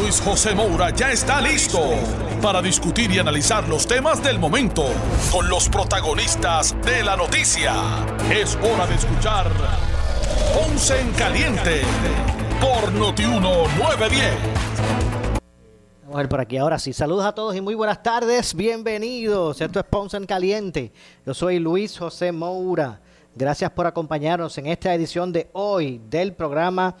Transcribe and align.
Luis 0.00 0.20
José 0.22 0.54
Moura 0.54 0.90
ya 0.90 1.12
está 1.12 1.40
listo 1.40 1.80
para 2.40 2.62
discutir 2.62 3.10
y 3.10 3.18
analizar 3.18 3.68
los 3.68 3.86
temas 3.86 4.22
del 4.22 4.38
momento 4.38 4.86
con 5.30 5.48
los 5.48 5.68
protagonistas 5.68 6.74
de 6.82 7.02
la 7.02 7.16
noticia. 7.16 7.74
Es 8.30 8.56
hora 8.56 8.86
de 8.86 8.94
escuchar 8.94 9.50
Ponce 10.54 10.98
en 10.98 11.12
Caliente 11.12 11.82
por 12.60 12.92
Notiuno 12.92 13.68
910. 13.78 14.34
Vamos 16.02 16.14
a 16.14 16.18
ver 16.18 16.28
por 16.28 16.40
aquí 16.40 16.56
ahora 16.56 16.78
sí. 16.78 16.92
Saludos 16.92 17.26
a 17.26 17.34
todos 17.34 17.54
y 17.54 17.60
muy 17.60 17.74
buenas 17.74 18.02
tardes. 18.02 18.54
Bienvenidos. 18.54 19.60
Esto 19.60 19.78
es 19.80 19.86
Ponce 19.86 20.16
en 20.16 20.26
Caliente. 20.26 20.92
Yo 21.26 21.34
soy 21.34 21.58
Luis 21.58 21.98
José 21.98 22.32
Moura. 22.32 23.00
Gracias 23.34 23.70
por 23.70 23.86
acompañarnos 23.86 24.56
en 24.58 24.66
esta 24.66 24.94
edición 24.94 25.32
de 25.32 25.48
hoy 25.52 26.00
del 26.08 26.32
programa 26.32 26.96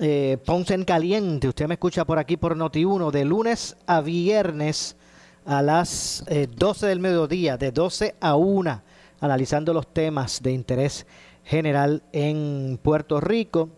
eh, 0.00 0.38
Ponce 0.44 0.74
en 0.74 0.84
Caliente. 0.84 1.48
Usted 1.48 1.68
me 1.68 1.74
escucha 1.74 2.04
por 2.04 2.18
aquí 2.18 2.36
por 2.36 2.56
Noti1 2.56 3.10
de 3.10 3.24
lunes 3.24 3.76
a 3.86 4.00
viernes 4.00 4.96
a 5.44 5.62
las 5.62 6.24
12 6.26 6.86
eh, 6.86 6.88
del 6.88 7.00
mediodía, 7.00 7.56
de 7.56 7.72
12 7.72 8.14
a 8.20 8.36
1, 8.36 8.82
analizando 9.20 9.74
los 9.74 9.92
temas 9.92 10.42
de 10.42 10.52
interés 10.52 11.06
general 11.44 12.02
en 12.12 12.78
Puerto 12.82 13.20
Rico 13.20 13.68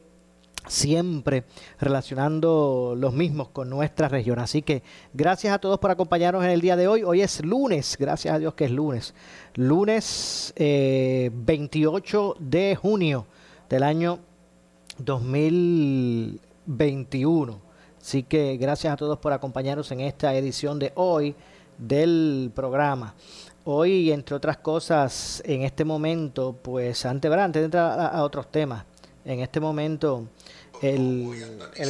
siempre 0.67 1.45
relacionando 1.79 2.95
los 2.97 3.13
mismos 3.13 3.49
con 3.49 3.69
nuestra 3.69 4.09
región. 4.09 4.39
Así 4.39 4.63
que 4.63 4.83
gracias 5.13 5.53
a 5.55 5.59
todos 5.59 5.79
por 5.79 5.91
acompañarnos 5.91 6.45
en 6.45 6.51
el 6.51 6.61
día 6.61 6.77
de 6.77 6.89
hoy. 6.89 7.03
Hoy 7.03 7.21
es 7.21 7.45
lunes, 7.45 7.97
gracias 7.99 8.35
a 8.35 8.39
Dios 8.39 8.55
que 8.55 8.65
es 8.65 8.71
lunes. 8.71 9.15
Lunes 9.55 10.55
28 10.57 10.57
eh, 10.57 12.41
de 12.41 12.77
junio 12.77 13.27
del 13.69 13.83
año 13.83 14.21
2021. 14.99 17.61
Así 18.01 18.23
que 18.23 18.57
gracias 18.57 18.93
a 18.93 18.97
todos 18.97 19.19
por 19.19 19.33
acompañarnos 19.33 19.91
en 19.93 20.01
esta 20.01 20.35
edición 20.35 20.79
de 20.79 20.93
hoy 20.95 21.35
del 21.79 22.53
programa. 22.55 23.15
Hoy, 23.65 24.13
entre 24.13 24.37
otras 24.37 24.59
cosas, 24.59 25.43
en 25.47 25.63
este 25.63 25.85
momento, 25.85 26.55
pues 26.61 27.07
antes, 27.07 27.33
antes 27.33 27.63
de 27.63 27.65
entrar 27.65 28.15
a 28.15 28.23
otros 28.23 28.51
temas, 28.51 28.85
en 29.25 29.41
este 29.41 29.59
momento 29.59 30.29
el, 30.83 31.31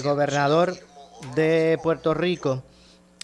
gobernador 0.02 0.76
de 1.34 1.78
Puerto 1.82 2.14
Rico, 2.14 2.62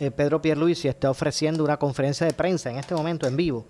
eh, 0.00 0.10
Pedro 0.10 0.42
Pierluisi, 0.42 0.88
está 0.88 1.10
ofreciendo 1.10 1.62
una 1.62 1.76
conferencia 1.76 2.26
de 2.26 2.32
prensa 2.32 2.70
en 2.70 2.78
este 2.78 2.94
momento 2.94 3.28
en 3.28 3.36
vivo 3.36 3.66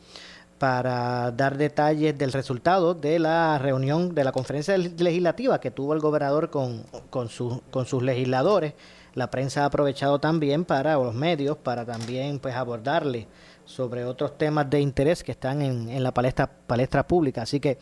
para 0.61 1.31
dar 1.31 1.57
detalles 1.57 2.19
del 2.19 2.35
resultado 2.35 2.93
de 2.93 3.19
la 3.19 3.57
reunión 3.57 4.15
de 4.15 4.25
la 4.25 4.31
conferencia 4.31 4.77
legislativa 4.77 5.59
que 5.59 5.71
tuvo 5.71 5.95
el 5.95 6.01
gobernador 6.01 6.51
con, 6.51 6.83
con, 7.09 7.31
con 7.71 7.87
sus 7.87 8.03
legisladores. 8.03 8.75
La 9.15 9.31
prensa 9.31 9.63
ha 9.63 9.65
aprovechado 9.65 10.19
también 10.19 10.67
para, 10.67 10.99
o 10.99 11.05
los 11.05 11.15
medios, 11.15 11.57
para 11.57 11.87
también 11.87 12.39
pues 12.41 12.55
abordarle 12.55 13.27
sobre 13.65 14.05
otros 14.05 14.37
temas 14.37 14.69
de 14.69 14.83
interés 14.83 15.25
que 15.25 15.33
están 15.33 15.63
en, 15.63 15.89
en 15.89 16.03
la 16.03 16.13
palestra, 16.13 16.47
palestra 16.47 17.09
pública. 17.09 17.41
Así 17.41 17.59
que 17.59 17.79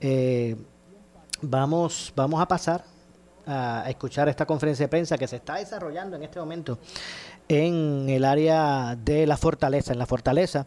eh, 0.00 0.56
vamos, 1.42 2.14
vamos 2.16 2.40
a 2.40 2.48
pasar 2.48 2.82
a 3.46 3.84
escuchar 3.88 4.30
esta 4.30 4.46
conferencia 4.46 4.86
de 4.86 4.88
prensa 4.88 5.18
que 5.18 5.28
se 5.28 5.36
está 5.36 5.56
desarrollando 5.56 6.16
en 6.16 6.22
este 6.22 6.38
momento 6.40 6.78
en 7.48 8.08
el 8.08 8.24
área 8.24 8.96
de 8.96 9.26
la 9.26 9.36
fortaleza, 9.36 9.92
en 9.92 9.98
la 9.98 10.06
fortaleza, 10.06 10.66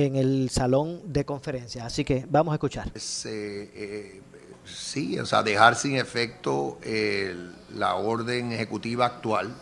en 0.00 0.16
el 0.16 0.50
salón 0.50 1.00
de 1.12 1.24
conferencias. 1.24 1.84
Así 1.84 2.04
que 2.04 2.26
vamos 2.28 2.52
a 2.52 2.56
escuchar. 2.56 2.90
Eh, 2.94 3.00
eh, 3.24 4.22
sí, 4.64 5.18
o 5.18 5.26
sea, 5.26 5.42
dejar 5.42 5.76
sin 5.76 5.96
efecto 5.96 6.78
la 7.74 7.94
orden 7.94 8.52
ejecutiva 8.52 9.06
actual 9.06 9.54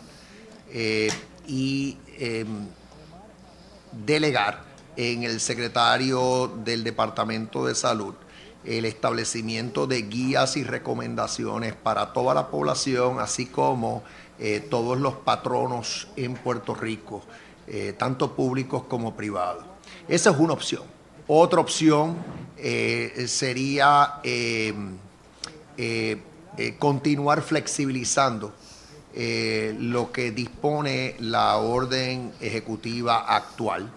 eh, 0.71 1.09
y 1.47 1.97
em, 2.17 2.67
delegar 4.05 4.63
en 4.95 5.23
el 5.23 5.39
secretario 5.39 6.47
del 6.63 6.83
Departamento 6.83 7.65
de 7.65 7.73
Salud 7.73 8.13
el 8.65 8.85
establecimiento 8.85 9.87
de 9.87 10.01
guías 10.03 10.57
y 10.57 10.63
recomendaciones 10.63 11.73
para 11.73 12.13
toda 12.13 12.33
la 12.33 12.49
población, 12.49 13.19
así 13.19 13.45
como 13.45 14.03
eh, 14.37 14.59
todos 14.59 14.99
los 14.99 15.15
patronos 15.15 16.09
en 16.15 16.33
Puerto 16.35 16.75
Rico, 16.75 17.23
eh, 17.67 17.95
tanto 17.97 18.35
públicos 18.35 18.83
como 18.83 19.15
privados. 19.15 19.68
Esa 20.09 20.31
es 20.31 20.37
una 20.37 20.53
opción. 20.53 20.83
Otra 21.27 21.59
opción 21.59 22.17
eh, 22.57 23.25
sería 23.27 24.19
continuar 26.79 27.41
flexibilizando 27.43 28.51
lo 29.13 30.11
que 30.11 30.31
dispone 30.31 31.15
la 31.19 31.57
orden 31.57 32.33
ejecutiva 32.41 33.19
actual 33.35 33.91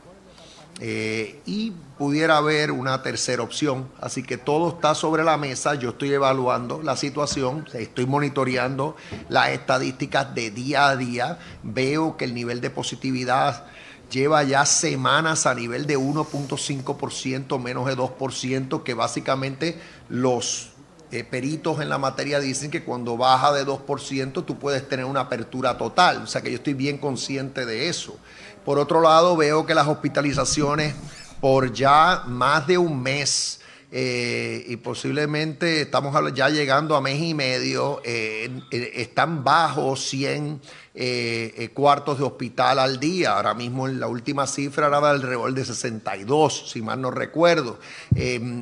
eh, 0.81 1.41
y 1.45 1.73
pudiera 1.99 2.39
haber 2.39 2.73
una 2.73 3.03
tercera 3.03 3.43
opción. 3.43 3.89
Así 4.01 4.23
que 4.23 4.37
todo 4.37 4.71
está 4.71 4.95
sobre 4.95 5.23
la 5.23 5.37
mesa. 5.37 5.75
Yo 5.75 5.91
estoy 5.91 6.13
evaluando 6.13 6.83
la 6.83 6.97
situación, 6.97 7.67
estoy 7.73 8.07
monitoreando 8.07 8.97
las 9.29 9.51
estadísticas 9.51 10.35
de 10.35 10.51
día 10.51 10.89
a 10.89 10.97
día. 10.97 11.39
Veo 11.63 12.17
que 12.17 12.25
el 12.25 12.35
nivel 12.35 12.61
de 12.61 12.71
positividad 12.71 13.67
lleva 14.13 14.43
ya 14.45 14.67
semanas 14.67 15.47
a 15.47 15.55
nivel 15.55 15.87
de 15.87 15.99
1.5%, 15.99 17.59
menos 17.59 17.87
de 17.87 17.97
2%, 17.97 18.83
que 18.83 18.95
básicamente 18.95 19.81
los 20.09 20.69
eh, 21.11 21.25
peritos 21.25 21.81
en 21.81 21.89
la 21.89 21.99
materia 21.99 22.39
dicen 22.39 22.71
que 22.71 22.85
cuando 22.85 23.17
baja 23.17 23.53
de 23.53 23.67
2% 23.67 24.45
tú 24.45 24.59
puedes 24.59 24.87
tener 24.89 25.07
una 25.07 25.21
apertura 25.21 25.77
total. 25.79 26.23
O 26.23 26.27
sea 26.27 26.43
que 26.43 26.51
yo 26.51 26.57
estoy 26.57 26.75
bien 26.75 26.99
consciente 26.99 27.67
de 27.67 27.89
eso. 27.89 28.17
Por 28.65 28.79
otro 28.79 29.01
lado, 29.01 29.37
veo 29.37 29.67
que 29.67 29.75
las 29.75 29.89
hospitalizaciones 29.89 30.95
por 31.41 31.73
ya 31.73 32.23
más 32.27 32.67
de 32.67 32.79
un 32.79 33.03
mes 33.03 33.62
eh, 33.95 34.65
y 34.69 34.77
posiblemente 34.79 35.83
estamos 35.83 36.17
ya 36.33 36.49
llegando 36.49 36.97
a 36.97 37.03
mes 37.03 37.21
y 37.21 37.35
medio, 37.35 38.01
eh, 38.07 38.49
eh, 38.71 38.93
están 38.95 39.45
bajo 39.45 39.97
100 39.97 40.63
cuartos 41.75 42.17
de 42.17 42.25
hospital 42.25 42.79
al 42.79 42.99
día. 42.99 43.37
Ahora 43.37 43.53
mismo 43.53 43.87
la 43.89 44.07
última 44.07 44.47
cifra 44.47 44.87
era 44.87 44.99
de 44.99 45.09
alrededor 45.09 45.53
de 45.53 45.67
62, 45.67 46.71
si 46.71 46.81
mal 46.81 47.03
no 47.03 47.11
recuerdo. 47.11 47.79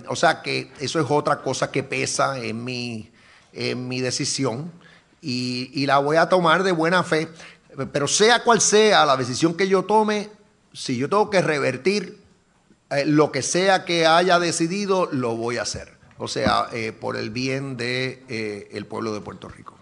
o 0.08 0.16
sea 0.16 0.42
que 0.42 0.72
eso 0.80 0.98
es 0.98 1.06
otra 1.08 1.42
cosa 1.42 1.70
que 1.70 1.84
pesa 1.84 2.36
en 2.40 2.64
mi, 2.64 3.08
en 3.52 3.86
mi 3.86 4.00
decisión 4.00 4.72
y, 5.20 5.70
y 5.80 5.86
la 5.86 5.98
voy 5.98 6.16
a 6.16 6.28
tomar 6.28 6.64
de 6.64 6.72
buena 6.72 7.04
fe. 7.04 7.28
Pero 7.92 8.08
sea 8.08 8.42
cual 8.42 8.60
sea 8.60 9.06
la 9.06 9.16
decisión 9.16 9.54
que 9.54 9.68
yo 9.68 9.84
tome, 9.84 10.28
si 10.72 10.96
yo 10.96 11.08
tengo 11.08 11.30
que 11.30 11.40
revertir 11.40 12.19
eh, 12.90 13.04
lo 13.06 13.30
que 13.32 13.42
sea 13.42 13.84
que 13.84 14.06
haya 14.06 14.38
decidido, 14.38 15.08
lo 15.12 15.36
voy 15.36 15.58
a 15.58 15.62
hacer. 15.62 15.88
O 16.18 16.28
sea, 16.28 16.66
eh, 16.72 16.92
por 16.92 17.16
el 17.16 17.30
bien 17.30 17.76
del 17.76 18.26
de, 18.28 18.68
eh, 18.72 18.84
pueblo 18.88 19.14
de 19.14 19.20
Puerto 19.20 19.48
Rico. 19.48 19.74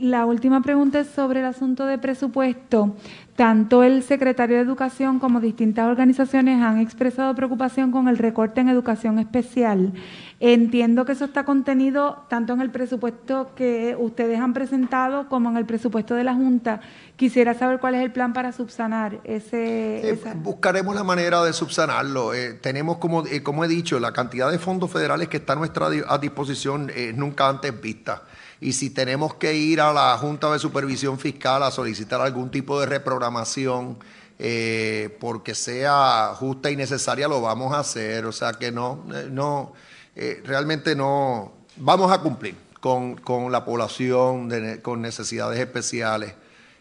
la 0.00 0.26
última 0.26 0.62
pregunta 0.62 1.00
es 1.00 1.08
sobre 1.08 1.40
el 1.40 1.46
asunto 1.46 1.86
de 1.86 1.98
presupuesto. 1.98 2.94
Tanto 3.36 3.82
el 3.82 4.02
secretario 4.02 4.56
de 4.56 4.62
Educación 4.62 5.18
como 5.18 5.40
distintas 5.40 5.86
organizaciones 5.86 6.62
han 6.62 6.78
expresado 6.78 7.34
preocupación 7.34 7.92
con 7.92 8.08
el 8.08 8.16
recorte 8.16 8.62
en 8.62 8.70
educación 8.70 9.18
especial. 9.18 9.92
Entiendo 10.40 11.04
que 11.04 11.12
eso 11.12 11.26
está 11.26 11.44
contenido 11.44 12.24
tanto 12.30 12.54
en 12.54 12.62
el 12.62 12.70
presupuesto 12.70 13.50
que 13.54 13.94
ustedes 13.98 14.40
han 14.40 14.54
presentado 14.54 15.28
como 15.28 15.50
en 15.50 15.58
el 15.58 15.66
presupuesto 15.66 16.14
de 16.14 16.24
la 16.24 16.34
Junta. 16.34 16.80
Quisiera 17.16 17.52
saber 17.52 17.78
cuál 17.78 17.94
es 17.96 18.02
el 18.02 18.10
plan 18.10 18.32
para 18.32 18.52
subsanar 18.52 19.20
ese... 19.24 20.18
Buscaremos 20.36 20.94
la 20.94 21.04
manera 21.04 21.44
de 21.44 21.52
subsanarlo. 21.52 22.32
Eh, 22.32 22.54
tenemos, 22.54 22.96
como, 22.96 23.26
eh, 23.26 23.42
como 23.42 23.64
he 23.64 23.68
dicho, 23.68 24.00
la 24.00 24.12
cantidad 24.12 24.50
de 24.50 24.58
fondos 24.58 24.90
federales 24.90 25.28
que 25.28 25.36
está 25.36 25.52
a 25.52 25.56
nuestra 25.56 25.88
a 26.08 26.18
disposición 26.18 26.90
es 26.94 27.14
nunca 27.14 27.48
antes 27.48 27.78
vista 27.80 28.22
y 28.60 28.72
si 28.72 28.90
tenemos 28.90 29.34
que 29.34 29.54
ir 29.54 29.80
a 29.80 29.92
la 29.92 30.16
Junta 30.18 30.50
de 30.50 30.58
Supervisión 30.58 31.18
Fiscal 31.18 31.62
a 31.62 31.70
solicitar 31.70 32.20
algún 32.20 32.50
tipo 32.50 32.80
de 32.80 32.86
reprogramación 32.86 33.98
eh, 34.38 35.16
porque 35.20 35.54
sea 35.54 36.32
justa 36.34 36.70
y 36.70 36.76
necesaria, 36.76 37.28
lo 37.28 37.40
vamos 37.40 37.74
a 37.74 37.80
hacer. 37.80 38.24
O 38.26 38.32
sea 38.32 38.54
que 38.54 38.72
no, 38.72 39.04
eh, 39.14 39.28
no 39.30 39.72
eh, 40.14 40.42
realmente 40.44 40.94
no, 40.94 41.52
vamos 41.76 42.10
a 42.10 42.20
cumplir 42.20 42.54
con, 42.80 43.20
la 43.50 43.64
población 43.64 44.50
con 44.82 45.02
necesidades 45.02 45.58
especiales. 45.58 46.34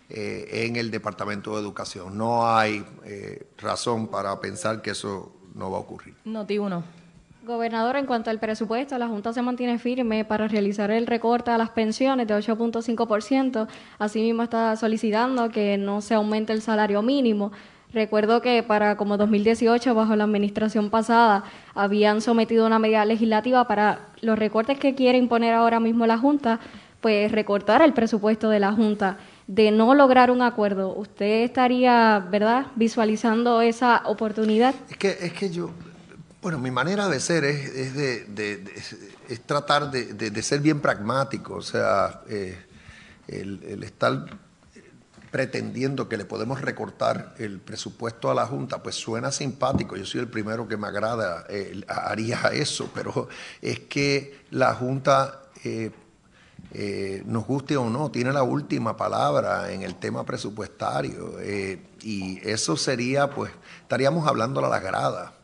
en 0.08 0.76
el 0.76 0.92
Departamento 0.92 1.56
de 1.56 1.62
Educación. 1.62 2.16
No 2.16 2.48
hay 2.48 2.86
razón 3.58 4.08
para 4.08 4.40
pensar 4.40 4.84
que 4.84 4.92
eso 4.92 5.34
no 5.56 5.72
va 5.72 5.78
a 5.78 5.82
ocurrir. 5.82 6.16
Noti 6.26 6.60
uno. 6.60 7.05
Gobernador, 7.46 7.96
en 7.96 8.08
cuanto 8.08 8.32
al 8.32 8.40
presupuesto, 8.40 8.98
la 8.98 9.08
Junta 9.08 9.32
se 9.32 9.44
mantiene 9.44 9.78
firme 9.78 10.26
para 10.26 10.48
realizar 10.48 10.90
el 10.90 11.06
recorte 11.06 11.52
a 11.52 11.60
las 11.60 11.70
pensiones 11.70 12.28
de 12.28 12.34
8.5%. 12.34 13.68
Asimismo, 14.00 14.42
está 14.42 14.76
solicitando 14.76 15.50
que 15.50 15.78
no 15.78 16.02
se 16.02 16.16
aumente 16.16 16.54
el 16.54 16.64
salario 16.64 17.04
mínimo. 17.04 17.52
Recuerdo 17.94 18.42
que 18.42 18.64
para 18.64 18.98
como 18.98 19.16
2018, 19.18 19.94
bajo 19.94 20.16
la 20.16 20.24
administración 20.24 20.90
pasada, 20.90 21.44
habían 21.76 22.20
sometido 22.22 22.66
una 22.66 22.80
medida 22.80 23.06
legislativa 23.06 23.68
para 23.68 24.08
los 24.22 24.40
recortes 24.40 24.80
que 24.80 24.96
quiere 24.96 25.20
imponer 25.20 25.54
ahora 25.54 25.80
mismo 25.80 26.08
la 26.08 26.18
Junta, 26.18 26.60
pues 27.00 27.32
recortar 27.32 27.84
el 27.84 27.94
presupuesto 27.94 28.50
de 28.50 28.60
la 28.60 28.72
Junta. 28.72 29.20
De 29.46 29.70
no 29.70 29.94
lograr 29.94 30.32
un 30.32 30.42
acuerdo, 30.42 30.96
¿usted 30.96 31.44
estaría, 31.44 32.26
verdad, 32.32 32.66
visualizando 32.76 33.62
esa 33.62 34.02
oportunidad? 34.06 34.74
Es 34.90 34.98
que, 34.98 35.10
es 35.10 35.34
que 35.34 35.52
yo, 35.52 35.70
bueno, 36.46 36.60
mi 36.60 36.70
manera 36.70 37.10
de 37.10 37.20
ser 37.20 37.44
es, 37.44 37.96
de, 37.96 38.72
es 39.28 39.42
tratar 39.48 39.90
de, 39.90 40.44
ser 40.44 40.60
bien 40.60 40.80
pragmático, 40.80 41.56
o 41.56 41.62
sea, 41.64 42.22
eh, 42.30 42.56
el, 43.28 43.82
estar 43.84 44.28
pretendiendo 45.32 46.08
que 46.08 46.18
le 46.18 46.26
podemos 46.26 46.62
recortar 46.62 47.34
el 47.40 47.60
presupuesto 47.62 48.30
a 48.30 48.36
la 48.36 48.46
Junta, 48.46 48.84
pues 48.84 48.94
suena 48.94 49.32
simpático, 49.32 49.98
yo 49.98 50.06
soy 50.06 50.22
el 50.22 50.28
primero 50.28 50.68
que 50.68 50.78
me 50.78 50.86
agrada, 50.86 51.48
eh, 51.50 51.82
haría 51.88 52.40
eso, 52.54 52.92
pero 52.94 53.28
es 53.60 53.80
que 53.80 54.42
la 54.52 54.76
Junta, 54.76 55.46
eh, 55.64 55.90
nos 57.26 57.48
guste 57.48 57.76
o 57.76 57.90
no, 57.90 58.12
tiene 58.12 58.32
la 58.32 58.44
última 58.44 58.96
palabra 58.96 59.72
en 59.72 59.82
el 59.82 59.96
tema 59.96 60.24
presupuestario, 60.24 61.38
y 62.04 62.40
eso 62.48 62.78
sería, 62.78 63.32
pues, 63.32 63.52
estaríamos 63.82 64.28
hablando 64.28 64.64
a 64.64 64.70
la 64.70 64.80
grada. 64.80 65.35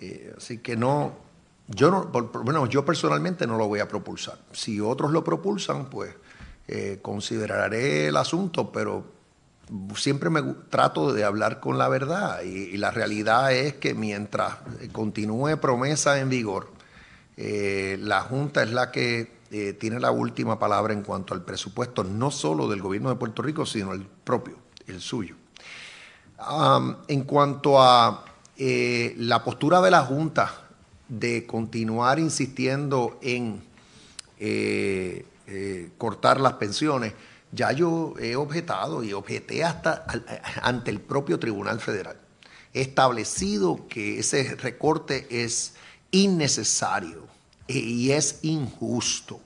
Eh, 0.00 0.32
así 0.36 0.58
que 0.58 0.76
no, 0.76 1.12
yo 1.66 1.90
no, 1.90 2.04
bueno, 2.04 2.66
yo 2.66 2.84
personalmente 2.84 3.46
no 3.46 3.58
lo 3.58 3.66
voy 3.66 3.80
a 3.80 3.88
propulsar. 3.88 4.38
Si 4.52 4.80
otros 4.80 5.10
lo 5.10 5.24
propulsan, 5.24 5.86
pues 5.86 6.14
eh, 6.68 7.00
consideraré 7.02 8.06
el 8.06 8.16
asunto, 8.16 8.70
pero 8.70 9.04
siempre 9.96 10.30
me 10.30 10.40
trato 10.70 11.12
de 11.12 11.24
hablar 11.24 11.58
con 11.58 11.78
la 11.78 11.88
verdad 11.88 12.42
y, 12.42 12.76
la 12.78 12.90
realidad 12.90 13.52
es 13.52 13.74
que 13.74 13.92
mientras 13.92 14.54
continúe 14.92 15.58
promesa 15.60 16.20
en 16.20 16.28
vigor, 16.28 16.70
eh, 17.36 17.98
la 18.00 18.20
Junta 18.22 18.62
es 18.62 18.70
la 18.70 18.90
que 18.92 19.36
tiene 19.78 19.98
la 19.98 20.10
última 20.10 20.58
palabra 20.58 20.92
en 20.92 21.02
cuanto 21.02 21.32
al 21.32 21.42
presupuesto, 21.42 22.04
no 22.04 22.30
solo 22.30 22.68
del 22.68 22.82
gobierno 22.82 23.08
de 23.08 23.16
Puerto 23.16 23.40
Rico, 23.40 23.64
sino 23.64 23.94
el 23.94 24.02
propio, 24.02 24.58
el 24.86 25.00
suyo. 25.00 25.36
en 27.08 27.22
cuanto 27.24 27.82
a 27.82 28.27
eh, 28.60 29.14
la 29.18 29.44
postura 29.44 29.80
de 29.80 29.92
la 29.92 30.02
Junta 30.02 30.52
de 31.08 31.46
continuar 31.46 32.18
insistiendo 32.18 33.16
en 33.22 33.62
eh, 34.40 35.24
eh, 35.46 35.90
cortar 35.96 36.40
las 36.40 36.54
pensiones, 36.54 37.12
ya 37.52 37.70
yo 37.70 38.14
he 38.18 38.34
objetado 38.34 39.04
y 39.04 39.12
objeté 39.12 39.62
hasta 39.62 40.04
ante 40.60 40.90
el 40.90 41.00
propio 41.00 41.38
Tribunal 41.38 41.78
Federal. 41.78 42.16
He 42.74 42.80
establecido 42.80 43.86
que 43.88 44.18
ese 44.18 44.56
recorte 44.56 45.28
es 45.30 45.74
innecesario 46.10 47.28
y 47.68 48.10
es 48.10 48.40
injusto. 48.42 49.40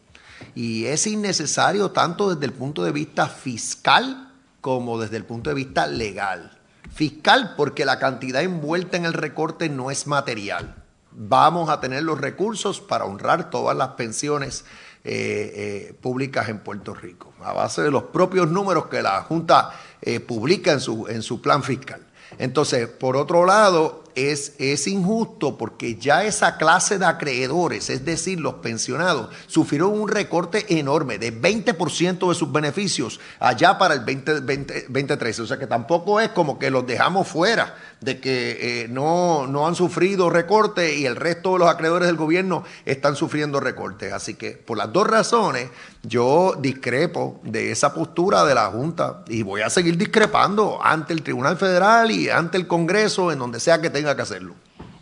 Y 0.54 0.86
es 0.86 1.06
innecesario 1.06 1.90
tanto 1.90 2.34
desde 2.34 2.46
el 2.46 2.52
punto 2.54 2.82
de 2.82 2.92
vista 2.92 3.28
fiscal 3.28 4.32
como 4.62 4.98
desde 4.98 5.18
el 5.18 5.26
punto 5.26 5.50
de 5.50 5.54
vista 5.54 5.86
legal 5.86 6.61
fiscal 6.94 7.54
porque 7.56 7.84
la 7.84 7.98
cantidad 7.98 8.42
envuelta 8.42 8.96
en 8.96 9.04
el 9.04 9.12
recorte 9.12 9.68
no 9.68 9.90
es 9.90 10.06
material. 10.06 10.76
Vamos 11.10 11.68
a 11.68 11.80
tener 11.80 12.02
los 12.02 12.20
recursos 12.20 12.80
para 12.80 13.04
honrar 13.04 13.50
todas 13.50 13.76
las 13.76 13.88
pensiones 13.90 14.64
eh, 15.04 15.88
eh, 15.90 15.94
públicas 16.00 16.48
en 16.48 16.60
Puerto 16.60 16.94
Rico, 16.94 17.32
a 17.42 17.52
base 17.52 17.82
de 17.82 17.90
los 17.90 18.04
propios 18.04 18.48
números 18.48 18.86
que 18.86 19.02
la 19.02 19.20
Junta 19.22 19.72
eh, 20.00 20.20
publica 20.20 20.72
en 20.72 20.80
su, 20.80 21.06
en 21.08 21.22
su 21.22 21.42
plan 21.42 21.62
fiscal. 21.62 22.00
Entonces, 22.38 22.88
por 22.88 23.16
otro 23.16 23.44
lado, 23.44 24.01
es, 24.14 24.54
es, 24.58 24.86
injusto 24.86 25.56
porque 25.56 25.96
ya 25.96 26.24
esa 26.24 26.56
clase 26.56 26.98
de 26.98 27.06
acreedores, 27.06 27.90
es 27.90 28.04
decir, 28.04 28.40
los 28.40 28.54
pensionados, 28.54 29.30
sufrieron 29.46 30.00
un 30.00 30.08
recorte 30.08 30.78
enorme 30.78 31.18
de 31.18 31.32
20% 31.32 32.28
de 32.28 32.34
sus 32.34 32.50
beneficios 32.52 33.20
allá 33.38 33.78
para 33.78 33.94
el 33.94 34.04
2013. 34.04 35.42
O 35.42 35.46
sea 35.46 35.58
que 35.58 35.66
tampoco 35.66 36.20
es 36.20 36.30
como 36.30 36.58
que 36.58 36.70
los 36.70 36.86
dejamos 36.86 37.28
fuera 37.28 37.76
de 38.02 38.20
que 38.20 38.82
eh, 38.82 38.88
no, 38.88 39.46
no, 39.46 39.66
han 39.66 39.74
sufrido 39.74 40.28
recortes 40.28 40.98
y 40.98 41.06
el 41.06 41.16
resto 41.16 41.52
de 41.52 41.60
los 41.60 41.68
acreedores 41.68 42.08
del 42.08 42.16
gobierno 42.16 42.64
están 42.84 43.16
sufriendo 43.16 43.60
recortes. 43.60 44.12
Así 44.12 44.34
que 44.34 44.52
por 44.52 44.76
las 44.76 44.92
dos 44.92 45.06
razones 45.06 45.70
yo 46.02 46.54
discrepo 46.58 47.40
de 47.44 47.70
esa 47.70 47.94
postura 47.94 48.44
de 48.44 48.54
la 48.54 48.66
Junta 48.66 49.22
y 49.28 49.42
voy 49.42 49.62
a 49.62 49.70
seguir 49.70 49.96
discrepando 49.96 50.80
ante 50.82 51.12
el 51.12 51.22
Tribunal 51.22 51.56
Federal 51.56 52.10
y 52.10 52.28
ante 52.28 52.58
el 52.58 52.66
Congreso, 52.66 53.32
en 53.32 53.38
donde 53.38 53.60
sea 53.60 53.80
que 53.80 53.90
tenga 53.90 54.16
que 54.16 54.22
hacerlo. 54.22 54.54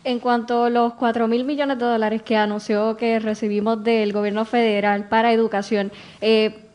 En 0.03 0.19
cuanto 0.19 0.65
a 0.65 0.69
los 0.69 0.93
4 0.93 1.27
mil 1.27 1.43
millones 1.43 1.77
de 1.77 1.85
dólares 1.85 2.23
que 2.23 2.35
anunció 2.35 2.97
que 2.97 3.19
recibimos 3.19 3.83
del 3.83 4.13
gobierno 4.13 4.45
federal 4.45 5.07
para 5.09 5.31
educación, 5.31 5.91
eh, 6.21 6.70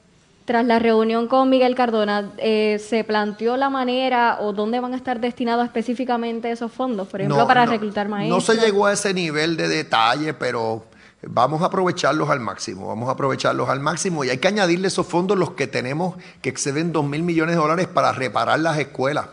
tras 0.47 0.65
la 0.65 0.79
reunión 0.79 1.27
con 1.27 1.51
Miguel 1.51 1.75
Cardona, 1.75 2.31
eh, 2.39 2.79
¿se 2.79 3.03
planteó 3.03 3.57
la 3.57 3.69
manera 3.69 4.39
o 4.41 4.53
dónde 4.53 4.79
van 4.79 4.95
a 4.95 4.97
estar 4.97 5.21
destinados 5.21 5.65
específicamente 5.67 6.51
esos 6.51 6.73
fondos? 6.73 7.09
Por 7.09 7.21
ejemplo, 7.21 7.47
para 7.47 7.67
reclutar 7.67 8.09
maestros. 8.09 8.49
No 8.49 8.55
se 8.55 8.61
llegó 8.65 8.87
a 8.87 8.93
ese 8.93 9.13
nivel 9.13 9.57
de 9.57 9.67
detalle, 9.67 10.35
pero 10.35 10.87
vamos 11.23 11.63
a 11.63 11.67
aprovecharlos 11.67 12.31
al 12.31 12.39
máximo, 12.39 12.87
vamos 12.87 13.09
a 13.09 13.13
aprovecharlos 13.13 13.69
al 13.69 13.81
máximo 13.81 14.23
y 14.25 14.31
hay 14.31 14.39
que 14.39 14.47
añadirle 14.47 14.87
esos 14.87 15.07
fondos 15.07 15.37
los 15.37 15.51
que 15.51 15.67
tenemos 15.67 16.15
que 16.41 16.49
exceden 16.49 16.93
2 16.93 17.05
mil 17.05 17.25
millones 17.25 17.57
de 17.57 17.61
dólares 17.61 17.89
para 17.89 18.13
reparar 18.13 18.61
las 18.61 18.79
escuelas 18.79 19.27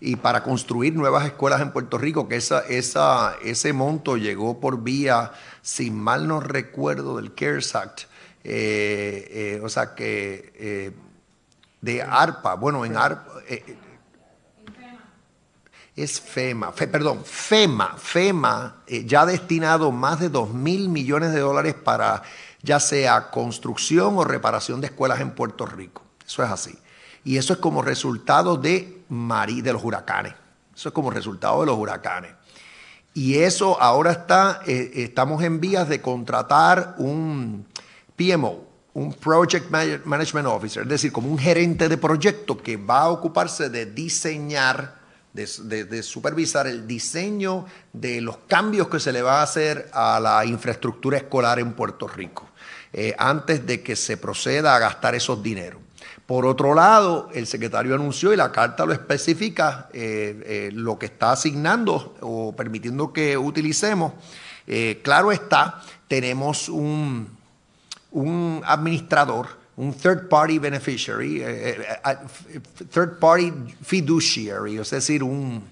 y 0.00 0.16
para 0.16 0.42
construir 0.42 0.94
nuevas 0.94 1.26
escuelas 1.26 1.60
en 1.60 1.72
Puerto 1.72 1.98
Rico, 1.98 2.28
que 2.28 2.36
esa, 2.36 2.60
esa, 2.60 3.34
ese 3.44 3.74
monto 3.74 4.16
llegó 4.16 4.58
por 4.58 4.82
vía, 4.82 5.32
si 5.60 5.90
mal 5.90 6.26
no 6.28 6.40
recuerdo, 6.40 7.16
del 7.16 7.34
CARES 7.34 7.74
Act 7.74 8.00
eh, 8.48 9.56
eh, 9.56 9.60
o 9.60 9.68
sea 9.68 9.92
que 9.96 10.52
eh, 10.54 10.92
de 11.80 12.00
ARPA, 12.00 12.54
bueno, 12.54 12.84
en 12.84 12.96
ARPA, 12.96 13.32
es 15.96 16.20
FEMA, 16.20 16.72
perdón, 16.72 17.24
FEMA, 17.24 17.96
FEMA 17.96 18.84
ya 19.04 19.22
ha 19.22 19.26
destinado 19.26 19.90
más 19.90 20.20
de 20.20 20.28
2 20.28 20.54
mil 20.54 20.88
millones 20.88 21.32
de 21.32 21.40
dólares 21.40 21.74
para 21.74 22.22
ya 22.62 22.78
sea 22.78 23.30
construcción 23.30 24.16
o 24.16 24.22
reparación 24.22 24.80
de 24.80 24.88
escuelas 24.88 25.20
en 25.20 25.32
Puerto 25.32 25.66
Rico. 25.66 26.02
Eso 26.24 26.44
es 26.44 26.50
así. 26.50 26.78
Y 27.24 27.38
eso 27.38 27.52
es 27.52 27.58
como 27.58 27.82
resultado 27.82 28.56
de, 28.56 29.02
de 29.08 29.72
los 29.72 29.82
huracanes. 29.82 30.34
Eso 30.72 30.90
es 30.90 30.94
como 30.94 31.10
resultado 31.10 31.60
de 31.60 31.66
los 31.66 31.76
huracanes. 31.76 32.30
Y 33.12 33.38
eso 33.38 33.80
ahora 33.80 34.12
está, 34.12 34.60
estamos 34.66 35.42
en 35.42 35.58
vías 35.58 35.88
de 35.88 36.00
contratar 36.00 36.94
un, 36.98 37.66
PMO, 38.16 38.66
un 38.96 39.12
Project 39.12 39.70
Management 39.70 40.48
Officer, 40.48 40.82
es 40.84 40.88
decir, 40.88 41.12
como 41.12 41.28
un 41.28 41.38
gerente 41.38 41.86
de 41.86 41.98
proyecto 41.98 42.56
que 42.56 42.78
va 42.78 43.00
a 43.00 43.10
ocuparse 43.10 43.68
de 43.68 43.84
diseñar, 43.84 44.96
de, 45.34 46.02
supervisar 46.02 46.66
el 46.66 46.86
diseño 46.86 47.66
de 47.92 48.22
los 48.22 48.38
cambios 48.48 48.88
que 48.88 48.98
se 48.98 49.12
le 49.12 49.20
va 49.20 49.40
a 49.40 49.42
hacer 49.42 49.90
a 49.92 50.18
la 50.18 50.46
infraestructura 50.46 51.18
escolar 51.18 51.58
en 51.58 51.74
Puerto 51.74 52.08
Rico, 52.08 52.48
eh, 52.90 53.14
antes 53.18 53.66
de 53.66 53.82
que 53.82 53.96
se 53.96 54.16
proceda 54.16 54.74
a 54.74 54.78
gastar 54.78 55.14
esos 55.14 55.42
dineros. 55.42 55.82
Por 56.24 56.46
otro 56.46 56.74
lado, 56.74 57.28
el 57.34 57.46
secretario 57.46 57.94
anunció 57.94 58.32
y 58.32 58.36
la 58.36 58.50
carta 58.50 58.86
lo 58.86 58.94
especifica, 58.94 59.90
eh, 59.92 60.42
eh, 60.46 60.70
lo 60.72 60.98
que 60.98 61.06
está 61.06 61.32
asignando 61.32 62.16
o 62.22 62.56
permitiendo 62.56 63.12
que 63.12 63.36
utilicemos. 63.36 64.14
claro 65.02 65.30
está, 65.30 65.82
tenemos 66.08 66.68
un, 66.70 67.35
un 68.16 68.62
administrador, 68.64 69.46
un 69.76 69.92
third 69.92 70.28
party 70.28 70.58
beneficiary, 70.58 71.42
eh, 71.42 71.44
eh, 71.44 71.98
eh, 72.48 72.60
third 72.90 73.18
party 73.18 73.52
fiduciary, 73.82 74.78
es 74.78 74.90
decir, 74.90 75.22
un, 75.22 75.62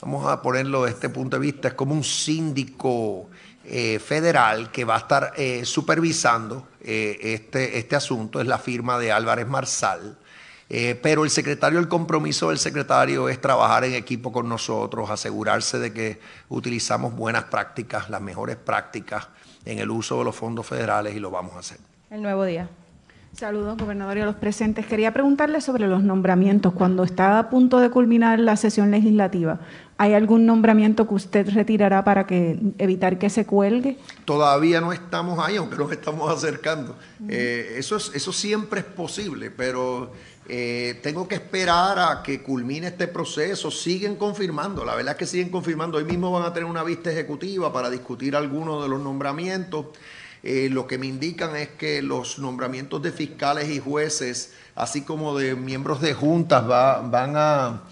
vamos 0.00 0.26
a 0.26 0.40
ponerlo 0.40 0.84
desde 0.84 0.94
este 0.94 1.08
punto 1.10 1.36
de 1.36 1.42
vista, 1.42 1.68
es 1.68 1.74
como 1.74 1.94
un 1.94 2.04
síndico 2.04 3.28
federal 3.64 4.72
que 4.72 4.84
va 4.84 4.96
a 4.96 4.98
estar 4.98 5.32
supervisando 5.62 6.66
este, 6.80 7.78
este 7.78 7.94
asunto, 7.94 8.40
es 8.40 8.46
la 8.48 8.58
firma 8.58 8.98
de 8.98 9.12
Álvarez 9.12 9.46
Marsal. 9.46 10.18
pero 11.00 11.22
el 11.22 11.30
secretario, 11.30 11.78
el 11.78 11.86
compromiso 11.86 12.48
del 12.48 12.58
secretario 12.58 13.28
es 13.28 13.40
trabajar 13.40 13.84
en 13.84 13.94
equipo 13.94 14.32
con 14.32 14.48
nosotros, 14.48 15.08
asegurarse 15.10 15.78
de 15.78 15.92
que 15.92 16.18
utilizamos 16.48 17.14
buenas 17.14 17.44
prácticas, 17.44 18.10
las 18.10 18.20
mejores 18.20 18.56
prácticas 18.56 19.28
en 19.64 19.78
el 19.78 19.90
uso 19.90 20.18
de 20.18 20.24
los 20.24 20.36
fondos 20.36 20.66
federales 20.66 21.14
y 21.14 21.20
lo 21.20 21.30
vamos 21.30 21.54
a 21.54 21.58
hacer. 21.60 21.78
El 22.10 22.22
nuevo 22.22 22.44
día. 22.44 22.68
Saludos, 23.34 23.78
gobernador, 23.78 24.18
y 24.18 24.20
a 24.20 24.26
los 24.26 24.36
presentes. 24.36 24.86
Quería 24.86 25.14
preguntarle 25.14 25.62
sobre 25.62 25.88
los 25.88 26.02
nombramientos. 26.02 26.74
Cuando 26.74 27.02
está 27.02 27.38
a 27.38 27.48
punto 27.48 27.80
de 27.80 27.88
culminar 27.88 28.38
la 28.38 28.56
sesión 28.58 28.90
legislativa, 28.90 29.58
¿hay 29.96 30.12
algún 30.12 30.44
nombramiento 30.44 31.08
que 31.08 31.14
usted 31.14 31.48
retirará 31.48 32.04
para 32.04 32.26
que, 32.26 32.58
evitar 32.76 33.18
que 33.18 33.30
se 33.30 33.46
cuelgue? 33.46 33.96
Todavía 34.26 34.82
no 34.82 34.92
estamos 34.92 35.38
ahí, 35.38 35.56
aunque 35.56 35.76
nos 35.76 35.90
estamos 35.90 36.30
acercando. 36.30 36.98
Eh, 37.26 37.76
eso, 37.78 37.96
es, 37.96 38.12
eso 38.14 38.34
siempre 38.34 38.80
es 38.80 38.86
posible, 38.86 39.50
pero 39.50 40.12
eh, 40.46 41.00
tengo 41.02 41.26
que 41.26 41.36
esperar 41.36 41.98
a 41.98 42.22
que 42.22 42.42
culmine 42.42 42.88
este 42.88 43.08
proceso. 43.08 43.70
Siguen 43.70 44.16
confirmando, 44.16 44.84
la 44.84 44.94
verdad 44.94 45.12
es 45.12 45.18
que 45.18 45.26
siguen 45.26 45.48
confirmando. 45.48 45.96
Hoy 45.96 46.04
mismo 46.04 46.30
van 46.30 46.42
a 46.42 46.52
tener 46.52 46.68
una 46.68 46.84
vista 46.84 47.10
ejecutiva 47.10 47.72
para 47.72 47.88
discutir 47.88 48.36
algunos 48.36 48.82
de 48.82 48.90
los 48.90 49.00
nombramientos. 49.00 49.86
Eh, 50.44 50.68
lo 50.70 50.88
que 50.88 50.98
me 50.98 51.06
indican 51.06 51.54
es 51.54 51.68
que 51.68 52.02
los 52.02 52.40
nombramientos 52.40 53.00
de 53.00 53.12
fiscales 53.12 53.70
y 53.70 53.78
jueces, 53.78 54.52
así 54.74 55.02
como 55.02 55.38
de 55.38 55.54
miembros 55.54 56.00
de 56.00 56.14
juntas, 56.14 56.66
van 56.66 57.34
a, 57.36 57.82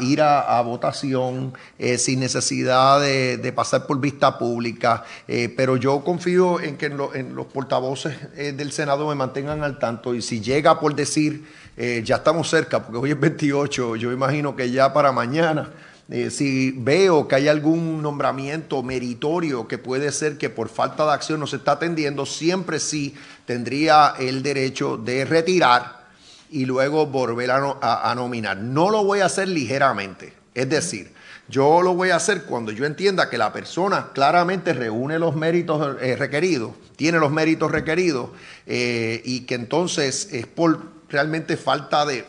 ir 0.00 0.22
a, 0.22 0.60
votación 0.62 1.52
eh, 1.78 1.98
sin 1.98 2.20
necesidad 2.20 3.00
de, 3.00 3.52
pasar 3.52 3.86
por 3.86 4.00
vista 4.00 4.38
pública. 4.38 5.02
Eh, 5.26 5.52
pero 5.56 5.76
yo 5.76 6.04
confío 6.04 6.60
en 6.60 6.76
que 6.76 6.86
en 6.86 7.34
los 7.34 7.46
portavoces 7.46 8.16
del 8.36 8.70
Senado 8.70 9.08
me 9.08 9.16
mantengan 9.16 9.64
al 9.64 9.80
tanto 9.80 10.14
y 10.14 10.22
si 10.22 10.40
llega 10.40 10.78
por 10.78 10.94
decir, 10.94 11.44
ya 11.76 12.16
estamos 12.16 12.48
cerca, 12.48 12.82
porque 12.82 12.98
hoy 12.98 13.10
es 13.10 13.18
28, 13.18 13.96
yo 13.96 14.12
imagino 14.12 14.54
que 14.54 14.70
ya 14.70 14.92
para 14.92 15.10
mañana 15.10 15.70
eh, 16.10 16.30
si 16.30 16.72
veo 16.72 17.28
que 17.28 17.36
hay 17.36 17.48
algún 17.48 18.02
nombramiento 18.02 18.82
meritorio 18.82 19.68
que 19.68 19.78
puede 19.78 20.12
ser 20.12 20.36
que 20.36 20.50
por 20.50 20.68
falta 20.68 21.06
de 21.06 21.12
acción 21.12 21.40
no 21.40 21.46
se 21.46 21.56
está 21.56 21.72
atendiendo, 21.72 22.26
siempre 22.26 22.80
sí 22.80 23.14
tendría 23.46 24.14
el 24.18 24.42
derecho 24.42 24.96
de 24.96 25.24
retirar 25.24 26.02
y 26.50 26.66
luego 26.66 27.06
volver 27.06 27.50
a, 27.50 28.14
nominar. 28.14 28.58
No 28.58 28.90
lo 28.90 29.04
voy 29.04 29.20
a 29.20 29.26
hacer 29.26 29.48
ligeramente, 29.48 30.34
es 30.54 30.68
decir, 30.68 31.12
yo 31.48 31.82
lo 31.82 31.94
voy 31.94 32.10
a 32.10 32.16
hacer 32.16 32.44
cuando 32.44 32.72
yo 32.72 32.84
entienda 32.84 33.30
que 33.30 33.38
la 33.38 33.52
persona 33.52 34.10
claramente 34.12 34.74
reúne 34.74 35.18
los 35.18 35.34
méritos 35.34 35.96
eh, 36.00 36.16
requeridos, 36.16 36.72
tiene 36.96 37.18
los 37.18 37.30
méritos 37.32 37.70
requeridos 37.70 38.30
eh, 38.66 39.22
y 39.24 39.40
que 39.40 39.54
entonces 39.54 40.28
es 40.32 40.46
por 40.46 40.78
realmente 41.08 41.56
falta 41.56 42.04
de 42.04 42.24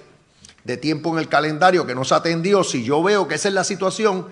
de 0.63 0.77
tiempo 0.77 1.11
en 1.11 1.19
el 1.19 1.27
calendario 1.27 1.85
que 1.85 1.95
no 1.95 2.03
se 2.03 2.15
atendió, 2.15 2.63
si 2.63 2.83
yo 2.83 3.03
veo 3.03 3.27
que 3.27 3.35
esa 3.35 3.49
es 3.49 3.53
la 3.53 3.63
situación, 3.63 4.27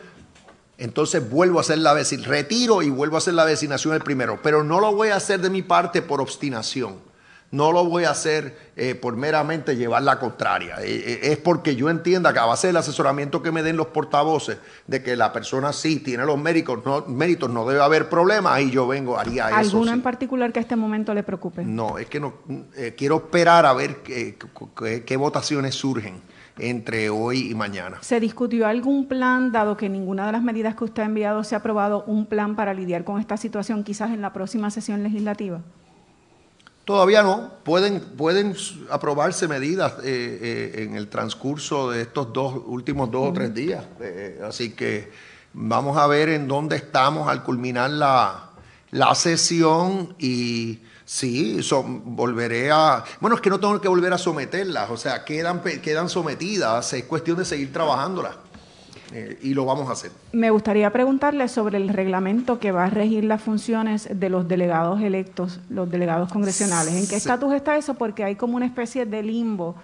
entonces 0.77 1.29
vuelvo 1.29 1.59
a 1.59 1.61
hacer 1.61 1.77
la 1.77 1.93
vecina, 1.93 2.27
retiro 2.27 2.81
y 2.81 2.89
vuelvo 2.89 3.15
a 3.15 3.19
hacer 3.19 3.33
la 3.33 3.45
vecinación 3.45 3.93
el 3.93 4.01
primero. 4.01 4.39
Pero 4.41 4.63
no 4.63 4.79
lo 4.79 4.93
voy 4.93 5.09
a 5.09 5.17
hacer 5.17 5.39
de 5.41 5.50
mi 5.50 5.61
parte 5.61 6.01
por 6.01 6.21
obstinación. 6.21 7.10
No 7.51 7.74
lo 7.74 7.84
voy 7.86 8.05
a 8.05 8.12
hacer 8.12 8.72
eh, 8.77 8.96
por 8.96 9.17
meramente 9.17 9.75
llevar 9.75 10.03
la 10.03 10.20
contraria. 10.20 10.77
Eh, 10.81 11.03
eh, 11.05 11.20
es 11.24 11.38
porque 11.38 11.75
yo 11.75 11.89
entienda 11.89 12.31
que 12.31 12.39
a 12.39 12.46
base 12.46 12.67
del 12.67 12.77
asesoramiento 12.77 13.43
que 13.43 13.51
me 13.51 13.62
den 13.62 13.75
los 13.75 13.88
portavoces 13.88 14.58
de 14.88 15.03
que 15.03 15.17
la 15.17 15.34
persona 15.34 15.74
sí 15.74 16.00
tiene 16.00 16.25
los 16.25 16.39
méritos, 16.39 16.79
no, 16.86 17.05
méritos, 17.08 17.50
no 17.50 17.67
debe 17.67 17.81
haber 17.81 18.08
problema, 18.08 18.53
ahí 18.53 18.72
yo 18.72 18.88
vengo, 18.88 19.20
haría 19.20 19.48
eso. 19.48 19.55
¿Alguno 19.55 19.91
en 19.91 20.01
particular 20.01 20.53
que 20.53 20.60
a 20.60 20.62
este 20.62 20.77
momento 20.77 21.13
le 21.13 21.24
preocupe? 21.24 21.65
No, 21.65 21.98
es 21.98 22.08
que 22.08 22.20
no 22.20 22.36
quiero 22.96 23.17
esperar 23.17 23.65
a 23.65 23.74
ver 23.74 23.98
qué 23.98 25.17
votaciones 25.17 25.75
surgen 25.75 26.22
entre 26.58 27.10
hoy 27.10 27.51
y 27.51 27.55
mañana. 27.55 27.98
¿Se 28.01 28.20
discutió 28.20 28.67
algún 28.67 29.08
plan, 29.08 29.51
dado 29.51 29.77
que 29.77 29.89
ninguna 29.89 30.25
de 30.25 30.31
las 30.31 30.43
medidas 30.43 30.75
que 30.75 30.86
usted 30.86 31.03
ha 31.03 31.05
enviado 31.05 31.43
se 31.43 31.55
ha 31.55 31.60
aprobado, 31.60 32.03
un 32.08 32.25
plan 32.25 32.55
para 32.55 32.74
lidiar 32.74 33.03
con 33.03 33.20
esta 33.20 33.38
situación 33.38 33.84
quizás 33.84 34.12
en 34.12 34.22
la 34.22 34.31
próxima 34.34 34.70
sesión 34.70 35.03
legislativa? 35.03 35.62
Todavía 36.91 37.24
no, 37.24 37.50
pueden, 37.63 38.01
pueden 38.01 38.53
aprobarse 38.89 39.48
medidas 39.48 39.93
eh, 40.03 40.74
eh, 40.75 40.83
en 40.83 40.98
el 40.98 41.07
transcurso 41.07 41.89
de 41.89 42.01
estos 42.01 42.33
dos 42.33 42.53
últimos 42.65 43.10
dos 43.10 43.29
o 43.29 43.31
tres 43.31 43.53
días. 43.53 43.86
Eh, 44.01 44.41
así 44.43 44.71
que 44.71 45.10
vamos 45.53 45.95
a 45.95 46.05
ver 46.07 46.27
en 46.27 46.50
dónde 46.50 46.75
estamos 46.75 47.29
al 47.29 47.43
culminar 47.43 47.91
la, 47.91 49.15
sesión 49.15 50.17
y 50.19 50.81
sí, 51.05 51.62
volveré 52.03 52.71
a... 52.71 53.05
Bueno, 53.21 53.38
es 53.38 53.41
que 53.41 53.50
no 53.50 53.57
tengo 53.57 53.79
que 53.79 53.88
volver 53.88 54.12
a 54.12 54.17
someterlas, 54.17 54.89
o 54.89 54.98
sea, 54.98 55.24
quedan, 55.24 55.62
quedan 55.62 56.10
sometidas, 56.10 56.91
es 56.91 57.05
cuestión 57.05 57.38
de 57.38 57.45
seguir 57.45 57.71
trabajándolas. 57.71 58.36
Eh, 59.13 59.37
y 59.41 59.53
lo 59.53 59.65
vamos 59.65 59.89
a 59.89 59.91
hacer. 59.91 60.11
Me 60.31 60.51
gustaría 60.51 60.89
preguntarle 60.91 61.47
sobre 61.49 61.77
el 61.77 61.89
reglamento 61.89 62.59
que 62.59 62.71
va 62.71 62.85
a 62.85 62.89
regir 62.89 63.25
las 63.25 63.41
funciones 63.41 64.07
de 64.09 64.29
los 64.29 64.47
delegados 64.47 65.01
electos, 65.01 65.59
los 65.69 65.89
delegados 65.89 66.31
congresionales. 66.31 66.93
¿En 66.93 67.07
qué 67.07 67.17
estatus 67.17 67.53
está 67.53 67.77
eso? 67.77 67.95
Porque 67.95 68.23
hay 68.23 68.35
como 68.35 68.55
una 68.55 68.65
especie 68.65 69.05
de 69.05 69.21
limbo 69.21 69.75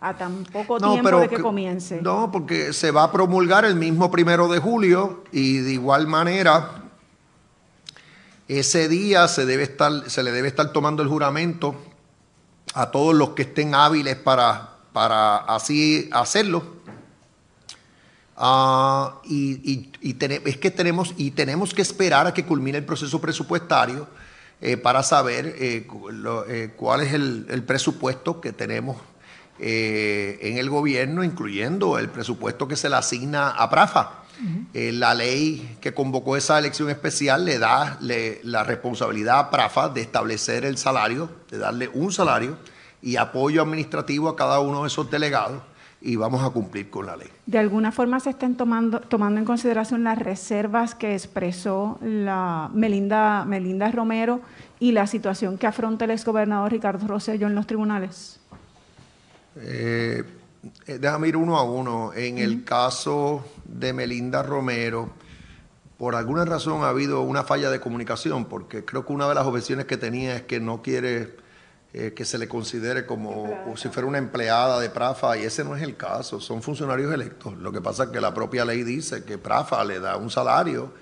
a 0.00 0.14
tan 0.14 0.44
poco 0.44 0.78
tiempo 0.78 1.18
de 1.18 1.28
que, 1.28 1.40
comience. 1.40 2.00
No, 2.00 2.30
porque 2.30 2.72
se 2.72 2.92
va 2.92 3.04
a 3.04 3.12
promulgar 3.12 3.64
el 3.64 3.74
mismo 3.74 4.10
primero 4.10 4.46
de 4.46 4.60
julio 4.60 5.24
y 5.32 5.58
de 5.58 5.72
igual 5.72 6.06
manera 6.06 6.82
ese 8.46 8.88
día 8.88 9.26
se, 9.26 9.46
debe 9.46 9.64
estar, 9.64 10.08
se 10.08 10.22
le 10.22 10.30
debe 10.30 10.46
estar 10.46 10.70
tomando 10.70 11.02
el 11.02 11.08
juramento 11.08 11.74
a 12.74 12.92
todos 12.92 13.16
los 13.16 13.30
que 13.30 13.42
estén 13.42 13.74
hábiles 13.74 14.14
para, 14.14 14.76
para 14.92 15.38
así 15.38 16.08
hacerlo 16.12 16.75
Ah, 18.36 19.20
y, 19.24 19.90
es 20.02 20.56
que 20.58 20.70
tenemos, 20.70 21.14
y 21.16 21.30
tenemos 21.30 21.72
que 21.72 21.80
esperar 21.80 22.26
a 22.26 22.34
que 22.34 22.44
culmine 22.44 22.78
el 22.78 22.84
proceso 22.84 23.18
presupuestario 23.18 24.06
eh, 24.60 24.76
para 24.76 25.02
saber 25.02 25.54
eh, 25.58 25.86
eh, 26.48 26.70
cuál 26.76 27.00
es 27.00 27.14
el, 27.14 27.62
presupuesto 27.66 28.40
que 28.40 28.52
tenemos 28.52 28.98
en 29.58 30.58
el 30.58 30.68
gobierno, 30.68 31.24
incluyendo 31.24 31.98
el 31.98 32.10
presupuesto 32.10 32.68
que 32.68 32.76
se 32.76 32.90
le 32.90 32.96
asigna 32.96 33.52
a 33.52 33.70
PRAFA. 33.70 34.24
la 34.72 35.14
ley 35.14 35.78
que 35.80 35.94
convocó 35.94 36.36
esa 36.36 36.58
elección 36.58 36.90
especial 36.90 37.46
le 37.46 37.58
da 37.58 37.98
la 38.00 38.64
responsabilidad 38.64 39.38
a 39.38 39.50
PRAFA 39.50 39.88
de 39.88 40.02
establecer 40.02 40.66
el 40.66 40.76
salario, 40.76 41.30
de 41.50 41.56
darle 41.56 41.88
un 41.88 42.12
salario 42.12 42.58
y 43.00 43.16
apoyo 43.16 43.62
administrativo 43.62 44.28
a 44.28 44.36
cada 44.36 44.60
uno 44.60 44.82
de 44.82 44.88
esos 44.88 45.10
delegados 45.10 45.62
y 46.06 46.14
vamos 46.14 46.42
a 46.44 46.50
cumplir 46.50 46.88
con 46.88 47.04
la 47.06 47.16
ley. 47.16 47.28
¿De 47.46 47.58
alguna 47.58 47.90
forma 47.90 48.20
se 48.20 48.30
estén 48.30 48.56
tomando, 48.56 49.00
tomando 49.00 49.40
en 49.40 49.44
consideración 49.44 50.04
las 50.04 50.16
reservas 50.16 50.94
que 50.94 51.14
expresó 51.14 51.98
la 52.00 52.70
Melinda, 52.72 53.44
Melinda 53.44 53.90
Romero 53.90 54.40
y 54.78 54.92
la 54.92 55.08
situación 55.08 55.58
que 55.58 55.66
afronta 55.66 56.04
el 56.04 56.12
exgobernador 56.12 56.70
Ricardo 56.70 57.08
Rosello 57.08 57.48
en 57.48 57.56
los 57.56 57.66
tribunales? 57.66 58.38
Eh, 59.56 60.22
eh, 60.86 60.98
déjame 61.00 61.26
ir 61.26 61.36
uno 61.36 61.56
a 61.56 61.64
uno. 61.64 62.12
En 62.14 62.38
el 62.38 62.62
caso 62.62 63.44
de 63.64 63.92
Melinda 63.92 64.44
Romero, 64.44 65.10
por 65.98 66.14
alguna 66.14 66.44
razón 66.44 66.84
ha 66.84 66.90
habido 66.90 67.22
una 67.22 67.42
falla 67.42 67.68
de 67.68 67.80
comunicación, 67.80 68.44
porque 68.44 68.84
creo 68.84 69.04
que 69.04 69.12
una 69.12 69.28
de 69.28 69.34
las 69.34 69.44
objeciones 69.44 69.86
que 69.86 69.96
tenía 69.96 70.36
es 70.36 70.42
que 70.42 70.60
no 70.60 70.82
quiere 70.82 71.34
eh, 71.92 72.12
que 72.14 72.24
se 72.24 72.36
le 72.38 72.48
considere 72.48 73.06
como 73.06 73.74
si 73.76 73.88
fuera 73.88 74.06
una 74.06 74.18
empleada 74.18 74.80
de 74.80 74.90
Prafa 74.90 75.36
y 75.38 75.44
ese 75.44 75.64
no 75.64 75.76
es 75.76 75.82
el 75.82 75.96
caso, 75.96 76.40
son 76.40 76.62
funcionarios 76.62 77.12
electos. 77.12 77.56
Lo 77.58 77.72
que 77.72 77.80
pasa 77.80 78.04
es 78.04 78.10
que 78.10 78.20
la 78.20 78.34
propia 78.34 78.64
ley 78.64 78.82
dice 78.82 79.24
que 79.24 79.38
Prafa 79.38 79.82
le 79.84 80.00
da 80.00 80.16
un 80.16 80.30
salario 80.30 80.92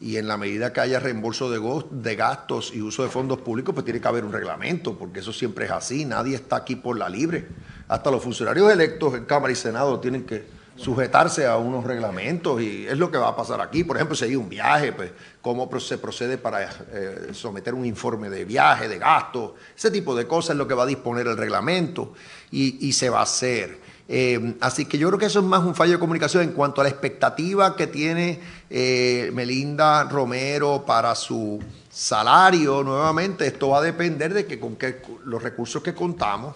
y 0.00 0.16
en 0.16 0.28
la 0.28 0.36
medida 0.36 0.72
que 0.72 0.80
haya 0.80 1.00
reembolso 1.00 1.50
de, 1.50 1.84
de 1.90 2.16
gastos 2.16 2.72
y 2.72 2.80
uso 2.80 3.02
de 3.02 3.08
fondos 3.08 3.40
públicos, 3.40 3.74
pues 3.74 3.84
tiene 3.84 4.00
que 4.00 4.08
haber 4.08 4.24
un 4.24 4.32
reglamento, 4.32 4.96
porque 4.96 5.20
eso 5.20 5.32
siempre 5.32 5.64
es 5.64 5.72
así, 5.72 6.04
nadie 6.04 6.36
está 6.36 6.56
aquí 6.56 6.76
por 6.76 6.96
la 6.96 7.08
libre. 7.08 7.48
Hasta 7.88 8.10
los 8.10 8.22
funcionarios 8.22 8.72
electos 8.72 9.14
en 9.14 9.24
Cámara 9.24 9.52
y 9.52 9.56
Senado 9.56 9.98
tienen 9.98 10.24
que 10.24 10.57
sujetarse 10.78 11.44
a 11.44 11.56
unos 11.56 11.84
reglamentos 11.84 12.62
y 12.62 12.86
es 12.86 12.96
lo 12.96 13.10
que 13.10 13.18
va 13.18 13.28
a 13.28 13.36
pasar 13.36 13.60
aquí. 13.60 13.82
Por 13.82 13.96
ejemplo, 13.96 14.14
si 14.14 14.24
hay 14.24 14.36
un 14.36 14.48
viaje, 14.48 14.92
pues 14.92 15.10
cómo 15.42 15.68
se 15.80 15.98
procede 15.98 16.38
para 16.38 16.70
eh, 16.92 17.30
someter 17.32 17.74
un 17.74 17.84
informe 17.84 18.30
de 18.30 18.44
viaje, 18.44 18.88
de 18.88 18.98
gasto, 18.98 19.56
ese 19.76 19.90
tipo 19.90 20.14
de 20.14 20.26
cosas 20.26 20.50
es 20.50 20.56
lo 20.56 20.68
que 20.68 20.74
va 20.74 20.84
a 20.84 20.86
disponer 20.86 21.26
el 21.26 21.36
reglamento 21.36 22.14
y, 22.50 22.92
se 22.92 23.10
va 23.10 23.20
a 23.20 23.22
hacer. 23.22 23.80
Eh, 24.08 24.56
así 24.60 24.86
que 24.86 24.98
yo 24.98 25.08
creo 25.08 25.18
que 25.18 25.26
eso 25.26 25.40
es 25.40 25.44
más 25.44 25.62
un 25.64 25.74
fallo 25.74 25.92
de 25.92 25.98
comunicación 25.98 26.44
en 26.44 26.52
cuanto 26.52 26.80
a 26.80 26.84
la 26.84 26.90
expectativa 26.90 27.76
que 27.76 27.88
tiene 27.88 28.40
eh, 28.70 29.30
Melinda 29.34 30.04
Romero 30.04 30.84
para 30.86 31.14
su 31.14 31.58
salario. 31.90 32.84
Nuevamente, 32.84 33.46
esto 33.46 33.70
va 33.70 33.78
a 33.78 33.82
depender 33.82 34.32
de 34.32 34.46
que 34.46 34.60
con 34.60 34.76
qué, 34.76 35.02
los 35.24 35.42
recursos 35.42 35.82
que 35.82 35.92
contamos 35.92 36.54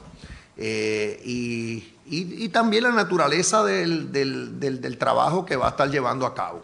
y 0.56 1.91
y, 2.14 2.48
también 2.50 2.82
la 2.84 2.92
naturaleza 2.92 3.64
del, 3.64 4.96
trabajo 4.98 5.46
que 5.46 5.56
va 5.56 5.68
a 5.68 5.70
estar 5.70 5.90
llevando 5.90 6.26
a 6.26 6.34
cabo. 6.34 6.62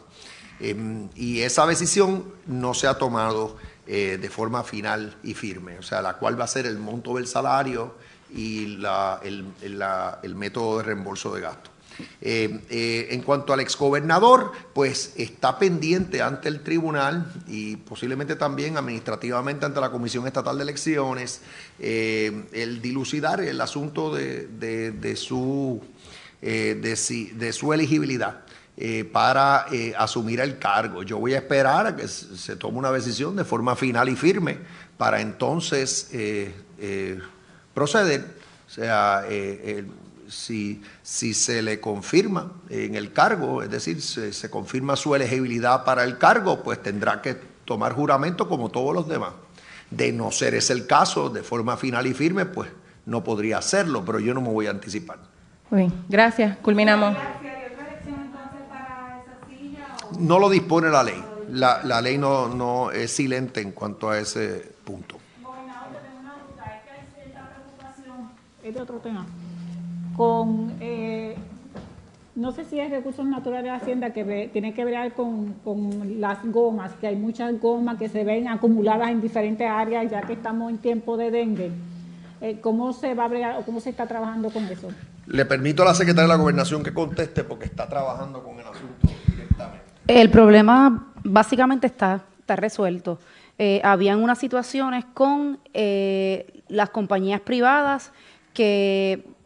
Em, 0.61 1.09
y 1.15 1.41
esa 1.41 1.67
decisión 1.67 2.25
no 2.47 2.75
se 2.75 2.87
ha 2.87 2.99
tomado 2.99 3.57
eh, 3.87 4.19
de 4.21 4.29
forma 4.29 4.63
final 4.63 5.17
y 5.23 5.33
firme, 5.33 5.79
o 5.79 5.83
sea, 5.83 6.03
la 6.03 6.15
cual 6.15 6.39
va 6.39 6.45
a 6.45 6.49
ser 6.49 6.67
el 6.67 6.79
monto 6.79 7.15
del 7.15 7.27
salario 7.27 7.95
y 8.35 8.65
el, 8.75 10.35
método 10.35 10.79
de 10.79 10.85
reembolso 10.85 11.35
de 11.35 11.41
gasto. 11.41 11.71
Eh, 12.21 12.61
eh, 12.71 13.09
en 13.11 13.23
cuanto 13.23 13.53
al 13.53 13.61
exgobernador, 13.61 14.53
pues 14.73 15.15
está 15.17 15.59
pendiente 15.59 16.23
ante 16.23 16.49
el 16.49 16.61
tribunal 16.61 17.33
y 17.47 17.77
posiblemente 17.77 18.37
también 18.37 18.77
administrativamente 18.77 19.67
ante 19.67 19.81
la 19.81 19.91
Comisión 19.91 20.27
Estatal 20.27 20.57
de 20.57 20.63
Elecciones 20.63 21.41
el 21.79 22.83
dilucidar 22.83 23.41
el 23.41 23.61
asunto 23.61 24.15
de, 24.15 25.15
su, 25.17 25.81
de 26.41 27.53
su 27.53 27.73
elegibilidad. 27.73 28.41
para 29.13 29.67
asumir 29.97 30.41
el 30.41 30.59
cargo. 30.59 31.03
Yo 31.03 31.19
voy 31.19 31.35
a 31.35 31.39
esperar 31.39 31.87
a 31.87 31.97
que 31.97 32.09
se 32.09 32.57
tome 32.57 32.79
una 32.79 32.91
decisión 32.91 33.37
de 33.37 33.45
forma 33.45 33.77
final 33.77 34.09
y 34.09 34.17
firme 34.17 34.59
para 34.97 35.21
entonces 35.21 36.11
proceder. 37.75 38.39
O 38.67 38.71
sea, 38.71 39.25
si, 40.29 40.83
si 41.03 41.35
se 41.35 41.63
le 41.63 41.81
confirma 41.81 42.53
en 42.69 42.95
el 42.95 43.13
cargo, 43.13 43.63
es 43.63 43.71
decir, 43.71 44.01
se, 44.03 44.33
se 44.33 44.51
confirma 44.51 44.97
su 44.97 45.15
elegibilidad 45.15 45.85
para 45.85 46.05
el 46.05 46.19
cargo, 46.19 46.63
pues 46.63 46.83
tendrá 46.83 47.23
que 47.23 47.37
tomar 47.65 47.93
juramento 47.93 48.49
como 48.49 48.71
todos 48.71 48.95
los 48.95 49.09
demás. 49.09 49.33
De 49.91 50.13
no 50.13 50.31
ser 50.31 50.55
ese 50.55 50.75
el 50.75 50.87
caso, 50.87 51.31
de 51.31 51.43
forma 51.43 51.77
final 51.77 52.07
y 52.07 52.15
firme, 52.15 52.47
pues 52.47 52.71
no 53.07 53.25
podría 53.25 53.59
hacerlo, 53.59 54.05
pero 54.05 54.21
yo 54.21 54.35
no 54.35 54.41
me 54.41 54.51
voy 54.51 54.67
a 54.67 54.71
anticipar. 54.71 55.19
Muy 55.71 55.81
bien, 55.83 56.05
gracias. 56.09 56.59
Culminamos. 56.59 57.17
No 60.19 60.39
lo 60.39 60.51
dispone 60.51 60.89
la 60.91 61.03
ley. 61.03 61.25
La, 61.51 61.83
la 61.85 62.01
ley 62.03 62.19
no, 62.19 62.49
no 62.49 62.91
es 62.91 63.11
silente 63.13 63.61
en 63.61 63.73
cuanto 63.73 64.11
a 64.11 64.19
ese 64.19 64.73
punto. 64.85 65.19
Es 68.63 68.75
de 68.75 68.81
otro 68.83 68.99
tema 68.99 69.25
con, 70.19 70.75
eh, 70.81 71.37
no 72.35 72.51
sé 72.51 72.65
si 72.65 72.81
es 72.81 72.91
recursos 72.91 73.25
naturales 73.25 73.63
de 73.63 73.71
Hacienda 73.71 74.11
que 74.13 74.51
tiene 74.53 74.75
que 74.75 74.85
ver 74.85 75.13
con, 75.13 75.55
las 76.21 76.45
gomas, 76.45 76.91
que 77.01 77.07
hay 77.07 77.15
muchas 77.15 77.59
gomas 77.61 77.99
que 77.99 78.09
se 78.09 78.25
ven 78.25 78.49
acumuladas 78.49 79.11
en 79.11 79.21
diferentes 79.21 79.71
áreas 79.71 80.11
ya 80.11 80.23
que 80.23 80.33
estamos 80.33 80.71
en 80.71 80.79
tiempo 80.79 81.17
de 81.17 81.31
dengue. 81.31 81.71
Eh, 82.41 82.59
¿Cómo 82.61 82.93
se 82.93 83.15
va 83.15 83.27
a 83.27 83.59
o 83.61 83.65
cómo 83.65 83.81
se 83.81 83.91
está 83.91 84.09
trabajando 84.09 84.51
con 84.51 84.65
eso? 84.65 84.89
Le 85.27 85.45
permito 85.45 85.83
a 85.83 85.87
la 85.87 85.95
secretaria 85.95 86.25
de 86.25 86.37
la 86.37 86.43
Gobernación 86.43 86.83
que 86.83 86.93
conteste 86.93 87.45
porque 87.45 87.67
está 87.67 87.89
trabajando 87.89 88.43
con 88.43 88.55
el 88.55 88.67
asunto 88.67 89.09
directamente. 89.29 89.85
El 90.09 90.31
problema 90.31 91.13
básicamente 91.23 91.87
está, 91.87 92.25
está 92.41 92.57
resuelto. 92.57 93.21
Eh, 93.57 93.81
habían 93.85 94.21
unas 94.21 94.39
situaciones 94.39 95.05
con 95.15 95.61
las 96.69 96.91
compañías 96.91 97.41
privadas 97.41 98.11
que 98.53 99.38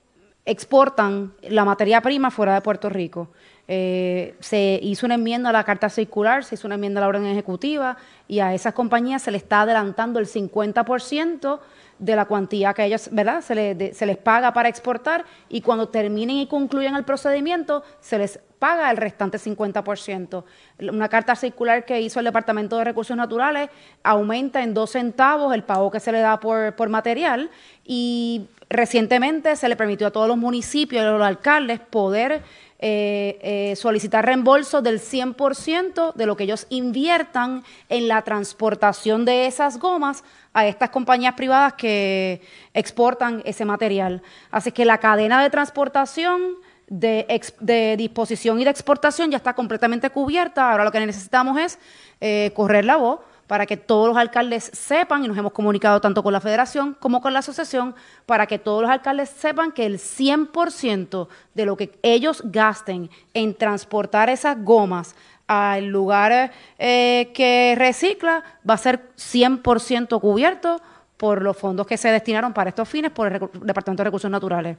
exportan 0.44 1.32
la 1.42 1.64
materia 1.64 2.00
prima 2.00 2.30
fuera 2.30 2.54
de 2.54 2.60
Puerto 2.60 2.88
Rico. 2.88 3.28
Eh, 3.68 4.34
se 4.40 4.80
hizo 4.82 5.06
una 5.06 5.14
enmienda 5.14 5.50
a 5.50 5.52
la 5.52 5.64
carta 5.64 5.88
circular, 5.88 6.44
se 6.44 6.56
hizo 6.56 6.66
una 6.66 6.74
enmienda 6.74 7.00
a 7.00 7.02
la 7.02 7.08
orden 7.08 7.26
ejecutiva 7.26 7.96
y 8.26 8.40
a 8.40 8.52
esas 8.54 8.74
compañías 8.74 9.22
se 9.22 9.30
les 9.30 9.42
está 9.42 9.62
adelantando 9.62 10.18
el 10.18 10.26
50% 10.26 11.60
de 12.02 12.16
la 12.16 12.24
cuantía 12.24 12.74
que 12.74 12.84
ellos, 12.84 13.08
¿verdad? 13.12 13.42
Se, 13.42 13.54
les 13.54 14.16
paga 14.16 14.52
para 14.52 14.68
exportar 14.68 15.24
y 15.48 15.60
cuando 15.60 15.88
terminen 15.88 16.36
y 16.36 16.48
concluyan 16.48 16.96
el 16.96 17.04
procedimiento 17.04 17.84
se 18.00 18.18
les 18.18 18.40
paga 18.58 18.90
el 18.90 18.96
restante 18.96 19.38
50%. 19.38 20.42
Una 20.80 21.08
carta 21.08 21.36
circular 21.36 21.84
que 21.84 22.00
hizo 22.00 22.18
el 22.18 22.24
Departamento 22.24 22.76
de 22.76 22.84
Recursos 22.84 23.16
Naturales 23.16 23.70
aumenta 24.02 24.64
en 24.64 24.74
dos 24.74 24.90
centavos 24.90 25.54
el 25.54 25.62
pago 25.62 25.92
que 25.92 26.00
se 26.00 26.10
le 26.10 26.18
da 26.18 26.40
por, 26.40 26.74
por 26.74 26.88
material 26.88 27.50
y 27.84 28.48
Recientemente 28.72 29.54
se 29.56 29.68
le 29.68 29.76
permitió 29.76 30.06
a 30.06 30.10
todos 30.10 30.26
los 30.26 30.38
municipios 30.38 31.04
y 31.04 31.06
a 31.06 31.10
los 31.10 31.20
alcaldes 31.20 31.78
poder 31.78 32.40
eh, 32.84 33.38
eh, 33.42 33.76
solicitar 33.76 34.26
reembolso 34.26 34.82
del 34.82 34.98
100% 34.98 36.14
de 36.14 36.26
lo 36.26 36.36
que 36.36 36.42
ellos 36.42 36.66
inviertan 36.68 37.62
en 37.88 38.08
la 38.08 38.22
transportación 38.22 39.24
de 39.24 39.46
esas 39.46 39.78
gomas 39.78 40.24
a 40.52 40.66
estas 40.66 40.90
compañías 40.90 41.34
privadas 41.34 41.74
que 41.74 42.42
exportan 42.74 43.40
ese 43.44 43.64
material. 43.64 44.20
Así 44.50 44.72
que 44.72 44.84
la 44.84 44.98
cadena 44.98 45.40
de 45.44 45.50
transportación, 45.50 46.56
de, 46.88 47.94
disposición 47.96 48.60
y 48.60 48.64
de 48.64 48.70
exportación 48.70 49.30
ya 49.30 49.36
está 49.36 49.54
completamente 49.54 50.10
cubierta. 50.10 50.72
Ahora 50.72 50.82
lo 50.82 50.90
que 50.90 51.06
necesitamos 51.06 51.56
es 51.58 51.78
eh, 52.20 52.50
correr 52.52 52.84
la 52.84 52.96
voz 52.96 53.20
para 53.52 53.66
que 53.66 53.76
todos 53.76 54.08
los 54.08 54.16
alcaldes 54.16 54.70
sepan, 54.72 55.22
y 55.22 55.28
nos 55.28 55.36
hemos 55.36 55.52
comunicado 55.52 56.00
tanto 56.00 56.22
con 56.22 56.32
la 56.32 56.40
federación 56.40 56.96
como 56.98 57.20
con 57.20 57.34
la 57.34 57.40
asociación, 57.40 57.94
para 58.24 58.46
que 58.46 58.58
todos 58.58 58.80
los 58.80 58.90
alcaldes 58.90 59.28
sepan 59.28 59.72
que 59.72 59.84
el 59.84 59.98
100% 59.98 61.28
de 61.52 61.66
lo 61.66 61.76
que 61.76 61.92
ellos 62.00 62.40
gasten 62.46 63.10
en 63.34 63.54
transportar 63.54 64.30
esas 64.30 64.56
gomas 64.64 65.14
al 65.46 65.84
lugar 65.88 66.50
eh, 66.78 67.30
que 67.34 67.74
recicla 67.76 68.42
va 68.66 68.72
a 68.72 68.78
ser 68.78 69.10
100% 69.18 70.18
cubierto 70.18 70.80
por 71.18 71.42
los 71.42 71.54
fondos 71.54 71.86
que 71.86 71.98
se 71.98 72.08
destinaron 72.08 72.54
para 72.54 72.70
estos 72.70 72.88
fines 72.88 73.10
por 73.10 73.30
el 73.30 73.38
Departamento 73.38 74.00
de 74.00 74.04
Recursos 74.04 74.30
Naturales. 74.30 74.78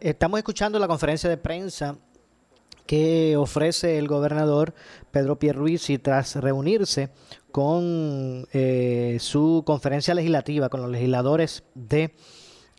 Estamos 0.00 0.38
escuchando 0.38 0.78
la 0.78 0.88
conferencia 0.88 1.28
de 1.28 1.36
prensa 1.36 1.96
que 2.88 3.36
ofrece 3.36 3.98
el 3.98 4.08
gobernador 4.08 4.72
Pedro 5.10 5.38
Pierluisi 5.38 5.98
tras 5.98 6.36
reunirse 6.36 7.10
con 7.52 8.48
eh, 8.54 9.18
su 9.20 9.62
conferencia 9.66 10.14
legislativa, 10.14 10.70
con 10.70 10.80
los 10.80 10.90
legisladores 10.90 11.64
de 11.74 12.14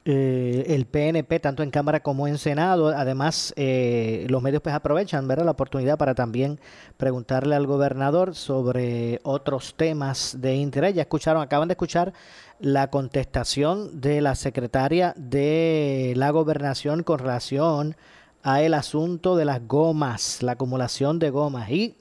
eh, 0.06 0.64
el 0.70 0.88
PNP, 0.88 1.40
tanto 1.40 1.62
en 1.62 1.70
Cámara 1.70 2.00
como 2.00 2.28
en 2.28 2.40
Senado. 2.40 2.88
Además, 2.88 3.54
eh, 3.56 4.26
los 4.30 4.42
medios 4.42 4.64
pues 4.64 4.74
aprovechan 4.74 5.28
¿verdad? 5.28 5.46
la 5.46 5.52
oportunidad 5.52 6.00
para 6.00 6.16
también 6.16 6.60
preguntarle 6.98 7.54
al 7.54 7.68
gobernador 7.68 8.34
sobre 8.34 9.20
otros 9.22 9.76
temas 9.78 10.38
de 10.42 10.56
interés. 10.56 10.96
Ya 10.96 11.04
escucharon, 11.04 11.44
acaban 11.44 11.68
de 11.68 11.74
escuchar 11.74 12.14
la 12.60 12.90
contestación 12.90 14.02
de 14.02 14.22
la 14.22 14.34
secretaria 14.34 15.14
de 15.16 16.14
la 16.16 16.32
gobernación 16.32 17.04
con 17.04 17.20
relación 17.20 17.96
el 18.44 18.74
asunto 18.74 19.36
de 19.36 19.46
las 19.46 19.68
gomas, 19.68 20.42
la 20.42 20.54
acumulación 20.54 21.20
de 21.20 21.30
gomas. 21.30 21.70
Y 21.70 21.96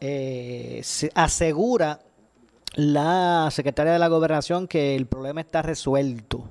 eh, 0.00 0.80
se 0.82 1.10
asegura 1.14 2.00
la 2.74 3.48
secretaria 3.50 3.92
de 3.92 3.98
la 3.98 4.08
gobernación 4.08 4.68
que 4.68 4.96
el 4.96 5.06
problema 5.06 5.40
está 5.40 5.62
resuelto. 5.62 6.44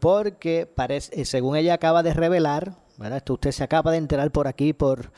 Porque 0.00 0.66
parece, 0.72 1.20
eh, 1.20 1.24
según 1.24 1.56
ella 1.56 1.74
acaba 1.74 2.02
de 2.02 2.14
revelar, 2.14 2.76
Esto 3.14 3.34
usted 3.34 3.52
se 3.52 3.64
acaba 3.64 3.92
de 3.92 3.98
enterar 3.98 4.30
por 4.32 4.48
aquí 4.48 4.72
por, 4.72 5.12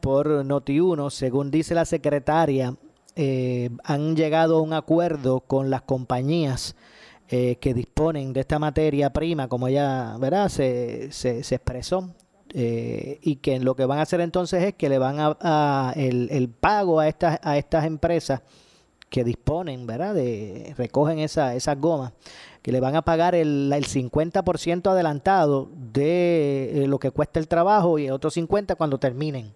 por 0.00 0.44
Noti1, 0.44 1.10
según 1.10 1.50
dice 1.50 1.74
la 1.74 1.84
secretaria, 1.84 2.74
eh, 3.16 3.70
han 3.84 4.16
llegado 4.16 4.58
a 4.58 4.62
un 4.62 4.72
acuerdo 4.72 5.40
con 5.40 5.70
las 5.70 5.82
compañías 5.82 6.76
que 7.28 7.74
disponen 7.74 8.32
de 8.32 8.40
esta 8.40 8.58
materia 8.58 9.12
prima, 9.12 9.48
como 9.48 9.68
ella 9.68 10.16
¿verdad? 10.18 10.48
Se, 10.48 11.12
se 11.12 11.54
expresó, 11.54 12.08
eh, 12.54 13.18
y 13.22 13.36
que 13.36 13.58
lo 13.60 13.76
que 13.76 13.84
van 13.84 13.98
a 13.98 14.02
hacer 14.02 14.20
entonces 14.20 14.62
es 14.62 14.74
que 14.74 14.88
le 14.88 14.98
van 14.98 15.16
a, 15.18 15.92
el, 15.96 16.28
el, 16.30 16.48
pago 16.48 17.00
a 17.00 17.08
estas 17.08 17.38
a 17.42 17.58
estas 17.58 17.84
empresas 17.84 18.42
que 19.10 19.24
disponen, 19.24 19.86
¿verdad? 19.86 20.14
De 20.14 20.74
recogen 20.76 21.18
esa, 21.18 21.54
esas 21.54 21.78
gomas, 21.80 22.12
que 22.62 22.72
le 22.72 22.80
van 22.80 22.96
a 22.96 23.02
pagar 23.02 23.34
el, 23.34 23.72
el 23.72 23.86
50% 23.86 24.90
adelantado 24.90 25.70
de 25.74 26.84
eh, 26.84 26.88
lo 26.88 26.98
que 26.98 27.10
cuesta 27.10 27.40
el 27.40 27.48
trabajo 27.48 27.98
y 27.98 28.06
el 28.06 28.12
otro 28.12 28.30
50 28.30 28.74
cuando 28.76 28.98
terminen. 28.98 29.54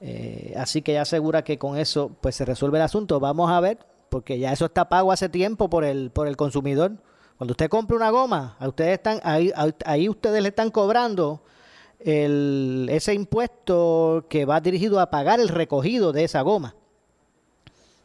Eh, 0.00 0.54
así 0.56 0.82
que 0.82 0.92
ya 0.92 1.02
asegura 1.02 1.42
que 1.42 1.58
con 1.58 1.76
eso 1.76 2.12
pues 2.20 2.36
se 2.36 2.44
resuelve 2.44 2.78
el 2.78 2.84
asunto. 2.84 3.18
Vamos 3.20 3.50
a 3.50 3.60
ver, 3.60 3.78
porque 4.08 4.38
ya 4.38 4.52
eso 4.52 4.66
está 4.66 4.88
pago 4.88 5.12
hace 5.12 5.28
tiempo 5.28 5.68
por 5.68 5.84
el 5.84 6.10
por 6.10 6.28
el 6.28 6.36
consumidor. 6.36 6.92
Cuando 7.36 7.52
usted 7.52 7.68
compra 7.68 7.96
una 7.96 8.10
goma, 8.10 8.56
a 8.58 8.68
ustedes 8.68 8.94
están 8.94 9.20
ahí, 9.22 9.52
ahí 9.84 10.08
ustedes 10.08 10.42
le 10.42 10.48
están 10.48 10.70
cobrando 10.70 11.42
el, 12.00 12.88
ese 12.90 13.14
impuesto 13.14 14.26
que 14.28 14.44
va 14.44 14.60
dirigido 14.60 15.00
a 15.00 15.10
pagar 15.10 15.40
el 15.40 15.48
recogido 15.48 16.12
de 16.12 16.24
esa 16.24 16.42
goma. 16.42 16.74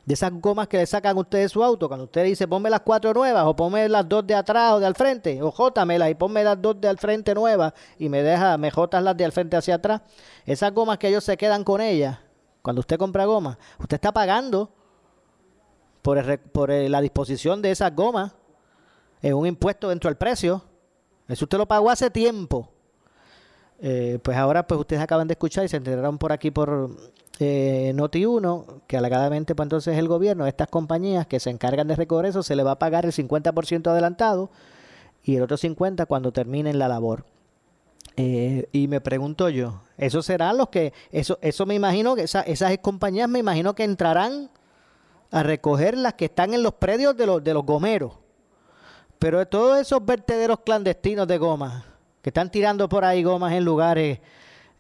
De 0.05 0.15
esas 0.15 0.33
gomas 0.33 0.67
que 0.67 0.77
le 0.77 0.85
sacan 0.85 1.17
ustedes 1.17 1.53
su 1.53 1.63
auto, 1.63 1.87
cuando 1.87 2.03
usted 2.05 2.25
dice 2.25 2.45
ponme 2.45 2.69
las 2.69 2.81
cuatro 2.81 3.13
nuevas 3.13 3.45
o 3.45 3.55
ponme 3.55 3.87
las 3.87 4.07
dos 4.09 4.27
de 4.27 4.35
atrás 4.35 4.73
o 4.73 4.79
de 4.81 4.85
al 4.85 4.95
frente, 4.95 5.41
o 5.41 5.49
jótamelas 5.49 6.09
y 6.09 6.15
ponme 6.15 6.43
las 6.43 6.61
dos 6.61 6.79
de 6.81 6.89
al 6.89 6.97
frente 6.97 7.33
nuevas 7.33 7.73
y 7.97 8.09
me 8.09 8.21
deja, 8.21 8.57
me 8.57 8.69
jotas 8.69 9.01
las 9.01 9.15
de 9.15 9.23
al 9.23 9.31
frente 9.31 9.55
hacia 9.55 9.75
atrás. 9.75 10.01
Esas 10.45 10.73
gomas 10.73 10.97
que 10.97 11.07
ellos 11.07 11.23
se 11.23 11.37
quedan 11.37 11.63
con 11.63 11.79
ellas, 11.79 12.19
cuando 12.61 12.81
usted 12.81 12.97
compra 12.97 13.23
goma, 13.23 13.57
usted 13.79 13.95
está 13.95 14.11
pagando 14.11 14.69
por, 16.01 16.39
por 16.49 16.69
la 16.69 16.99
disposición 16.99 17.61
de 17.61 17.71
esas 17.71 17.95
gomas 17.95 18.33
en 19.21 19.35
un 19.35 19.47
impuesto 19.47 19.87
dentro 19.87 20.09
del 20.09 20.17
precio. 20.17 20.65
Eso 21.29 21.45
usted 21.45 21.57
lo 21.57 21.65
pagó 21.65 21.89
hace 21.89 22.09
tiempo. 22.09 22.72
Eh, 23.85 24.17
pues 24.23 24.37
ahora 24.37 24.65
pues 24.65 24.79
ustedes 24.79 25.01
acaban 25.01 25.27
de 25.27 25.33
escuchar 25.33 25.65
y 25.65 25.67
se 25.67 25.75
enteraron 25.75 26.17
por 26.17 26.31
aquí 26.31 26.51
por 26.51 26.89
eh, 27.39 27.91
Noti1 27.93 28.83
que 28.87 28.95
alegadamente 28.95 29.55
pues 29.55 29.65
entonces 29.65 29.97
el 29.97 30.07
gobierno, 30.07 30.47
estas 30.47 30.69
compañías 30.69 31.27
que 31.27 31.41
se 31.41 31.49
encargan 31.49 31.89
de 31.89 31.97
recoger 31.97 32.27
eso, 32.27 32.43
se 32.43 32.55
le 32.55 32.63
va 32.63 32.71
a 32.71 32.79
pagar 32.79 33.05
el 33.05 33.11
50% 33.11 33.87
adelantado 33.87 34.51
y 35.21 35.35
el 35.35 35.41
otro 35.41 35.57
50% 35.57 36.07
cuando 36.07 36.31
terminen 36.31 36.79
la 36.79 36.87
labor. 36.87 37.25
Eh, 38.15 38.69
y 38.71 38.87
me 38.87 39.01
pregunto 39.01 39.49
yo, 39.49 39.81
¿eso 39.97 40.21
serán 40.21 40.57
los 40.57 40.69
que, 40.69 40.93
eso, 41.11 41.37
eso 41.41 41.65
me 41.65 41.75
imagino 41.75 42.15
que 42.15 42.23
esas 42.23 42.77
compañías 42.77 43.27
me 43.27 43.39
imagino 43.39 43.75
que 43.75 43.83
entrarán 43.83 44.49
a 45.29 45.43
recoger 45.43 45.97
las 45.97 46.13
que 46.13 46.25
están 46.25 46.53
en 46.53 46.63
los 46.63 46.75
predios 46.75 47.17
de 47.17 47.25
los, 47.25 47.43
de 47.43 47.53
los 47.53 47.65
gomeros. 47.65 48.13
Pero 49.19 49.39
de 49.39 49.45
todos 49.45 49.77
esos 49.77 50.05
vertederos 50.05 50.59
clandestinos 50.63 51.27
de 51.27 51.37
goma, 51.37 51.92
que 52.23 52.29
están 52.29 52.49
tirando 52.49 52.87
por 52.87 53.03
ahí 53.03 53.21
gomas 53.21 53.51
en 53.51 53.65
lugares 53.65 54.19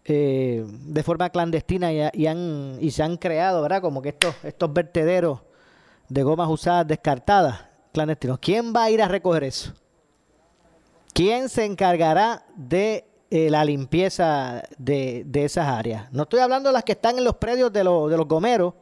eh, 0.05 0.65
de 0.65 1.03
forma 1.03 1.29
clandestina 1.29 1.91
y, 1.91 2.25
han, 2.25 2.77
y 2.79 2.91
se 2.91 3.03
han 3.03 3.17
creado, 3.17 3.61
¿verdad? 3.61 3.81
Como 3.81 4.01
que 4.01 4.09
estos, 4.09 4.33
estos 4.43 4.71
vertederos 4.71 5.41
de 6.07 6.23
gomas 6.23 6.49
usadas 6.49 6.87
descartadas 6.87 7.65
clandestinos. 7.91 8.39
¿Quién 8.39 8.73
va 8.73 8.85
a 8.85 8.91
ir 8.91 9.01
a 9.01 9.09
recoger 9.09 9.43
eso? 9.43 9.73
¿Quién 11.13 11.49
se 11.49 11.65
encargará 11.65 12.45
de 12.55 13.05
eh, 13.29 13.49
la 13.49 13.65
limpieza 13.65 14.63
de, 14.77 15.25
esas 15.33 15.67
áreas? 15.67 16.11
No 16.13 16.23
estoy 16.23 16.39
hablando 16.39 16.69
de 16.69 16.73
las 16.73 16.85
que 16.85 16.93
están 16.93 17.17
en 17.17 17.25
los 17.25 17.35
predios 17.35 17.73
de, 17.73 17.79
de 17.79 17.83
los 17.83 18.27
gomeros, 18.27 18.73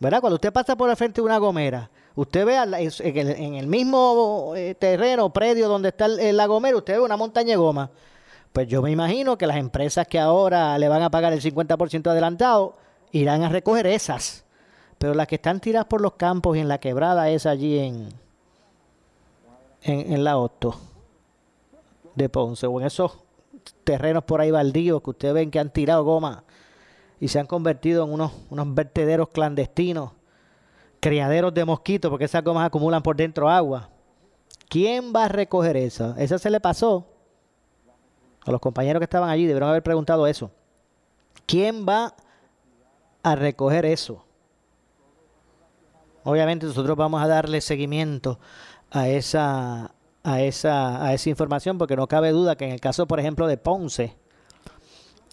¿verdad? 0.00 0.22
Cuando 0.22 0.36
usted 0.36 0.52
pasa 0.52 0.76
por 0.76 0.88
el 0.88 0.96
frente 0.96 1.20
de 1.20 1.26
una 1.26 1.36
gomera, 1.36 1.90
usted 2.14 2.46
ve 2.46 2.56
en 2.56 3.54
el 3.54 3.66
mismo 3.66 4.54
eh, 4.56 4.74
terreno, 4.74 5.32
predio 5.32 5.68
donde 5.68 5.90
está 5.90 6.06
el, 6.06 6.36
la 6.36 6.46
gomera, 6.46 6.76
usted 6.76 6.94
ve 6.94 7.00
una 7.00 7.16
montaña 7.16 7.50
de 7.50 7.56
goma. 7.56 7.90
Pues 8.52 8.68
yo 8.68 8.82
me 8.82 8.90
imagino 8.90 9.38
que 9.38 9.46
las 9.46 9.56
empresas 9.56 10.06
que 10.06 10.18
ahora 10.18 10.76
le 10.78 10.88
van 10.88 11.02
a 11.02 11.10
pagar 11.10 11.32
el 11.32 11.40
50% 11.40 12.10
adelantado 12.10 12.76
irán 13.10 13.42
a 13.42 13.48
recoger 13.48 13.86
esas. 13.86 14.44
Pero 14.98 15.14
las 15.14 15.26
que 15.26 15.36
están 15.36 15.60
tiradas 15.60 15.86
por 15.86 16.00
los 16.00 16.14
campos 16.14 16.56
y 16.56 16.60
en 16.60 16.68
la 16.68 16.78
quebrada 16.78 17.30
es 17.30 17.46
allí 17.46 17.78
en, 17.78 18.08
en, 19.82 20.22
la 20.22 20.38
Otto 20.38 20.76
de 22.14 22.28
Ponce 22.28 22.66
o 22.66 22.80
en 22.80 22.86
esos 22.86 23.18
terrenos 23.84 24.24
por 24.24 24.40
ahí 24.40 24.50
baldíos 24.50 25.02
que 25.02 25.10
ustedes 25.10 25.34
ven 25.34 25.50
que 25.50 25.58
han 25.58 25.70
tirado 25.70 26.04
goma 26.04 26.44
y 27.20 27.28
se 27.28 27.38
han 27.38 27.46
convertido 27.46 28.04
en 28.04 28.12
unos, 28.12 28.32
unos 28.50 28.74
vertederos 28.74 29.28
clandestinos, 29.28 30.12
criaderos 31.02 31.52
de 31.52 31.64
mosquitos, 31.64 32.08
porque 32.08 32.26
esas 32.26 32.44
gomas 32.44 32.64
acumulan 32.64 33.02
por 33.02 33.16
dentro 33.16 33.50
agua. 33.50 33.90
¿Quién 34.68 35.12
va 35.14 35.24
a 35.24 35.28
recoger 35.28 35.76
eso? 35.76 36.14
Eso 36.16 36.38
se 36.38 36.48
le 36.48 36.60
pasó 36.60 37.08
a 38.44 38.52
los 38.52 38.60
compañeros 38.60 39.00
que 39.00 39.04
estaban 39.04 39.28
allí, 39.28 39.44
debieron 39.44 39.68
haber 39.68 39.82
preguntado 39.82 40.28
eso. 40.28 40.52
¿Quién 41.44 41.84
va 41.88 42.14
a 43.24 43.34
recoger 43.34 43.84
eso? 43.84 44.24
Obviamente 46.22 46.66
nosotros 46.66 46.96
vamos 46.96 47.20
a 47.20 47.26
darle 47.26 47.60
seguimiento 47.60 48.38
a 48.92 49.08
esa, 49.08 49.96
a 50.22 50.40
esa, 50.40 51.04
a 51.04 51.14
esa 51.14 51.30
información, 51.30 51.78
porque 51.78 51.96
no 51.96 52.06
cabe 52.06 52.30
duda 52.30 52.54
que 52.54 52.64
en 52.64 52.70
el 52.70 52.80
caso, 52.80 53.08
por 53.08 53.18
ejemplo, 53.18 53.48
de 53.48 53.56
Ponce, 53.56 54.14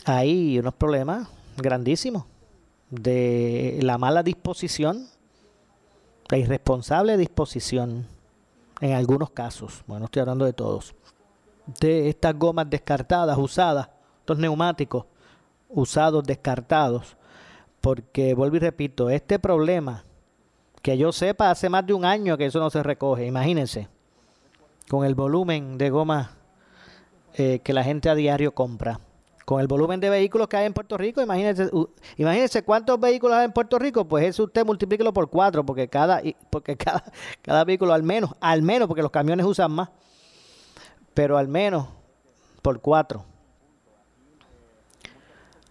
hay 0.06 0.58
unos 0.58 0.74
problemas 0.74 1.28
grandísimo 1.58 2.26
de 2.90 3.78
la 3.84 4.00
mala 4.00 4.24
disposición, 4.24 5.08
la 6.30 6.38
irresponsable 6.38 7.18
disposición 7.18 8.08
en 8.82 8.94
algunos 8.94 9.32
casos, 9.32 9.84
bueno, 9.88 10.06
estoy 10.06 10.22
hablando 10.22 10.46
de 10.46 10.54
todos, 10.54 10.96
de 11.80 12.10
estas 12.10 12.38
gomas 12.38 12.70
descartadas, 12.70 13.38
usadas, 13.38 13.89
estos 14.20 14.38
neumáticos 14.38 15.06
usados, 15.70 16.24
descartados, 16.24 17.18
porque 17.82 18.34
vuelvo 18.34 18.58
y 18.58 18.60
repito, 18.60 19.10
este 19.10 19.39
problema, 19.39 20.06
que 20.82 20.98
yo 20.98 21.12
sepa, 21.12 21.52
hace 21.52 21.68
más 21.68 21.86
de 21.86 21.94
un 21.94 22.06
año 22.06 22.38
que 22.38 22.46
eso 22.46 22.60
no 22.60 22.70
se 22.70 22.84
recoge, 22.84 23.26
imagínense, 23.26 23.88
con 24.89 25.06
el 25.06 25.15
volumen 25.15 25.78
de 25.78 25.89
goma 25.89 26.38
eh, 27.34 27.60
que 27.63 27.74
la 27.74 27.84
gente 27.84 28.10
a 28.10 28.15
diario 28.15 28.54
compra 28.54 29.00
con 29.50 29.60
el 29.60 29.66
volumen 29.66 30.00
de 30.00 30.12
vehículos 30.12 30.48
que 30.48 30.58
hay 30.58 30.68
en 30.68 30.74
Puerto 30.74 30.96
Rico, 30.96 31.24
imagínense, 31.24 31.72
imagínense 32.18 32.62
cuántos 32.62 33.00
vehículos 33.00 33.36
hay 33.36 33.46
en 33.46 33.52
Puerto 33.52 33.80
Rico, 33.80 34.08
pues 34.08 34.26
eso 34.26 34.44
usted 34.44 34.64
multiplíquelo 34.64 35.12
por 35.12 35.28
cuatro, 35.28 35.66
porque 35.66 35.88
cada, 35.88 36.22
porque 36.52 36.78
cada, 36.78 37.04
cada 37.42 37.64
vehículo 37.64 37.92
al 37.94 38.04
menos, 38.04 38.30
al 38.42 38.62
menos, 38.62 38.88
porque 38.88 39.02
los 39.02 39.10
camiones 39.10 39.48
usan 39.48 39.72
más, 39.72 39.90
pero 41.16 41.36
al 41.36 41.48
menos 41.48 41.88
por 42.62 42.80
cuatro. 42.80 43.26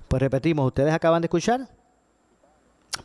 Pues 0.09 0.21
repetimos, 0.23 0.67
ustedes 0.67 0.93
acaban 0.93 1.23
de 1.23 1.27
escuchar 1.27 1.69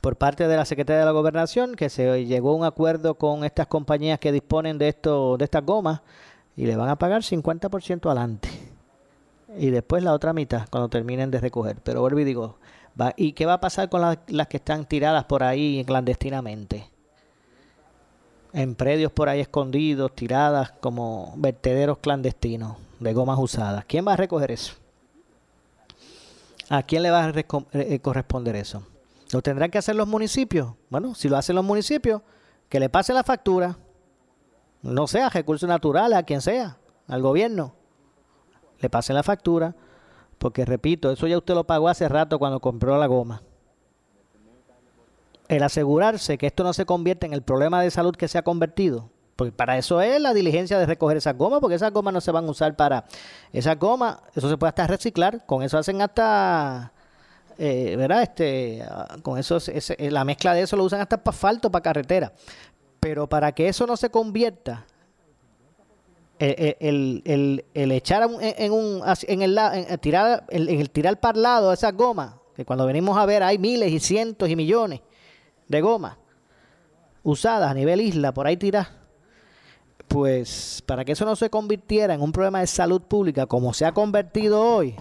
por 0.02 0.16
parte 0.16 0.48
de 0.48 0.58
la 0.58 0.66
Secretaría 0.66 1.02
de 1.02 1.06
la 1.06 1.12
Gobernación 1.12 1.76
que 1.76 1.90
se 1.90 2.26
llegó 2.26 2.50
a 2.50 2.56
un 2.56 2.66
acuerdo 2.66 3.14
con 3.14 3.44
estas 3.44 3.68
compañías 3.68 4.18
que 4.18 4.32
disponen 4.32 4.80
de 4.80 4.88
esto, 4.88 5.38
de 5.38 5.46
estas 5.46 5.64
gomas 5.64 6.02
y 6.56 6.66
le 6.66 6.76
van 6.76 6.90
a 6.90 6.96
pagar 6.96 7.22
50% 7.22 8.08
adelante 8.08 8.53
y 9.58 9.70
después 9.70 10.04
la 10.04 10.13
otra 10.13 10.34
mitad 10.34 10.68
cuando 10.70 10.89
terminen 10.89 11.32
de 11.32 11.39
recoger. 11.39 11.78
Pero 11.84 12.02
vuelvo 12.02 12.20
y 12.20 12.24
digo, 12.24 12.58
va, 13.00 13.13
¿y 13.18 13.34
qué 13.34 13.46
va 13.46 13.54
a 13.54 13.62
pasar 13.62 13.89
con 13.89 14.02
las 14.28 14.48
que 14.48 14.58
están 14.58 14.86
tiradas 14.86 15.26
por 15.26 15.44
ahí 15.44 15.84
clandestinamente? 15.86 16.89
En 18.54 18.76
predios 18.76 19.12
por 19.12 19.30
ahí 19.30 19.39
escondidos, 19.39 20.13
tiradas 20.13 20.72
como 20.80 21.34
vertederos 21.38 21.98
clandestinos 22.00 22.78
de 23.00 23.13
gomas 23.13 23.39
usadas. 23.39 23.86
¿Quién 23.86 24.08
va 24.08 24.13
a 24.13 24.18
recoger 24.18 24.52
eso? 24.52 24.76
¿A 26.70 26.84
quién 26.84 27.04
le 27.04 27.12
va 27.12 27.26
a 27.26 27.34
eh, 27.74 28.00
corresponder 28.00 28.56
eso? 28.56 28.84
¿Lo 29.32 29.42
tendrán 29.42 29.72
que 29.72 29.80
hacer 29.80 29.96
los 29.96 30.08
municipios? 30.08 30.74
Bueno, 30.89 31.16
si 31.16 31.28
lo 31.28 31.38
hacen 31.38 31.56
los 31.56 31.66
municipios, 31.66 32.22
que 32.70 32.80
le 32.80 32.89
pase 32.89 33.13
la 33.13 33.24
factura, 33.24 33.78
no 34.84 35.08
sea 35.08 35.28
a 35.28 35.30
recursos 35.30 35.68
naturales, 35.68 36.18
a 36.18 36.24
quien 36.24 36.42
sea, 36.42 36.78
al 37.08 37.22
gobierno 37.22 37.74
le 38.84 38.89
pasen 38.89 39.15
la 39.15 39.24
factura, 39.24 39.76
porque 40.38 40.65
repito, 40.65 41.10
eso 41.10 41.26
ya 41.26 41.38
usted 41.38 41.56
lo 41.56 41.63
pagó 41.63 41.89
hace 41.89 42.08
rato 42.08 42.38
cuando 42.38 42.60
compró 42.60 42.98
la 42.98 43.08
goma. 43.08 43.41
El 45.48 45.63
asegurarse 45.63 46.38
que 46.38 46.48
esto 46.48 46.63
no 46.63 46.74
se 46.74 46.86
convierte 46.86 47.26
en 47.26 47.34
el 47.34 47.41
problema 47.41 47.82
de 47.82 47.91
salud 47.91 48.15
que 48.15 48.28
se 48.28 48.38
ha 48.38 48.43
convertido, 48.43 49.10
porque 49.36 49.52
para 49.52 49.78
eso 49.78 50.02
es 50.02 50.22
la 50.22 50.34
diligencia 50.34 50.78
de 50.78 50.86
recoger 50.86 51.17
esas 51.17 51.38
gomas, 51.38 51.60
porque 51.60 51.76
esas 51.76 51.91
gomas 51.91 52.13
no 52.13 52.22
se 52.22 52.32
van 52.32 52.46
a 52.46 52.52
usar 52.52 52.76
para 52.76 53.06
esas 53.52 53.80
gomas, 53.80 54.17
eso 54.36 54.50
se 54.50 54.58
puede 54.58 54.69
hasta 54.69 54.86
reciclar, 54.88 55.46
con 55.46 55.63
eso 55.63 55.78
hacen 55.78 56.02
hasta 56.02 56.91
eh, 57.58 57.96
¿verdad? 57.98 58.24
Este, 58.24 58.84
ah, 58.84 59.17
con 59.22 59.38
eso, 59.38 59.60
la 59.98 60.26
mezcla 60.26 60.54
de 60.54 60.62
eso 60.62 60.76
lo 60.76 60.84
usan 60.84 61.02
hasta 61.02 61.24
para 61.24 61.36
asfalto, 61.36 61.72
para 61.72 61.84
carretera. 61.84 62.34
Pero 63.00 63.28
para 63.28 63.52
que 63.52 63.67
eso 63.67 63.86
no 63.86 63.98
se 63.98 64.10
convierta 64.10 64.86
el, 66.39 67.22
el, 67.26 67.65
el, 67.74 67.91
echar 67.91 68.30
en, 68.41 68.72
un 68.72 69.02
en 69.28 69.41
el 69.41 70.00
tirar 70.00 70.46
en 70.50 70.80
el 70.80 70.89
tirar 70.89 71.19
para 71.19 71.38
el 71.38 71.43
lado 71.43 71.74
esas 71.74 71.93
gomas 71.93 72.36
que 72.56 72.65
cuando 72.65 72.86
venimos 72.86 73.17
a 73.17 73.26
ver 73.26 73.43
hay 73.43 73.58
miles 73.58 73.91
y 73.91 74.00
cientos 74.00 74.50
y 74.50 74.56
millones 74.56 75.02
de 75.67 75.82
gomas 75.82 76.17
usadas 77.22 77.69
a 77.69 77.74
nivel 77.74 78.02
isla 78.02 78.34
por 78.34 78.48
ahí 78.48 78.58
tirar 78.58 78.88
pues 80.08 80.84
para 80.86 81.06
que 81.06 81.13
eso 81.13 81.26
no 81.26 81.36
se 81.36 81.50
convirtiera 81.50 82.13
en 82.13 82.22
un 82.22 82.32
problema 82.32 82.60
de 82.60 82.67
salud 82.67 83.02
pública 83.02 83.46
como 83.46 83.74
se 83.74 83.86
ha 83.86 83.91
convertido 83.91 84.62
hoy 84.62 84.96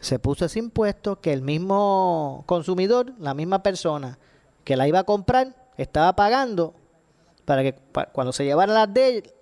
se 0.00 0.18
puso 0.18 0.44
ese 0.44 0.58
impuesto 0.58 1.20
que 1.20 1.32
el 1.32 1.42
mismo 1.42 2.42
consumidor 2.46 3.12
la 3.18 3.34
misma 3.34 3.62
persona 3.62 4.18
que 4.64 4.76
la 4.76 4.88
iba 4.88 4.98
a 4.98 5.04
comprar 5.04 5.54
estaba 5.78 6.14
pagando 6.14 6.74
para 7.44 7.62
que 7.62 7.74
cuando 8.12 8.32
se 8.32 8.44
llevaran 8.44 8.74
las 8.74 8.92
de 8.92 9.34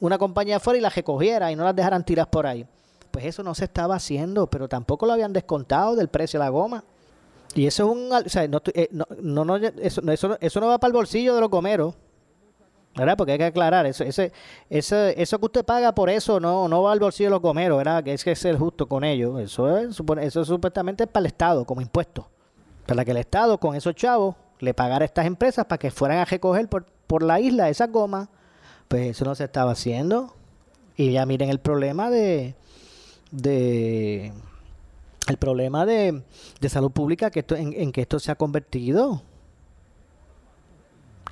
una 0.00 0.18
compañía 0.18 0.56
afuera 0.56 0.78
y 0.78 0.80
las 0.80 0.94
recogiera 0.94 1.52
y 1.52 1.56
no 1.56 1.64
las 1.64 1.76
dejaran 1.76 2.04
tiras 2.04 2.26
por 2.26 2.46
ahí. 2.46 2.66
Pues 3.10 3.24
eso 3.24 3.42
no 3.42 3.54
se 3.54 3.64
estaba 3.64 3.96
haciendo, 3.96 4.46
pero 4.48 4.68
tampoco 4.68 5.06
lo 5.06 5.12
habían 5.12 5.32
descontado 5.32 5.96
del 5.96 6.08
precio 6.08 6.38
de 6.38 6.46
la 6.46 6.50
goma. 6.50 6.84
Y 7.54 7.66
eso 7.66 7.84
es 7.84 7.96
un... 7.96 8.12
O 8.12 8.28
sea, 8.28 8.46
no, 8.46 8.62
eh, 8.74 8.88
no, 8.92 9.44
no, 9.44 9.56
eso, 9.56 10.00
eso, 10.10 10.38
eso 10.40 10.60
no 10.60 10.68
va 10.68 10.78
para 10.78 10.88
el 10.90 10.94
bolsillo 10.94 11.34
de 11.34 11.40
los 11.40 11.50
gomeros. 11.50 11.94
¿verdad? 12.96 13.16
Porque 13.16 13.32
hay 13.32 13.38
que 13.38 13.44
aclarar, 13.44 13.86
eso, 13.86 14.02
ese, 14.02 14.32
ese, 14.68 15.20
eso 15.20 15.38
que 15.38 15.46
usted 15.46 15.64
paga 15.64 15.94
por 15.94 16.10
eso 16.10 16.40
no, 16.40 16.68
no 16.68 16.82
va 16.82 16.92
al 16.92 16.98
bolsillo 16.98 17.28
de 17.28 17.30
los 17.30 17.40
gomeros, 17.40 17.78
¿verdad? 17.78 18.02
Que 18.02 18.12
es 18.12 18.24
que 18.24 18.34
ser 18.34 18.56
justo 18.56 18.88
con 18.88 19.04
ellos. 19.04 19.40
Eso 19.40 19.76
es, 19.76 20.00
eso 20.20 20.44
supuestamente 20.44 21.04
es 21.04 21.10
para 21.10 21.20
el 21.20 21.26
Estado, 21.26 21.64
como 21.64 21.80
impuesto. 21.80 22.28
Para 22.86 23.04
que 23.04 23.12
el 23.12 23.18
Estado, 23.18 23.58
con 23.58 23.76
esos 23.76 23.94
chavos, 23.94 24.34
le 24.58 24.74
pagara 24.74 25.04
a 25.04 25.06
estas 25.06 25.26
empresas 25.26 25.64
para 25.66 25.78
que 25.78 25.90
fueran 25.90 26.18
a 26.18 26.24
recoger 26.24 26.68
por, 26.68 26.84
por 27.06 27.22
la 27.22 27.40
isla 27.40 27.68
esas 27.68 27.90
gomas 27.90 28.28
pues 28.90 29.10
eso 29.10 29.24
no 29.24 29.36
se 29.36 29.44
estaba 29.44 29.70
haciendo. 29.70 30.34
Y 30.96 31.12
ya 31.12 31.24
miren 31.24 31.48
el 31.48 31.60
problema 31.60 32.10
de, 32.10 32.56
de 33.30 34.32
el 35.28 35.36
problema 35.36 35.86
de, 35.86 36.24
de 36.60 36.68
salud 36.68 36.90
pública 36.90 37.30
que 37.30 37.38
esto, 37.38 37.54
en, 37.54 37.92
que 37.92 38.00
esto 38.00 38.18
se 38.18 38.32
ha 38.32 38.34
convertido. 38.34 39.22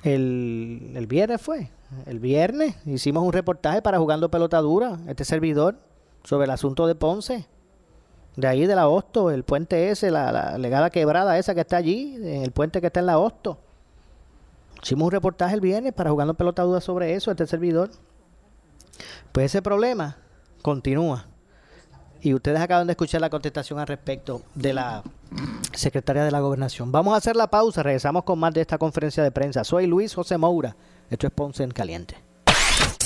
El, 0.03 0.93
el 0.95 1.05
viernes 1.05 1.41
fue, 1.41 1.69
el 2.05 2.19
viernes 2.19 2.77
hicimos 2.85 3.23
un 3.23 3.33
reportaje 3.33 3.81
para 3.81 3.99
Jugando 3.99 4.31
Pelota 4.31 4.59
Dura, 4.61 4.97
este 5.09 5.25
servidor, 5.25 5.75
sobre 6.23 6.45
el 6.45 6.51
asunto 6.51 6.87
de 6.87 6.95
Ponce. 6.95 7.45
De 8.37 8.47
ahí 8.47 8.67
de 8.67 8.75
la 8.75 8.87
Hosto, 8.87 9.31
el 9.31 9.43
puente 9.43 9.89
ese, 9.89 10.11
la, 10.11 10.31
la 10.31 10.57
legada 10.57 10.91
quebrada 10.91 11.37
esa 11.37 11.53
que 11.53 11.61
está 11.61 11.75
allí, 11.75 12.15
el 12.23 12.53
puente 12.53 12.79
que 12.79 12.87
está 12.87 13.01
en 13.01 13.07
la 13.07 13.19
Hosto. 13.19 13.59
Hicimos 14.81 15.05
un 15.05 15.11
reportaje 15.11 15.55
el 15.55 15.61
viernes 15.61 15.93
para 15.93 16.09
jugando 16.09 16.33
pelota 16.33 16.63
duda 16.63 16.81
sobre 16.81 17.13
eso, 17.13 17.31
este 17.31 17.47
servidor. 17.47 17.91
Pues 19.31 19.47
ese 19.47 19.61
problema 19.61 20.17
continúa. 20.61 21.25
Y 22.21 22.33
ustedes 22.33 22.59
acaban 22.59 22.87
de 22.87 22.93
escuchar 22.93 23.21
la 23.21 23.29
contestación 23.29 23.79
al 23.79 23.87
respecto 23.87 24.41
de 24.53 24.73
la 24.73 25.03
secretaria 25.73 26.23
de 26.25 26.31
la 26.31 26.41
Gobernación. 26.41 26.91
Vamos 26.91 27.13
a 27.13 27.17
hacer 27.17 27.35
la 27.35 27.49
pausa, 27.49 27.81
regresamos 27.81 28.23
con 28.23 28.39
más 28.39 28.53
de 28.53 28.61
esta 28.61 28.77
conferencia 28.77 29.23
de 29.23 29.31
prensa. 29.31 29.63
Soy 29.63 29.87
Luis 29.87 30.13
José 30.13 30.37
Moura, 30.37 30.75
esto 31.09 31.27
es 31.27 31.33
Ponce 31.33 31.63
en 31.63 31.71
Caliente. 31.71 32.17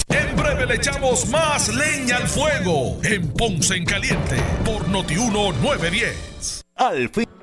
En 0.09 0.35
breve 0.35 0.65
le 0.65 0.75
echamos 0.75 1.27
más 1.29 1.69
leña 1.73 2.17
al 2.17 2.27
fuego 2.27 2.97
en 3.03 3.31
Ponce 3.33 3.75
en 3.75 3.85
Caliente 3.85 4.35
por 4.65 4.87
Notiuno 4.89 5.51
910. 5.53 6.65
Al 6.75 7.09
fin. 7.09 7.42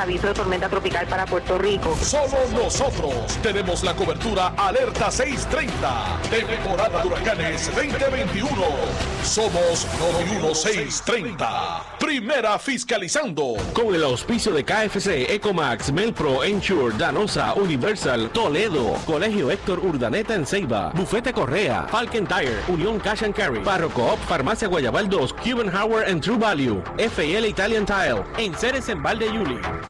aviso 0.00 0.28
de 0.28 0.34
tormenta 0.34 0.68
tropical 0.68 1.06
para 1.06 1.26
Puerto 1.26 1.58
Rico. 1.58 1.96
Somos 1.96 2.50
nosotros. 2.52 3.14
Tenemos 3.42 3.84
la 3.84 3.94
cobertura 3.94 4.54
Alerta 4.56 5.10
630. 5.10 6.20
Temporada 6.30 7.02
de 7.02 7.08
Huracanes 7.08 7.70
2021. 7.74 8.50
Somos 9.22 9.86
91630. 9.98 11.96
Primera 11.98 12.58
fiscalizando. 12.58 13.56
Con 13.74 13.94
el 13.94 14.02
auspicio 14.04 14.52
de 14.52 14.64
KFC, 14.64 15.32
Ecomax, 15.32 15.92
Melpro, 15.92 16.42
Ensure, 16.44 16.96
Danosa, 16.96 17.54
Universal, 17.54 18.30
Toledo, 18.30 18.94
Colegio 19.06 19.50
Héctor 19.50 19.80
Urdaneta 19.80 20.34
en 20.34 20.46
Ceiba, 20.46 20.90
Bufete 20.94 21.32
Correa, 21.32 21.86
Falcon 21.90 22.26
Tire, 22.26 22.60
Unión 22.68 22.98
Cash 22.98 23.24
and 23.24 23.34
Carry, 23.34 23.58
Barro 23.60 23.90
Coop, 23.90 24.18
Farmacia 24.26 24.68
Guayabal 24.68 25.08
2, 25.08 25.34
Cuban 25.34 25.68
Howard 25.74 26.08
and 26.08 26.22
True 26.22 26.38
Value, 26.38 26.82
FL 26.98 27.46
Italian 27.46 27.84
Tile, 27.84 28.22
en 28.38 28.54
Ceres 28.54 28.88
en 28.88 29.02
Valde 29.02 29.26
Yuli. 29.26 29.89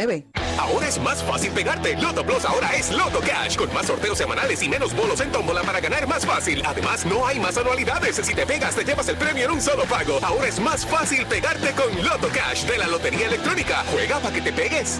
843-1129. 0.01 0.25
Ahora 0.57 0.87
es 0.87 0.99
más 0.99 1.23
fácil 1.23 1.51
pegarte. 1.51 1.95
Loto 1.97 2.23
Plus 2.23 2.45
ahora 2.45 2.75
es 2.75 2.91
Loto 2.91 3.19
Cash, 3.19 3.55
con 3.55 3.73
más 3.73 3.87
sorteos 3.87 4.17
semanales 4.17 4.61
y 4.61 4.69
menos 4.69 4.95
bolos 4.95 5.19
en 5.21 5.31
tómbola 5.31 5.61
para 5.63 5.79
ganar 5.79 6.07
más 6.07 6.25
fácil. 6.25 6.61
Además, 6.65 7.05
no 7.05 7.25
hay 7.25 7.39
más 7.39 7.57
anualidades. 7.57 8.17
Si 8.17 8.33
te 8.33 8.45
pegas, 8.45 8.75
te 8.75 8.83
llevas 8.83 9.07
el 9.07 9.17
premio 9.17 9.45
en 9.45 9.51
un 9.51 9.61
solo 9.61 9.83
pago. 9.85 10.19
Ahora 10.21 10.47
es 10.47 10.59
más 10.59 10.85
fácil 10.85 11.25
pegarte 11.25 11.71
con 11.71 12.03
Loto 12.03 12.29
Cash 12.29 12.65
de 12.65 12.77
la 12.77 12.87
Lotería 12.87 13.27
Electrónica. 13.27 13.83
Juega 13.91 14.19
para 14.19 14.33
que 14.35 14.41
te 14.41 14.53
pegues. 14.53 14.99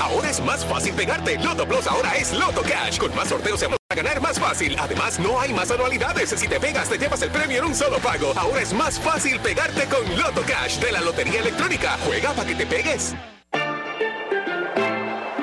Ahora 0.00 0.30
es 0.30 0.40
más 0.40 0.64
fácil 0.64 0.94
pegarte. 0.94 1.38
Loto 1.38 1.66
Plus 1.66 1.86
ahora 1.86 2.16
es 2.16 2.32
Loto 2.32 2.62
Cash, 2.62 2.98
con 2.98 3.14
más 3.14 3.28
sorteos 3.28 3.60
semanales 3.60 3.80
para 3.88 4.02
ganar 4.02 4.20
más 4.20 4.38
fácil. 4.38 4.76
Además, 4.78 5.18
no 5.18 5.40
hay 5.40 5.52
más 5.52 5.70
anualidades. 5.70 6.30
Si 6.30 6.48
te 6.48 6.60
pegas, 6.60 6.88
te 6.88 6.98
llevas 6.98 7.22
el 7.22 7.30
premio 7.30 7.58
en 7.58 7.64
un 7.64 7.74
solo 7.74 7.98
pago. 7.98 8.32
Ahora 8.36 8.60
es 8.60 8.72
más 8.72 8.98
fácil 8.98 9.38
pegarte 9.40 9.84
con 9.86 10.18
Loto 10.18 10.42
Cash 10.42 10.78
de 10.78 10.92
la 10.92 11.00
Lotería 11.00 11.40
Electrónica. 11.40 11.98
Juega 12.06 12.32
para 12.32 12.48
que 12.48 12.54
te 12.54 12.66
pegues. 12.66 13.14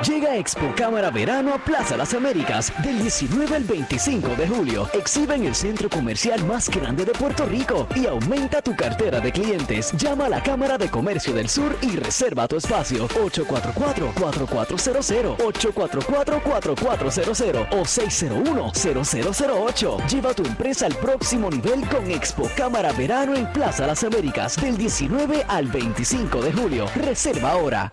Llega 0.06 0.38
Expo 0.38 0.74
Cámara 0.76 1.10
Verano 1.10 1.56
a 1.56 1.58
Plaza 1.58 1.98
Las 1.98 2.14
Américas 2.14 2.72
del 2.84 3.02
19 3.02 3.56
al 3.56 3.64
25 3.64 4.36
de 4.36 4.48
julio. 4.48 4.88
Exhibe 4.94 5.34
en 5.36 5.46
el 5.46 5.56
centro 5.56 5.90
comercial 5.90 6.46
más 6.46 6.70
grande 6.70 7.04
de 7.04 7.14
Puerto 7.14 7.46
Rico 7.46 7.88
y 7.96 8.06
aumenta 8.06 8.62
tu 8.62 8.76
cartera 8.76 9.20
de 9.20 9.32
clientes. 9.32 9.92
Llama 9.94 10.28
a 10.28 10.30
la 10.30 10.44
Cámara 10.44 10.78
de 10.78 10.88
Comercio 10.90 11.34
del 11.34 11.50
Sur 11.50 11.76
y 11.82 11.96
reserva 11.96 12.48
tu 12.48 12.58
espacio 12.58 13.08
844-4400, 13.08 15.38
844-4400 15.38 17.68
o 17.72 17.82
601-0008. 17.84 20.08
Lleva 20.08 20.36
tu 20.36 20.46
empresa 20.46 20.86
al 20.86 20.94
próximo 20.96 21.50
nivel 21.50 21.88
con 21.90 22.12
Expo 22.12 22.48
Cámara 22.56 22.92
Verano 22.94 23.34
en 23.36 23.52
Plaza 23.52 23.88
Las 23.88 24.04
Américas 24.04 24.62
del 24.62 24.78
19 24.78 25.44
al 25.48 25.66
25 25.68 26.40
de 26.42 26.54
julio. 26.54 26.86
Reserva 26.96 27.50
ahora. 27.52 27.92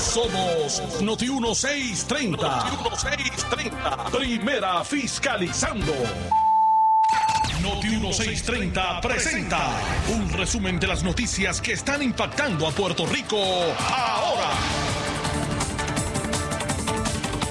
Somos 0.00 1.00
Noti 1.02 1.28
1630. 1.28 2.32
Noti 2.32 2.76
1630. 2.88 4.10
Primera 4.10 4.82
fiscalizando. 4.82 5.92
Noti 7.62 7.88
1630 7.88 9.00
presenta 9.02 9.58
un 10.08 10.32
resumen 10.32 10.80
de 10.80 10.86
las 10.86 11.04
noticias 11.04 11.60
que 11.60 11.72
están 11.74 12.02
impactando 12.02 12.66
a 12.66 12.70
Puerto 12.70 13.04
Rico 13.06 13.36
ahora. 13.78 14.50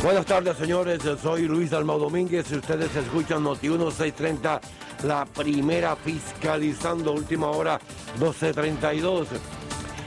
Buenas 0.01 0.25
tardes, 0.25 0.57
señores. 0.57 1.01
Soy 1.21 1.47
Luis 1.47 1.69
Dalmau 1.69 1.99
Domínguez 1.99 2.51
y 2.51 2.55
ustedes 2.55 2.93
escuchan 2.95 3.43
Noti 3.43 3.69
1630, 3.69 4.59
la 5.03 5.25
primera 5.25 5.95
fiscalizando, 5.95 7.11
última 7.11 7.47
hora 7.47 7.79
1232. 8.17 9.27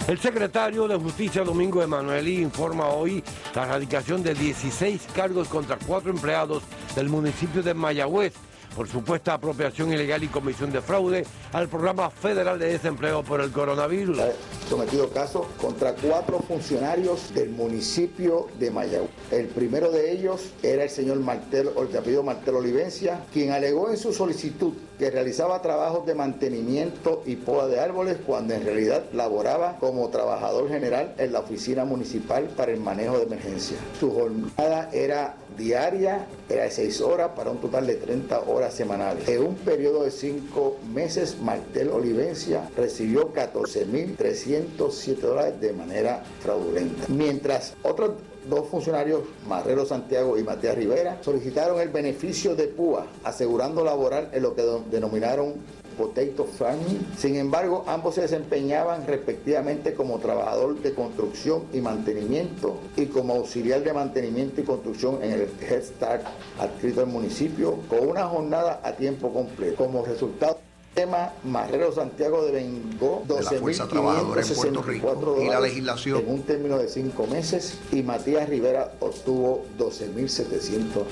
El 0.08 0.18
secretario 0.18 0.88
de 0.88 0.96
Justicia 0.96 1.44
Domingo 1.44 1.80
Emanueli 1.80 2.42
informa 2.42 2.88
hoy 2.88 3.22
la 3.54 3.62
erradicación 3.62 4.22
de 4.22 4.34
16 4.34 5.00
cargos 5.14 5.46
contra 5.46 5.78
cuatro 5.86 6.10
empleados 6.10 6.64
del 6.96 7.08
municipio 7.08 7.62
de 7.62 7.72
Mayagüez 7.72 8.34
por 8.74 8.88
supuesta 8.88 9.34
apropiación 9.34 9.92
ilegal 9.92 10.24
y 10.24 10.28
comisión 10.28 10.72
de 10.72 10.80
fraude 10.80 11.24
al 11.52 11.68
programa 11.68 12.10
federal 12.10 12.58
de 12.58 12.72
desempleo 12.72 13.22
por 13.22 13.40
el 13.40 13.50
coronavirus. 13.52 14.18
sometido 14.68 15.10
caso 15.10 15.46
contra 15.60 15.94
cuatro 15.94 16.40
funcionarios 16.40 17.34
del 17.34 17.50
municipio 17.50 18.48
de 18.58 18.70
Mayagüez. 18.70 19.10
El 19.30 19.48
primero 19.48 19.90
de 19.90 20.12
ellos 20.12 20.52
era 20.62 20.84
el 20.84 20.90
señor 20.90 21.20
Martel, 21.20 21.70
el 21.76 21.96
apellido 21.96 22.22
Martel 22.22 22.54
Olivencia, 22.54 23.24
quien 23.32 23.50
alegó 23.50 23.90
en 23.90 23.96
su 23.96 24.12
solicitud 24.12 24.72
que 25.02 25.10
realizaba 25.10 25.60
trabajos 25.60 26.06
de 26.06 26.14
mantenimiento 26.14 27.24
y 27.26 27.34
poda 27.34 27.66
de 27.66 27.80
árboles 27.80 28.18
cuando 28.24 28.54
en 28.54 28.64
realidad 28.64 29.02
laboraba 29.12 29.76
como 29.80 30.08
trabajador 30.10 30.68
general 30.68 31.16
en 31.18 31.32
la 31.32 31.40
oficina 31.40 31.84
municipal 31.84 32.44
para 32.56 32.70
el 32.70 32.78
manejo 32.78 33.18
de 33.18 33.24
emergencia. 33.24 33.78
Su 33.98 34.12
jornada 34.12 34.90
era 34.92 35.34
diaria, 35.58 36.28
era 36.48 36.62
de 36.62 36.70
6 36.70 37.00
horas 37.00 37.32
para 37.34 37.50
un 37.50 37.58
total 37.60 37.88
de 37.88 37.96
30 37.96 38.42
horas 38.42 38.74
semanales. 38.74 39.28
En 39.28 39.42
un 39.42 39.56
periodo 39.56 40.04
de 40.04 40.12
5 40.12 40.78
meses, 40.94 41.36
Martel 41.40 41.90
Olivencia 41.90 42.70
recibió 42.76 43.32
14.307 43.32 45.16
dólares 45.16 45.60
de 45.60 45.72
manera 45.72 46.22
fraudulenta. 46.40 47.06
Mientras 47.08 47.74
otros 47.82 48.12
dos 48.48 48.68
funcionarios, 48.68 49.22
Marrero 49.48 49.85
Santiago 49.85 50.38
y 50.38 50.42
Matías 50.42 50.76
Rivera, 50.76 51.18
solicitaron 51.22 51.81
el 51.81 51.88
beneficio 51.88 52.55
de 52.55 52.68
PUA, 52.68 53.07
asegurando 53.24 53.85
laboral 53.85 54.31
en 54.33 54.42
lo 54.42 54.55
que 54.55 54.62
denominaron 54.90 55.55
potato 55.92 56.44
farming. 56.44 57.07
Sin 57.16 57.37
embargo, 57.37 57.85
ambos 57.87 58.14
se 58.14 58.22
desempeñaban 58.22 59.07
respectivamente 59.07 59.94
como 59.94 60.18
trabajador 60.18 60.81
de 60.81 60.94
construcción 60.94 61.64
y 61.72 61.81
mantenimiento 61.81 62.78
y 62.96 63.07
como 63.07 63.35
auxiliar 63.35 63.83
de 63.83 63.92
mantenimiento 63.92 64.61
y 64.61 64.64
construcción 64.64 65.22
en 65.22 65.33
el 65.33 65.48
Head 65.61 65.83
Start 65.83 66.24
adscrito 66.59 67.00
al 67.00 67.09
municipio 67.09 67.78
con 67.88 68.09
una 68.09 68.26
jornada 68.26 68.81
a 68.83 68.92
tiempo 68.92 69.33
completo. 69.33 69.76
Como 69.76 70.05
resultado 70.05 70.59
tema 70.94 71.33
Marrero 71.44 71.92
Santiago 71.92 72.44
devengó 72.44 73.24
12.564 73.26 75.02
dólares 75.02 75.44
y 75.44 75.48
la 75.48 75.61
legislación 75.61 76.20
en 76.20 76.28
un 76.28 76.42
término 76.42 76.78
de 76.78 76.88
cinco 76.88 77.26
meses 77.26 77.78
y 77.90 78.02
Matías 78.02 78.48
Rivera 78.48 78.92
obtuvo 79.00 79.64
12.790 79.78 81.05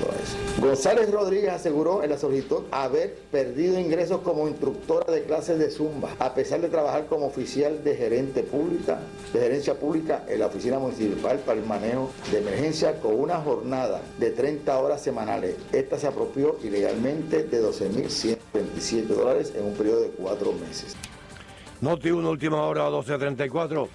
dólares. 0.00 0.36
González 0.58 1.10
Rodríguez 1.10 1.52
aseguró 1.52 2.02
en 2.02 2.10
la 2.10 2.18
solicitud 2.18 2.64
haber 2.70 3.14
perdido 3.30 3.78
ingresos 3.78 4.20
como 4.22 4.48
instructora 4.48 5.12
de 5.12 5.22
clases 5.24 5.58
de 5.58 5.70
Zumba, 5.70 6.10
a 6.18 6.34
pesar 6.34 6.60
de 6.60 6.68
trabajar 6.68 7.06
como 7.06 7.26
oficial 7.26 7.84
de 7.84 7.96
gerente 7.96 8.42
pública, 8.42 9.00
de 9.32 9.40
gerencia 9.40 9.74
pública 9.74 10.24
en 10.28 10.40
la 10.40 10.46
oficina 10.46 10.78
municipal 10.78 11.38
para 11.40 11.60
el 11.60 11.66
manejo 11.66 12.10
de 12.30 12.38
emergencia 12.38 13.00
con 13.00 13.18
una 13.18 13.40
jornada 13.40 14.02
de 14.18 14.30
30 14.30 14.78
horas 14.78 15.02
semanales. 15.02 15.56
Esta 15.72 15.98
se 15.98 16.06
apropió 16.06 16.56
ilegalmente 16.62 17.44
de 17.44 17.58
12.127 18.52 19.06
dólares 19.06 19.52
en 19.56 19.64
un 19.64 19.74
periodo 19.74 20.02
de 20.02 20.08
cuatro 20.10 20.52
meses. 20.52 20.96
Noti 21.80 22.10
una 22.10 22.28
última 22.28 22.62
hora, 22.62 22.88
12.34. 22.88 23.88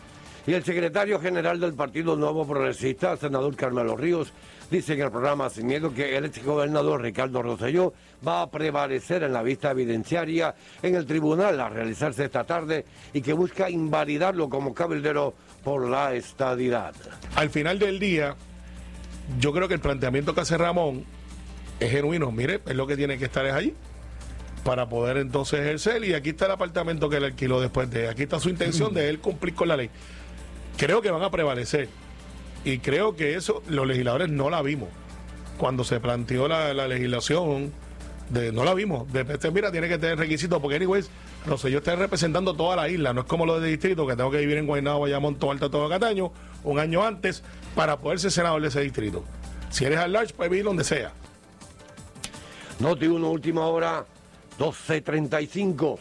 Y 0.45 0.53
el 0.53 0.63
secretario 0.63 1.19
general 1.19 1.59
del 1.59 1.73
Partido 1.73 2.15
Nuevo 2.15 2.47
Progresista, 2.47 3.17
senador 3.17 3.53
Carmelo 3.57 3.97
Ríos, 3.97 4.31
dice 4.71 4.93
en 4.93 5.01
el 5.01 5.11
programa 5.11 5.49
Sin 5.49 5.67
Miedo 5.67 5.93
que 5.93 6.15
el 6.15 6.25
ex 6.25 6.43
gobernador 6.43 7.01
Ricardo 7.01 7.41
Rosselló 7.41 7.93
va 8.25 8.43
a 8.43 8.49
prevalecer 8.49 9.23
en 9.23 9.33
la 9.33 9.43
vista 9.43 9.71
evidenciaria 9.71 10.55
en 10.81 10.95
el 10.95 11.05
tribunal 11.05 11.59
a 11.59 11.67
realizarse 11.67 12.23
esta 12.23 12.45
tarde 12.45 12.85
y 13.11 13.21
que 13.21 13.33
busca 13.33 13.69
invalidarlo 13.69 14.47
como 14.47 14.73
cabildero 14.73 15.33
por 15.65 15.89
la 15.89 16.13
estadidad. 16.13 16.93
Al 17.35 17.49
final 17.49 17.77
del 17.77 17.99
día, 17.99 18.35
yo 19.39 19.51
creo 19.51 19.67
que 19.67 19.73
el 19.73 19.81
planteamiento 19.81 20.33
que 20.33 20.41
hace 20.41 20.57
Ramón 20.57 21.03
es 21.77 21.91
genuino. 21.91 22.31
Mire, 22.31 22.61
es 22.65 22.75
lo 22.75 22.87
que 22.87 22.95
tiene 22.95 23.17
que 23.17 23.25
estar 23.25 23.45
es 23.45 23.53
allí 23.53 23.73
para 24.63 24.89
poder 24.89 25.17
entonces 25.17 25.59
ejercer. 25.59 26.03
Y 26.03 26.13
aquí 26.13 26.29
está 26.29 26.45
el 26.45 26.51
apartamento 26.51 27.09
que 27.09 27.17
él 27.17 27.25
alquiló 27.25 27.61
después 27.61 27.89
de. 27.89 28.09
Aquí 28.09 28.23
está 28.23 28.39
su 28.39 28.49
intención 28.49 28.93
de 28.93 29.09
él 29.09 29.19
cumplir 29.19 29.53
con 29.55 29.67
la 29.67 29.77
ley. 29.77 29.89
Creo 30.77 31.01
que 31.01 31.11
van 31.11 31.23
a 31.23 31.31
prevalecer. 31.31 31.89
Y 32.63 32.79
creo 32.79 33.15
que 33.15 33.35
eso 33.35 33.63
los 33.67 33.87
legisladores 33.87 34.29
no 34.29 34.49
la 34.49 34.61
vimos. 34.61 34.89
Cuando 35.57 35.83
se 35.83 35.99
planteó 35.99 36.47
la, 36.47 36.73
legislación, 36.87 37.71
de, 38.29 38.51
no 38.51 38.63
la 38.63 38.73
vimos. 38.73 39.11
De, 39.11 39.21
este, 39.21 39.49
mira, 39.51 39.71
tiene 39.71 39.87
que 39.87 39.97
tener 39.97 40.17
requisitos, 40.19 40.61
porque, 40.61 40.75
anyways, 40.75 41.09
no 41.45 41.55
yo 41.55 41.77
estoy 41.77 41.95
representando 41.95 42.53
toda 42.53 42.75
la 42.75 42.89
isla. 42.89 43.13
No 43.13 43.21
es 43.21 43.27
como 43.27 43.45
lo 43.45 43.59
de 43.59 43.69
distrito, 43.69 44.05
que 44.05 44.15
tengo 44.15 44.29
que 44.29 44.39
vivir 44.39 44.57
en 44.57 44.67
Guaynabo, 44.67 45.01
Bayamón, 45.01 45.35
todo 45.35 45.51
Alto, 45.51 45.71
todo 45.71 45.89
Cataño, 45.89 46.31
un 46.63 46.77
año 46.77 47.03
antes, 47.03 47.41
para 47.73 47.97
poder 47.97 48.19
ser 48.19 48.31
senador 48.31 48.61
de 48.61 48.67
ese 48.67 48.81
distrito. 48.81 49.23
Si 49.69 49.85
eres 49.85 49.99
al 49.99 50.11
large, 50.11 50.33
puedes 50.33 50.51
vivir 50.51 50.65
donde 50.65 50.83
sea. 50.83 51.13
Noti 52.79 53.07
una 53.07 53.27
última 53.27 53.65
hora 53.65 54.05
12.35. 54.57 55.97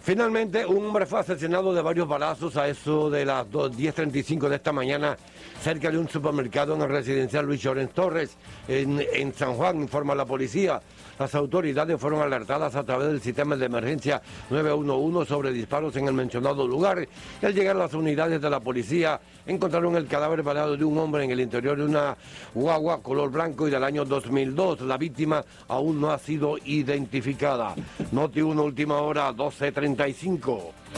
Finalmente, 0.00 0.64
un 0.64 0.86
hombre 0.86 1.04
fue 1.04 1.20
asesinado 1.20 1.74
de 1.74 1.82
varios 1.82 2.08
balazos 2.08 2.56
a 2.56 2.66
eso 2.68 3.10
de 3.10 3.26
las 3.26 3.46
10.35 3.46 4.48
de 4.48 4.56
esta 4.56 4.72
mañana 4.72 5.18
cerca 5.60 5.90
de 5.90 5.98
un 5.98 6.08
supermercado 6.08 6.74
en 6.74 6.82
el 6.82 6.88
residencial 6.88 7.44
Luis 7.44 7.60
Llorens 7.60 7.92
Torres, 7.92 8.36
en, 8.68 9.04
en 9.12 9.34
San 9.34 9.54
Juan, 9.54 9.82
informa 9.82 10.14
la 10.14 10.24
policía. 10.24 10.80
Las 11.18 11.34
autoridades 11.34 12.00
fueron 12.00 12.22
alertadas 12.22 12.74
a 12.76 12.84
través 12.84 13.08
del 13.08 13.20
sistema 13.20 13.56
de 13.56 13.66
emergencia 13.66 14.22
911 14.50 15.28
sobre 15.28 15.52
disparos 15.52 15.96
en 15.96 16.06
el 16.06 16.14
mencionado 16.14 16.66
lugar. 16.66 17.06
Al 17.42 17.54
llegar 17.54 17.76
las 17.76 17.92
unidades 17.94 18.40
de 18.40 18.50
la 18.50 18.60
policía, 18.60 19.20
encontraron 19.46 19.96
el 19.96 20.06
cadáver 20.06 20.42
baleado 20.42 20.76
de 20.76 20.84
un 20.84 20.96
hombre 20.98 21.24
en 21.24 21.30
el 21.30 21.40
interior 21.40 21.76
de 21.76 21.84
una 21.84 22.16
guagua 22.54 23.02
color 23.02 23.30
blanco 23.30 23.66
y 23.66 23.70
del 23.70 23.84
año 23.84 24.04
2002. 24.04 24.82
La 24.82 24.96
víctima 24.96 25.44
aún 25.66 26.00
no 26.00 26.10
ha 26.10 26.18
sido 26.18 26.56
identificada. 26.64 27.74
Noti 28.12 28.40
1, 28.40 28.62
última 28.62 28.98
hora, 28.98 29.32
12.35. 29.32 30.97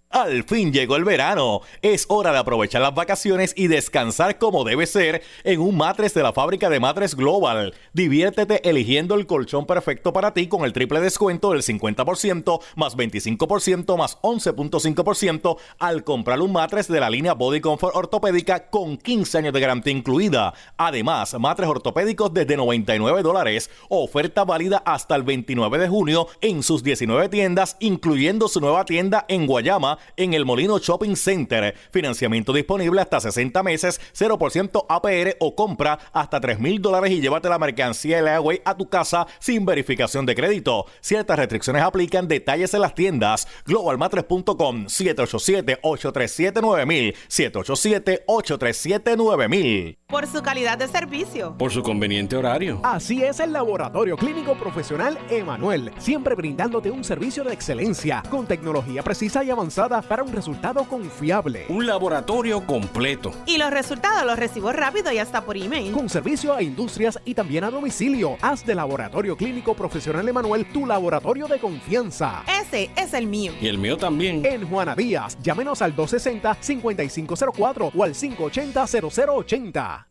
Al 0.11 0.43
fin 0.43 0.73
llegó 0.73 0.97
el 0.97 1.05
verano. 1.05 1.61
Es 1.81 2.05
hora 2.09 2.33
de 2.33 2.39
aprovechar 2.39 2.81
las 2.81 2.93
vacaciones 2.93 3.53
y 3.55 3.67
descansar 3.67 4.37
como 4.37 4.65
debe 4.65 4.85
ser 4.85 5.23
en 5.45 5.61
un 5.61 5.77
matres 5.77 6.13
de 6.13 6.21
la 6.21 6.33
fábrica 6.33 6.69
de 6.69 6.81
matres 6.81 7.15
Global. 7.15 7.73
Diviértete 7.93 8.69
eligiendo 8.69 9.15
el 9.15 9.25
colchón 9.25 9.65
perfecto 9.65 10.11
para 10.11 10.33
ti 10.33 10.47
con 10.47 10.65
el 10.65 10.73
triple 10.73 10.99
descuento 10.99 11.51
del 11.51 11.61
50% 11.61 12.59
más 12.75 12.97
25% 12.97 13.97
más 13.97 14.17
11.5% 14.21 15.57
al 15.79 16.03
comprar 16.03 16.41
un 16.41 16.51
matres 16.51 16.89
de 16.89 16.99
la 16.99 17.09
línea 17.09 17.33
Body 17.33 17.61
Comfort 17.61 17.95
ortopédica 17.95 18.69
con 18.69 18.97
15 18.97 19.37
años 19.37 19.53
de 19.53 19.61
garantía 19.61 19.93
incluida. 19.93 20.53
Además, 20.75 21.39
matres 21.39 21.69
ortopédicos 21.69 22.33
desde 22.33 22.57
99 22.57 23.21
dólares. 23.21 23.69
Oferta 23.87 24.43
válida 24.43 24.83
hasta 24.85 25.15
el 25.15 25.23
29 25.23 25.77
de 25.77 25.87
junio 25.87 26.27
en 26.41 26.63
sus 26.63 26.83
19 26.83 27.29
tiendas, 27.29 27.77
incluyendo 27.79 28.49
su 28.49 28.59
nueva 28.59 28.83
tienda 28.83 29.23
en 29.29 29.47
Guayama 29.47 29.99
en 30.17 30.33
el 30.33 30.45
Molino 30.45 30.79
Shopping 30.79 31.15
Center. 31.15 31.75
Financiamiento 31.91 32.53
disponible 32.53 33.01
hasta 33.01 33.19
60 33.19 33.61
meses, 33.63 33.99
0% 34.17 34.85
APR 34.87 35.35
o 35.39 35.55
compra 35.55 35.99
hasta 36.13 36.39
3 36.39 36.59
mil 36.59 36.81
dólares 36.81 37.11
y 37.11 37.21
llévate 37.21 37.49
la 37.49 37.59
mercancía 37.59 38.17
de 38.17 38.23
Leaway 38.23 38.61
a 38.65 38.75
tu 38.75 38.89
casa 38.89 39.27
sin 39.39 39.65
verificación 39.65 40.25
de 40.25 40.35
crédito. 40.35 40.85
Ciertas 41.01 41.37
restricciones 41.37 41.83
aplican. 41.83 42.27
Detalles 42.27 42.73
en 42.73 42.81
las 42.81 42.95
tiendas. 42.95 43.47
Globalmatres.com 43.65 44.85
787-837-9000 44.85 47.15
787-837-9000 47.27 49.97
Por 50.07 50.27
su 50.27 50.41
calidad 50.41 50.77
de 50.77 50.87
servicio. 50.87 51.57
Por 51.57 51.71
su 51.71 51.83
conveniente 51.83 52.35
horario. 52.35 52.81
Así 52.83 53.23
es 53.23 53.39
el 53.39 53.53
Laboratorio 53.53 54.17
Clínico 54.17 54.55
Profesional 54.55 55.17
Emanuel, 55.29 55.91
siempre 55.97 56.35
brindándote 56.35 56.91
un 56.91 57.03
servicio 57.03 57.43
de 57.43 57.53
excelencia 57.53 58.23
con 58.29 58.45
tecnología 58.45 59.03
precisa 59.03 59.43
y 59.43 59.49
avanzada 59.49 59.90
para 59.99 60.23
un 60.23 60.31
resultado 60.31 60.85
confiable. 60.85 61.65
Un 61.67 61.85
laboratorio 61.85 62.65
completo. 62.65 63.33
Y 63.45 63.57
los 63.57 63.71
resultados 63.71 64.25
los 64.25 64.39
recibo 64.39 64.71
rápido 64.71 65.11
y 65.11 65.17
hasta 65.17 65.43
por 65.43 65.57
email. 65.57 65.91
Con 65.91 66.07
servicio 66.07 66.53
a 66.53 66.61
industrias 66.61 67.19
y 67.25 67.33
también 67.33 67.65
a 67.65 67.71
domicilio. 67.71 68.37
Haz 68.41 68.65
de 68.65 68.75
Laboratorio 68.75 69.35
Clínico 69.35 69.73
Profesional 69.73 70.29
Emanuel 70.29 70.71
tu 70.71 70.85
laboratorio 70.85 71.47
de 71.47 71.59
confianza. 71.59 72.43
Ese 72.47 72.89
es 72.95 73.13
el 73.13 73.27
mío. 73.27 73.51
Y 73.59 73.67
el 73.67 73.77
mío 73.77 73.97
también. 73.97 74.45
En 74.45 74.65
Juana 74.69 74.95
Díaz, 74.95 75.37
llámenos 75.41 75.81
al 75.81 75.93
260-5504 75.95 77.91
o 77.93 78.03
al 78.03 78.13
580-0080. 78.13 80.10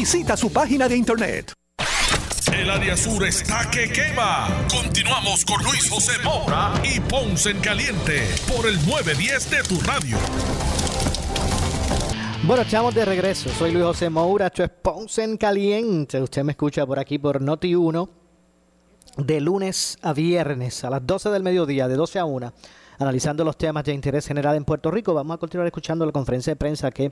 Visita 0.01 0.35
su 0.35 0.51
página 0.51 0.89
de 0.89 0.97
internet. 0.97 1.53
El 2.51 2.71
área 2.71 2.97
sur 2.97 3.23
está 3.23 3.69
que 3.69 3.87
quema. 3.87 4.47
Continuamos 4.67 5.45
con 5.45 5.61
Luis 5.61 5.87
José 5.91 6.13
Moura 6.23 6.73
y 6.83 6.99
Ponce 7.01 7.51
en 7.51 7.59
Caliente 7.59 8.27
por 8.47 8.65
el 8.65 8.83
910 8.87 9.51
de 9.51 9.61
tu 9.61 9.79
radio. 9.81 10.17
Bueno, 12.47 12.63
estamos 12.63 12.95
de 12.95 13.05
regreso. 13.05 13.51
Soy 13.51 13.73
Luis 13.73 13.85
José 13.85 14.09
Moura, 14.09 14.47
esto 14.47 14.63
es 14.63 14.71
Ponce 14.71 15.23
en 15.23 15.37
Caliente. 15.37 16.19
Usted 16.19 16.43
me 16.43 16.53
escucha 16.53 16.83
por 16.87 16.97
aquí 16.97 17.19
por 17.19 17.39
Noti 17.39 17.75
1 17.75 18.09
de 19.17 19.39
lunes 19.39 19.99
a 20.01 20.13
viernes 20.13 20.83
a 20.83 20.89
las 20.89 21.05
12 21.05 21.29
del 21.29 21.43
mediodía, 21.43 21.87
de 21.87 21.93
12 21.93 22.17
a 22.17 22.25
1, 22.25 22.51
analizando 22.97 23.43
los 23.43 23.55
temas 23.55 23.83
de 23.83 23.93
interés 23.93 24.25
general 24.25 24.55
en 24.55 24.65
Puerto 24.65 24.89
Rico. 24.89 25.13
Vamos 25.13 25.35
a 25.35 25.37
continuar 25.37 25.67
escuchando 25.67 26.07
la 26.07 26.11
conferencia 26.11 26.53
de 26.53 26.55
prensa 26.55 26.89
que 26.89 27.11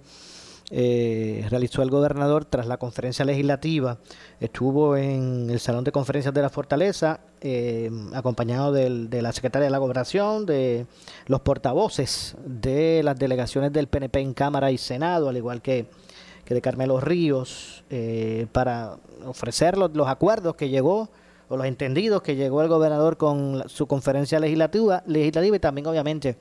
eh, 0.71 1.47
realizó 1.49 1.81
el 1.81 1.89
gobernador 1.89 2.45
tras 2.45 2.67
la 2.67 2.77
conferencia 2.77 3.25
legislativa. 3.25 3.97
Estuvo 4.39 4.95
en 4.97 5.49
el 5.49 5.59
Salón 5.59 5.83
de 5.83 5.91
Conferencias 5.91 6.31
de 6.33 6.41
la 6.43 6.49
Fortaleza, 6.49 7.21
eh, 7.41 7.89
acompañado 8.13 8.71
de 8.71 9.21
la 9.21 9.31
secretaria 9.31 9.65
de 9.65 9.71
la 9.71 9.79
Gobernación, 9.79 10.45
de 10.45 10.85
los 11.25 11.41
portavoces 11.41 12.35
de 12.45 13.01
las 13.03 13.17
delegaciones 13.17 13.73
del 13.73 13.87
PNP 13.87 14.19
en 14.19 14.33
Cámara 14.33 14.69
y 14.71 14.77
Senado, 14.77 15.29
al 15.29 15.37
igual 15.37 15.63
que, 15.63 15.87
que 16.45 16.53
de 16.53 16.61
Carmelo 16.61 16.99
Ríos, 16.99 17.83
eh, 17.89 18.45
para 18.51 18.97
ofrecer 19.25 19.75
los, 19.75 20.07
acuerdos 20.07 20.55
que 20.55 20.69
llegó 20.69 21.09
o 21.49 21.57
los 21.57 21.65
entendidos 21.65 22.21
que 22.21 22.35
llegó 22.35 22.61
el 22.61 22.67
gobernador 22.67 23.17
con 23.17 23.67
su 23.67 23.87
conferencia 23.87 24.39
legislativa, 24.39 25.01
legislativa 25.07 25.55
y 25.55 25.59
también 25.59 25.87
obviamente 25.87 26.37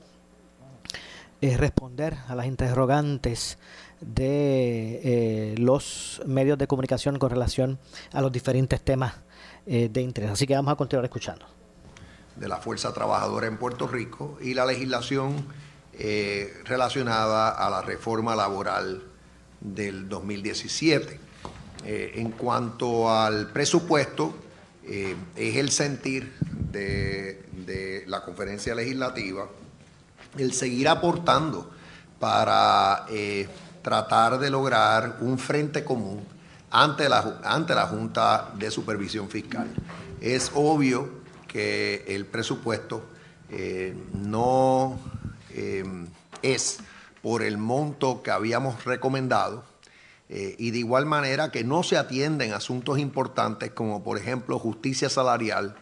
responder 1.41 2.17
a 2.27 2.35
las 2.35 2.45
interrogantes 2.47 3.57
de 4.01 5.01
eh, 5.03 5.55
los 5.57 6.21
medios 6.25 6.57
de 6.57 6.67
comunicación 6.67 7.19
con 7.19 7.29
relación 7.29 7.79
a 8.13 8.21
los 8.21 8.31
diferentes 8.31 8.81
temas 8.81 9.15
eh, 9.65 9.87
de 9.87 10.01
interés. 10.01 10.31
Así 10.31 10.47
que 10.47 10.55
vamos 10.55 10.71
a 10.71 10.75
continuar 10.75 11.05
escuchando. 11.05 11.45
de 12.35 12.47
la 12.47 12.57
fuerza 12.57 12.93
trabajadora 12.93 13.47
en 13.47 13.57
Puerto 13.57 13.87
Rico 13.87 14.37
y 14.41 14.53
la 14.53 14.65
legislación 14.65 15.45
eh, 15.93 16.53
relacionada 16.63 17.49
a 17.49 17.69
la 17.69 17.81
reforma 17.81 18.35
laboral 18.35 19.03
del 19.59 20.07
2017. 20.07 21.19
Eh, 21.85 22.13
en 22.15 22.31
cuanto 22.31 23.11
al 23.11 23.51
presupuesto, 23.51 24.33
es 24.83 25.55
el 25.55 25.69
sentir 25.69 26.33
de, 26.71 28.05
la 28.07 28.23
conferencia 28.23 28.73
legislativa 28.73 29.47
el 30.35 30.53
seguir 30.53 30.87
aportando 30.87 31.69
para 32.19 33.05
tratar 33.81 34.39
de 34.39 34.49
lograr 34.49 35.17
un 35.21 35.37
frente 35.37 35.83
común 35.83 36.23
ante 36.71 37.09
la, 37.09 37.39
ante 37.43 37.73
la 37.75 37.87
Junta 37.87 38.51
de 38.57 38.69
Supervisión 38.71 39.29
Fiscal. 39.29 39.67
Es 40.21 40.51
obvio 40.53 41.19
que 41.47 42.05
el 42.07 42.25
presupuesto 42.25 43.03
eh, 43.49 43.95
no 44.13 44.99
eh, 45.51 45.83
es 46.41 46.79
por 47.21 47.41
el 47.41 47.57
monto 47.57 48.21
que 48.21 48.31
habíamos 48.31 48.85
recomendado 48.85 49.63
eh, 50.29 50.55
y 50.59 50.71
de 50.71 50.77
igual 50.77 51.05
manera 51.07 51.51
que 51.51 51.63
no 51.63 51.81
se 51.81 51.97
atienden 51.97 52.53
asuntos 52.53 52.99
importantes 52.99 53.71
como 53.71 54.03
por 54.03 54.17
ejemplo 54.17 54.59
justicia 54.59 55.09
salarial 55.09 55.75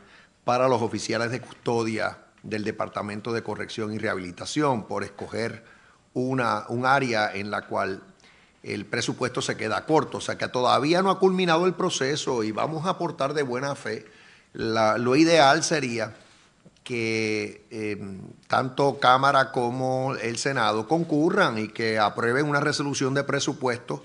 para 0.46 0.70
los 0.70 0.82
oficiales 0.82 1.32
de 1.32 1.42
custodia 1.42 2.20
del 2.44 2.64
Departamento 2.64 3.34
de 3.34 3.44
Corrección 3.44 3.94
y 3.94 3.98
Rehabilitación 3.98 4.88
por 4.88 5.04
escoger 5.04 5.66
una, 6.18 6.66
un 6.70 6.86
área 6.86 7.34
en 7.34 7.52
la 7.52 7.62
cual 7.68 8.02
el 8.64 8.86
presupuesto 8.86 9.42
se 9.42 9.56
queda 9.56 9.86
corto, 9.86 10.18
o 10.18 10.22
sea 10.22 10.38
que 10.38 10.48
todavía 10.48 11.02
no 11.02 11.12
ha 11.12 11.20
culminado 11.20 11.66
el 11.66 11.74
proceso 11.74 12.44
y 12.44 12.52
vamos 12.52 12.86
a 12.86 12.90
aportar 12.90 13.34
de 13.34 13.44
buena 13.44 13.76
fe. 13.76 14.06
Lo 14.54 15.16
ideal 15.16 15.64
sería 15.64 16.16
que 16.84 17.66
eh, 17.70 17.98
tanto 18.48 19.00
Cámara 19.00 19.52
como 19.52 20.16
el 20.16 20.38
Senado 20.38 20.88
concurran 20.88 21.58
y 21.60 21.68
que 21.68 22.00
aprueben 22.00 22.48
una 22.48 22.60
resolución 22.60 23.14
de 23.14 23.24
presupuesto 23.24 24.04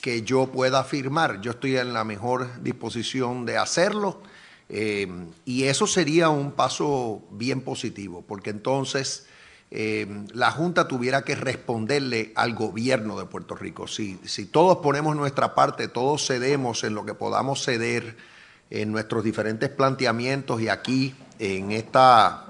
que 0.00 0.22
yo 0.22 0.46
pueda 0.46 0.84
firmar. 0.84 1.40
Yo 1.40 1.52
estoy 1.52 1.76
en 1.76 1.92
la 1.92 2.04
mejor 2.04 2.62
disposición 2.62 3.44
de 3.44 3.56
hacerlo 3.56 4.20
eh, 4.68 5.08
y 5.44 5.64
eso 5.64 5.86
sería 5.86 6.28
un 6.28 6.52
paso 6.52 7.22
bien 7.30 7.62
positivo, 7.62 8.22
porque 8.26 8.50
entonces 8.50 9.26
eh, 9.70 10.06
la 10.32 10.50
Junta 10.50 10.88
tuviera 10.88 11.22
que 11.22 11.34
responderle 11.34 12.32
al 12.34 12.54
gobierno 12.54 13.18
de 13.18 13.26
Puerto 13.26 13.54
Rico. 13.54 13.86
Si, 13.86 14.18
si 14.24 14.46
todos 14.46 14.78
ponemos 14.78 15.14
nuestra 15.14 15.54
parte, 15.54 15.88
todos 15.88 16.26
cedemos 16.26 16.84
en 16.84 16.94
lo 16.94 17.04
que 17.04 17.14
podamos 17.14 17.62
ceder 17.62 18.16
en 18.70 18.92
nuestros 18.92 19.24
diferentes 19.24 19.68
planteamientos 19.68 20.60
y 20.60 20.68
aquí 20.68 21.14
en 21.38 21.72
esta 21.72 22.46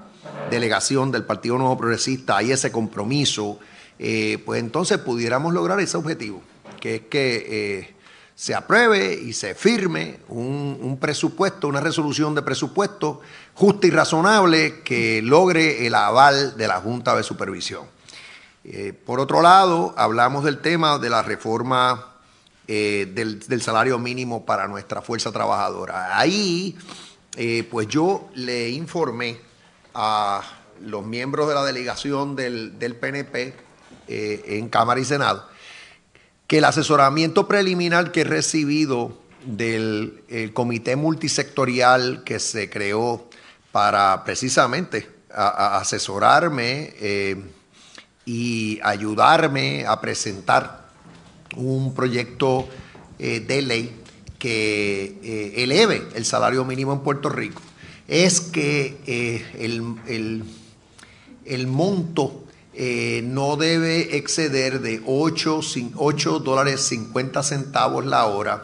delegación 0.49 1.11
del 1.11 1.23
Partido 1.23 1.57
Nuevo 1.57 1.77
Progresista 1.77 2.37
hay 2.37 2.51
ese 2.51 2.71
compromiso, 2.71 3.59
eh, 3.97 4.41
pues 4.45 4.59
entonces 4.59 4.97
pudiéramos 4.99 5.53
lograr 5.53 5.79
ese 5.79 5.97
objetivo, 5.97 6.41
que 6.79 6.95
es 6.95 7.01
que 7.03 7.45
eh, 7.79 7.95
se 8.39 8.55
apruebe 8.55 9.15
y 9.15 9.33
se 9.33 9.53
firme 9.53 10.21
un, 10.29 10.79
un 10.81 10.97
presupuesto, 10.97 11.67
una 11.67 11.81
resolución 11.81 12.33
de 12.35 12.41
presupuesto 12.41 13.19
justa 13.53 13.85
y 13.85 13.89
razonable 13.89 14.79
que 14.79 15.21
logre 15.21 15.85
el 15.85 15.93
aval 15.93 16.55
de 16.55 16.65
la 16.65 16.79
Junta 16.79 17.17
de 17.17 17.23
Supervisión. 17.23 17.83
Eh, 18.63 18.93
por 18.93 19.19
otro 19.19 19.41
lado, 19.41 19.93
hablamos 19.97 20.45
del 20.45 20.59
tema 20.59 20.99
de 20.99 21.09
la 21.09 21.21
reforma 21.21 22.15
eh, 22.65 23.11
del, 23.13 23.39
del 23.45 23.61
salario 23.61 23.99
mínimo 23.99 24.45
para 24.45 24.69
nuestra 24.69 25.01
fuerza 25.01 25.33
trabajadora. 25.33 26.17
Ahí, 26.17 26.77
eh, 27.35 27.67
pues 27.69 27.89
yo 27.89 28.29
le 28.35 28.69
informé 28.69 29.37
a 29.93 30.41
los 30.79 31.05
miembros 31.05 31.49
de 31.49 31.55
la 31.55 31.65
delegación 31.65 32.37
del, 32.37 32.79
del 32.79 32.95
PNP 32.95 33.53
en 34.07 34.69
Cámara 34.69 35.01
y 35.01 35.03
Senado 35.03 35.48
que 36.49 36.57
el 36.57 36.65
asesoramiento 36.65 37.47
preliminar 37.47 38.11
que 38.11 38.21
he 38.21 38.23
recibido 38.23 39.15
del 39.45 40.23
el 40.27 40.51
comité 40.51 40.95
multisectorial 40.95 42.23
que 42.25 42.39
se 42.39 42.69
creó 42.71 43.29
para 43.71 44.23
precisamente 44.25 45.07
asesorarme 45.31 46.91
eh, 46.99 47.35
y 48.25 48.79
ayudarme 48.83 49.85
a 49.85 50.01
presentar 50.01 50.89
un 51.55 51.93
proyecto 51.93 52.67
eh, 53.19 53.39
de 53.39 53.61
ley 53.61 53.95
que 54.39 55.19
eh, 55.23 55.53
eleve 55.63 56.07
el 56.15 56.25
salario 56.25 56.65
mínimo 56.65 56.93
en 56.93 56.99
Puerto 57.01 57.29
Rico 57.29 57.61
es 58.07 58.41
que 58.41 58.97
el, 59.59 59.83
el- 60.07 60.43
el 61.45 61.67
monto 61.67 62.43
eh, 62.81 63.21
no 63.25 63.57
debe 63.57 64.15
exceder 64.15 64.79
de 64.79 65.01
8, 65.05 65.59
cin- 65.61 65.91
8 65.97 66.39
dólares 66.39 66.79
50 66.81 67.43
centavos 67.43 68.05
la 68.05 68.25
hora 68.27 68.63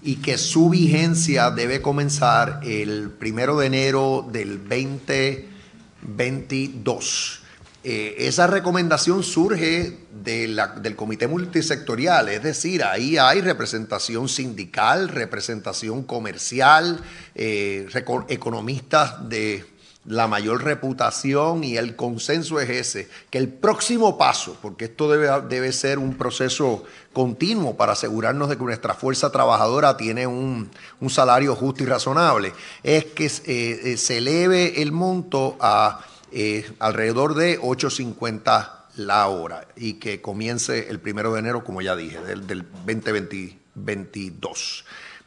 y 0.00 0.16
que 0.16 0.38
su 0.38 0.70
vigencia 0.70 1.50
debe 1.50 1.82
comenzar 1.82 2.60
el 2.62 3.10
primero 3.10 3.58
de 3.58 3.66
enero 3.66 4.28
del 4.30 4.60
2022. 4.68 7.42
Eh, 7.84 8.16
esa 8.26 8.46
recomendación 8.46 9.22
surge 9.22 9.98
del 10.12 10.96
comité 10.96 11.26
multisectorial, 11.26 12.28
es 12.28 12.42
decir, 12.42 12.82
ahí 12.84 13.16
hay 13.18 13.40
representación 13.40 14.28
sindical, 14.28 15.08
representación 15.08 16.02
comercial, 16.02 17.00
eh, 17.34 17.88
economistas 18.28 19.28
de 19.28 19.64
la 20.08 20.26
mayor 20.26 20.64
reputación 20.64 21.62
y 21.62 21.76
el 21.76 21.94
consenso 21.94 22.58
es 22.60 22.70
ese, 22.70 23.08
que 23.30 23.36
el 23.36 23.48
próximo 23.48 24.16
paso, 24.16 24.56
porque 24.62 24.86
esto 24.86 25.10
debe, 25.10 25.28
debe 25.48 25.70
ser 25.72 25.98
un 25.98 26.14
proceso 26.16 26.84
continuo 27.12 27.76
para 27.76 27.92
asegurarnos 27.92 28.48
de 28.48 28.56
que 28.56 28.64
nuestra 28.64 28.94
fuerza 28.94 29.30
trabajadora 29.30 29.98
tiene 29.98 30.26
un, 30.26 30.70
un 31.00 31.10
salario 31.10 31.54
justo 31.54 31.82
y 31.82 31.86
razonable, 31.86 32.54
es 32.82 33.04
que 33.04 33.26
eh, 33.26 33.80
eh, 33.84 33.96
se 33.98 34.18
eleve 34.18 34.80
el 34.80 34.92
monto 34.92 35.58
a 35.60 36.00
eh, 36.32 36.70
alrededor 36.78 37.34
de 37.34 37.60
8.50 37.60 38.72
la 38.96 39.28
hora 39.28 39.68
y 39.76 39.94
que 39.94 40.20
comience 40.22 40.88
el 40.88 41.00
primero 41.00 41.32
de 41.34 41.40
enero, 41.40 41.62
como 41.64 41.82
ya 41.82 41.94
dije, 41.94 42.18
del, 42.20 42.46
del 42.46 42.64
2022. 42.86 44.84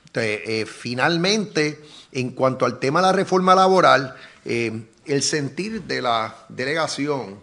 Entonces, 0.07 0.41
eh, 0.45 0.65
finalmente, 0.65 1.81
en 2.11 2.31
cuanto 2.31 2.65
al 2.65 2.79
tema 2.79 2.99
de 2.99 3.07
la 3.07 3.13
reforma 3.13 3.55
laboral, 3.55 4.15
eh, 4.45 4.85
el 5.05 5.21
sentir 5.21 5.83
de 5.83 6.01
la 6.01 6.45
delegación 6.49 7.41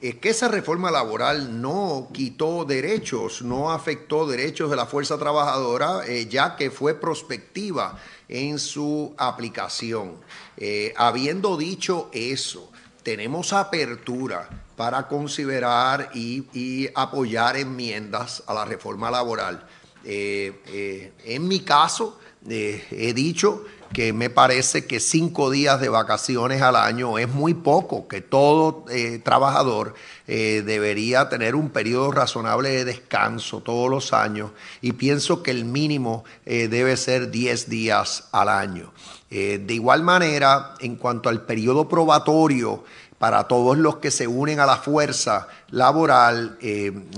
es 0.00 0.16
que 0.16 0.30
esa 0.30 0.48
reforma 0.48 0.90
laboral 0.90 1.60
no 1.60 2.08
quitó 2.12 2.64
derechos, 2.64 3.42
no 3.42 3.70
afectó 3.70 4.26
derechos 4.26 4.70
de 4.70 4.76
la 4.76 4.86
fuerza 4.86 5.18
trabajadora, 5.18 6.06
eh, 6.06 6.26
ya 6.26 6.56
que 6.56 6.70
fue 6.70 6.94
prospectiva 6.94 7.98
en 8.28 8.58
su 8.58 9.14
aplicación. 9.18 10.16
Eh, 10.56 10.92
habiendo 10.96 11.56
dicho 11.56 12.10
eso, 12.12 12.70
tenemos 13.02 13.52
apertura 13.52 14.48
para 14.76 15.06
considerar 15.06 16.10
y, 16.14 16.88
apoyar 16.94 17.56
enmiendas 17.56 18.42
a 18.46 18.54
la 18.54 18.64
reforma 18.64 19.10
laboral. 19.10 19.66
En 20.04 21.48
mi 21.48 21.60
caso, 21.60 22.18
he 22.46 23.12
dicho 23.14 23.64
que 23.94 24.12
me 24.12 24.28
parece 24.28 24.86
que 24.86 25.00
cinco 25.00 25.50
días 25.50 25.80
de 25.80 25.88
vacaciones 25.88 26.60
al 26.60 26.76
año 26.76 27.16
es 27.16 27.28
muy 27.28 27.54
poco, 27.54 28.08
que 28.08 28.20
todo 28.20 28.84
eh, 28.90 29.20
trabajador 29.24 29.94
eh, 30.26 30.62
debería 30.66 31.28
tener 31.28 31.54
un 31.54 31.70
periodo 31.70 32.10
razonable 32.10 32.70
de 32.70 32.84
descanso 32.84 33.60
todos 33.60 33.88
los 33.88 34.12
años 34.12 34.50
y 34.82 34.92
pienso 34.92 35.42
que 35.42 35.52
el 35.52 35.64
mínimo 35.64 36.24
eh, 36.44 36.66
debe 36.68 36.96
ser 36.96 37.30
10 37.30 37.70
días 37.70 38.28
al 38.32 38.50
año. 38.50 38.92
de 39.30 39.74
igual 39.74 40.02
manera, 40.02 40.74
en 40.78 40.94
cuanto 40.94 41.28
al 41.28 41.42
periodo 41.42 41.88
probatorio, 41.88 42.84
para 43.18 43.44
todos 43.44 43.78
los 43.78 43.96
que 43.96 44.10
se 44.10 44.26
unen 44.26 44.60
a 44.60 44.66
la 44.66 44.76
fuerza 44.76 45.48
laboral, 45.70 46.58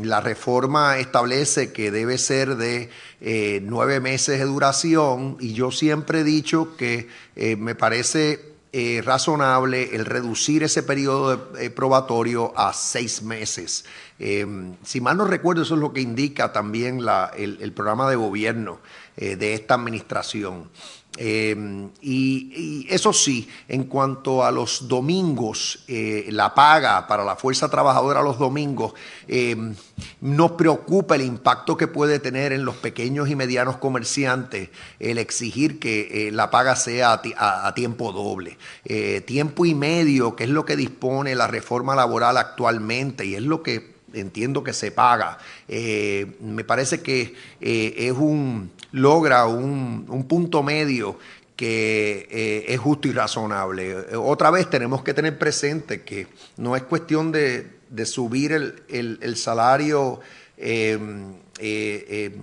la 0.03 0.20
reforma 0.20 0.99
establece 0.99 1.72
que 1.72 1.90
debe 1.90 2.18
ser 2.18 2.57
de 2.57 2.90
eh, 3.20 3.61
nueve 3.64 3.99
meses 3.99 4.38
de 4.38 4.44
duración 4.44 5.36
y 5.40 5.55
yo 5.55 5.70
siempre 5.70 6.20
he 6.20 6.24
dicho 6.24 6.76
que 6.76 7.09
eh, 7.34 7.57
me 7.57 7.74
parece 7.74 8.53
eh, 8.72 9.03
razonable 9.03 9.97
el 9.97 10.05
reducir 10.05 10.62
ese 10.62 10.82
periodo 10.82 11.51
probatorio 11.74 12.53
a 12.59 12.74
seis 12.74 13.22
meses. 13.22 13.86
si 14.18 15.01
mal 15.01 15.16
no 15.16 15.24
recuerdo, 15.24 15.62
eso 15.62 15.74
es 15.74 15.80
lo 15.80 15.94
que 15.94 16.03
indica 16.03 16.53
también 16.53 17.01
el, 17.36 17.72
programa 17.72 18.09
de 18.11 18.16
gobierno 18.16 18.80
de 19.16 19.55
esta 19.55 19.74
administración. 19.74 20.68
Em, 21.16 21.88
y, 22.02 22.86
eso 22.90 23.12
sí, 23.12 23.48
en 23.68 23.84
cuanto 23.84 24.44
a 24.44 24.50
los 24.50 24.86
domingos, 24.86 25.84
eh, 25.88 26.26
la 26.30 26.54
paga 26.54 27.06
para 27.06 27.24
la 27.24 27.36
fuerza 27.36 27.70
trabajadora 27.70 28.22
los 28.22 28.38
domingos, 28.38 28.92
em, 29.26 29.74
nos 30.20 30.52
preocupa 30.52 31.14
el 31.14 31.22
impacto 31.22 31.76
que 31.76 31.86
puede 31.86 32.18
tener 32.18 32.52
en 32.52 32.64
los 32.64 32.76
pequeños 32.76 33.30
y 33.30 33.36
medianos 33.36 33.78
comerciantes 33.78 34.68
el 35.00 35.18
exigir 35.18 35.78
que 35.78 36.28
eh, 36.28 36.32
la 36.32 36.50
paga 36.50 36.76
sea 36.76 37.22
a, 37.36 37.74
tiempo 37.74 38.12
doble. 38.12 38.58
Eh, 38.84 39.22
tiempo 39.22 39.64
y 39.64 39.74
medio, 39.74 40.36
que 40.36 40.44
es 40.44 40.50
lo 40.50 40.64
que 40.64 40.76
dispone 40.76 41.34
la 41.34 41.46
reforma 41.46 41.94
laboral 41.94 42.36
actualmente 42.36 43.24
y 43.24 43.34
es 43.34 43.42
lo 43.42 43.62
que 43.62 43.96
entiendo 44.12 44.62
que 44.62 44.72
se 44.72 44.90
paga. 44.92 45.38
me 45.68 46.64
parece 46.64 47.02
que 47.02 47.34
es 47.60 48.12
un 48.12 48.70
logra 48.93 49.47
un, 49.47 50.26
punto 50.28 50.62
medio 50.62 51.18
que 51.55 52.28
eh, 52.30 52.64
es 52.68 52.78
justo 52.78 53.09
y 53.09 53.12
razonable. 53.12 54.14
Otra 54.16 54.51
vez 54.51 54.68
tenemos 54.68 55.03
que 55.03 55.14
tener 55.14 55.39
presente 55.39 56.03
que 56.03 56.26
no 56.57 56.76
es 56.76 56.82
cuestión 56.82 57.32
de, 57.32 57.70
subir 58.05 58.53
el, 58.53 59.37
salario 59.37 60.20
em, 60.57 61.34
eh, 61.59 62.32
em, 62.34 62.43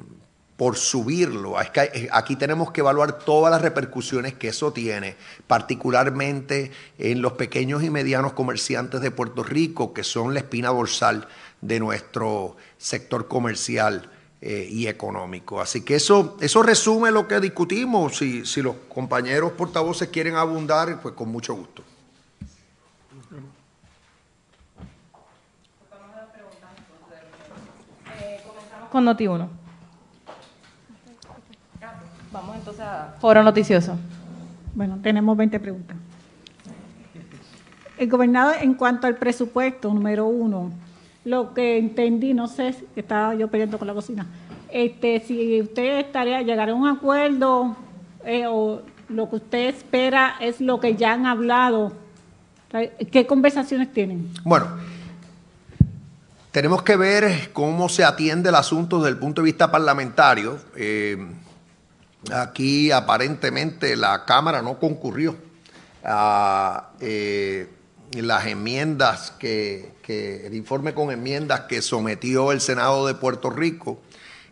por 0.57 0.77
subirlo. 0.77 1.55
que 1.73 2.09
aquí 2.11 2.35
tenemos 2.35 2.71
que 2.71 2.81
evaluar 2.81 3.19
todas 3.19 3.51
las 3.51 3.61
repercusiones 3.61 4.33
que 4.33 4.49
eso 4.49 4.71
tiene, 4.71 5.15
particularmente 5.47 6.71
en 6.97 7.21
los 7.21 7.33
pequeños 7.33 7.83
y 7.83 7.89
medianos 7.89 8.33
comerciantes 8.33 9.01
de 9.01 9.11
Puerto 9.11 9.43
Rico, 9.43 9.93
que 9.93 10.03
son 10.03 10.33
la 10.33 10.39
espina 10.39 10.69
dorsal 10.69 11.27
de 11.61 11.79
nuestro 11.79 12.55
sector 12.77 13.27
comercial. 13.27 14.09
Eh, 14.45 14.67
y 14.69 14.87
económico. 14.87 15.61
Así 15.61 15.85
que 15.85 15.95
eso, 15.95 16.35
eso 16.41 16.61
resume 16.61 17.11
lo 17.11 17.25
que 17.29 17.39
discutimos. 17.39 18.17
Si, 18.17 18.45
si 18.45 18.61
los 18.61 18.75
compañeros 18.93 19.53
portavoces 19.53 20.09
quieren 20.09 20.35
abundar, 20.35 21.01
pues 21.01 21.15
con 21.15 21.31
mucho 21.31 21.55
gusto. 21.55 21.81
con 28.91 29.05
Noti1. 29.05 29.47
Vamos 32.33 32.55
entonces 32.57 32.83
a 32.83 33.15
Foro 33.21 33.41
Noticioso. 33.43 33.97
Bueno, 34.75 34.99
tenemos 35.01 35.37
20 35.37 35.57
preguntas. 35.61 35.95
El 37.97 38.09
gobernador, 38.09 38.55
en 38.59 38.73
cuanto 38.73 39.07
al 39.07 39.15
presupuesto, 39.15 39.93
número 39.93 40.25
uno, 40.25 40.73
lo 41.25 41.53
que 41.53 41.77
entendí, 41.77 42.33
no 42.33 42.47
sé, 42.47 42.75
estaba 42.95 43.35
yo 43.35 43.47
peleando 43.47 43.77
con 43.77 43.87
la 43.87 43.93
cocina, 43.93 44.25
este, 44.69 45.19
si 45.21 45.61
usted 45.61 45.99
estaría, 45.99 46.41
llegar 46.41 46.69
a 46.69 46.73
un 46.73 46.87
acuerdo 46.87 47.75
eh, 48.25 48.47
o 48.47 48.81
lo 49.09 49.29
que 49.29 49.35
usted 49.35 49.69
espera 49.69 50.35
es 50.39 50.59
lo 50.59 50.79
que 50.79 50.95
ya 50.95 51.13
han 51.13 51.25
hablado, 51.25 51.93
¿qué 53.11 53.27
conversaciones 53.27 53.91
tienen? 53.93 54.31
Bueno, 54.43 54.67
tenemos 56.51 56.83
que 56.83 56.95
ver 56.95 57.51
cómo 57.51 57.89
se 57.89 58.03
atiende 58.03 58.49
el 58.49 58.55
asunto 58.55 58.97
desde 58.99 59.09
el 59.09 59.17
punto 59.17 59.41
de 59.41 59.45
vista 59.45 59.71
parlamentario. 59.71 60.59
Eh, 60.75 61.17
aquí 62.31 62.91
aparentemente 62.91 63.95
la 63.95 64.23
Cámara 64.25 64.61
no 64.61 64.77
concurrió 64.77 65.35
a 66.03 66.91
eh, 66.99 67.67
las 68.21 68.45
enmiendas 68.45 69.31
que, 69.39 69.91
el 70.07 70.53
informe 70.53 70.93
con 70.93 71.11
enmiendas 71.11 71.61
que 71.61 71.81
sometió 71.81 72.51
el 72.51 72.61
Senado 72.61 73.07
de 73.07 73.15
Puerto 73.15 73.49
Rico 73.49 73.99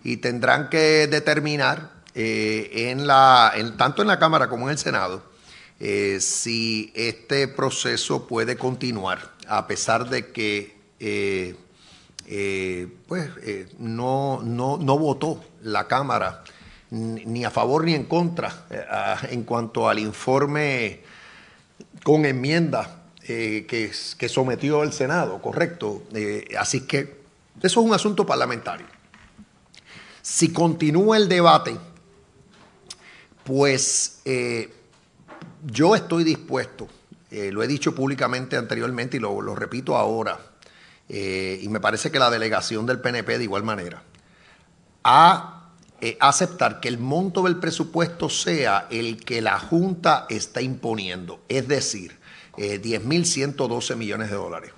y 0.03 0.18
tendrán 0.18 0.70
que 0.70 1.07
determinar 1.07 1.91
eh, 2.16 2.95
tanto 3.78 4.01
en 4.01 4.07
la 4.07 4.20
Cámara 4.20 4.49
como 4.49 4.66
en 4.66 4.72
el 4.72 4.78
Senado 4.78 5.24
eh, 5.80 6.18
si 6.20 6.91
este 6.95 7.47
proceso 7.47 8.28
puede 8.28 8.57
continuar 8.57 9.32
a 9.47 9.68
pesar 9.68 10.09
de 10.09 10.32
que 10.32 10.76
eh, 10.99 11.55
pues, 13.07 13.30
no, 13.78 14.41
no, 14.43 14.78
no, 14.78 14.97
votó 14.97 15.43
la 15.64 15.88
Cámara 15.88 16.43
ni 16.89 17.45
a 17.45 17.51
favor 17.51 17.84
ni 17.84 17.93
en 17.93 18.05
contra 18.05 18.66
en 19.30 19.43
cuanto 19.43 19.88
al 19.88 19.99
informe 19.99 21.01
con 22.03 22.26
enmiendas 22.26 22.88
eh, 23.28 23.67
que, 23.67 24.30
sometió 24.30 24.82
el 24.84 24.93
Senado, 24.93 25.41
correcto. 25.41 26.03
Eh, 26.13 26.47
así 26.57 26.82
que 26.82 27.22
eso 27.61 27.80
es 27.82 27.86
un 27.86 27.93
asunto 27.93 28.26
parlamentario. 28.26 28.88
Si 30.22 30.51
continúa 30.51 31.17
el 31.17 31.30
debate, 31.30 31.78
pues 33.43 34.22
eh, 34.26 34.74
yo 35.65 35.95
estoy 35.95 36.24
dispuesto, 36.24 36.88
lo 37.32 37.63
he 37.63 37.67
dicho 37.67 37.95
públicamente 37.95 38.57
anteriormente 38.57 39.17
y 39.17 39.19
lo, 39.19 39.41
lo 39.41 39.55
repito 39.55 39.95
ahora, 39.95 40.38
y 41.07 41.65
me 41.69 41.80
parece 41.80 42.11
que 42.11 42.19
la 42.19 42.30
delegación 42.30 42.86
del 42.86 42.99
PNP 42.99 43.38
de 43.38 43.43
igual 43.45 43.63
manera, 43.63 44.03
a 45.03 45.69
aceptar 46.19 46.80
que 46.82 46.88
el 46.89 46.97
monto 46.97 47.43
del 47.43 47.57
presupuesto 47.57 48.30
sea 48.30 48.88
el 48.89 49.24
que 49.24 49.41
la 49.41 49.59
Junta 49.59 50.26
está 50.30 50.61
imponiendo. 50.61 51.39
Es 51.47 51.67
decir, 51.67 52.20
eh, 52.58 52.82
10.112 52.82 53.95
millones 53.95 54.30
de 54.30 54.36
dólares. 54.36 54.72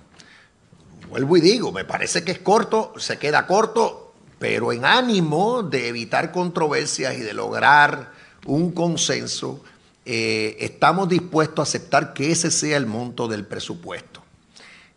Vuelvo 1.08 1.36
y 1.36 1.40
digo, 1.40 1.72
me 1.72 1.84
parece 1.84 2.24
que 2.24 2.32
es 2.32 2.38
corto, 2.38 2.92
se 2.96 3.18
queda 3.18 3.46
corto, 3.46 4.14
pero 4.38 4.72
en 4.72 4.84
ánimo 4.84 5.62
de 5.62 5.88
evitar 5.88 6.32
controversias 6.32 7.16
y 7.16 7.20
de 7.20 7.34
lograr 7.34 8.12
un 8.46 8.72
consenso, 8.72 9.62
eh, 10.04 10.56
estamos 10.60 11.08
dispuestos 11.08 11.60
a 11.60 11.62
aceptar 11.62 12.12
que 12.12 12.30
ese 12.30 12.50
sea 12.50 12.76
el 12.76 12.86
monto 12.86 13.26
del 13.28 13.46
presupuesto. 13.46 14.22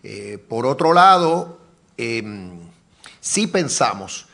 Eh, 0.03 0.37
por 0.49 0.65
otro 0.65 0.93
lado, 0.93 1.59
em, 1.97 2.59
sí 3.21 3.47
pensamos 3.47 4.27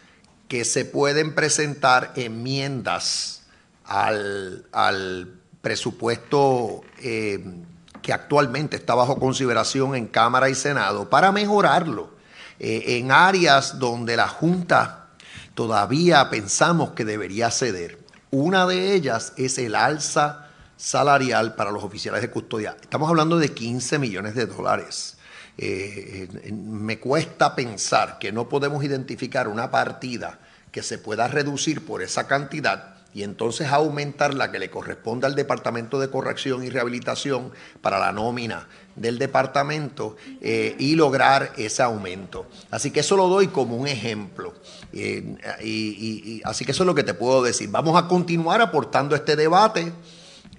que 0.48 0.66
se 0.66 0.86
pueden 0.86 1.36
presentar 1.36 2.14
enmiendas 2.16 3.44
al, 3.86 4.66
al 4.72 5.34
presupuesto 5.62 6.82
em, 7.00 7.64
que 8.04 8.14
actualmente 8.14 8.76
está 8.76 8.94
bajo 8.94 9.18
consideración 9.18 9.96
en 9.96 10.06
Cámara 10.08 10.50
y 10.50 10.56
Senado, 10.56 11.10
para 11.10 11.32
mejorarlo 11.32 12.12
eh, 12.60 13.00
en 13.00 13.12
áreas 13.12 13.80
donde 13.80 14.16
la 14.16 14.28
Junta 14.28 15.08
todavía 15.56 16.30
pensamos 16.30 16.92
que 16.92 17.06
debería 17.06 17.50
ceder. 17.50 17.98
Una 18.30 18.68
de 18.68 18.94
ellas 18.94 19.34
es 19.38 19.58
el 19.58 19.74
alza 19.74 20.50
salarial 20.76 21.56
para 21.56 21.72
los 21.72 21.84
oficiales 21.84 22.22
de 22.22 22.30
custodia. 22.30 22.76
Estamos 22.82 23.10
hablando 23.10 23.40
de 23.40 23.54
15 23.54 23.98
millones 24.00 24.36
de 24.36 24.48
dólares. 24.48 25.18
Eh, 25.58 26.28
me 26.52 27.00
cuesta 27.00 27.56
pensar 27.56 28.18
que 28.20 28.32
no 28.32 28.50
podemos 28.50 28.84
identificar 28.84 29.48
una 29.48 29.72
partida 29.72 30.40
que 30.72 30.84
se 30.84 30.98
pueda 30.98 31.28
reducir 31.28 31.86
por 31.86 32.02
esa 32.02 32.28
cantidad 32.28 32.93
y 33.14 33.24
entonces 33.24 33.68
aumentar 33.68 34.34
la 34.34 34.52
que 34.52 34.60
le 34.60 34.70
corresponde 34.70 35.28
al 35.28 35.36
Departamento 35.36 36.00
de 36.00 36.10
Corrección 36.10 36.64
y 36.64 36.70
Rehabilitación 36.70 37.52
para 37.82 38.00
la 38.00 38.12
nómina 38.12 38.68
del 38.96 39.20
departamento 39.20 40.18
eh, 40.42 40.76
y 40.80 40.96
lograr 40.96 41.54
ese 41.58 41.84
aumento. 41.84 42.48
Así 42.72 42.92
que 42.92 43.02
eso 43.02 43.16
lo 43.16 43.28
doy 43.28 43.48
como 43.48 43.76
un 43.76 43.88
ejemplo. 43.88 44.54
Eh, 44.92 45.36
y, 45.64 46.42
así 46.44 46.66
que 46.66 46.72
eso 46.72 46.84
es 46.84 46.88
lo 46.88 46.96
que 46.96 47.04
te 47.04 47.14
puedo 47.14 47.44
decir. 47.44 47.70
Vamos 47.70 48.02
a 48.02 48.08
continuar 48.08 48.62
aportando 48.62 49.16
este 49.16 49.36
debate. 49.36 49.94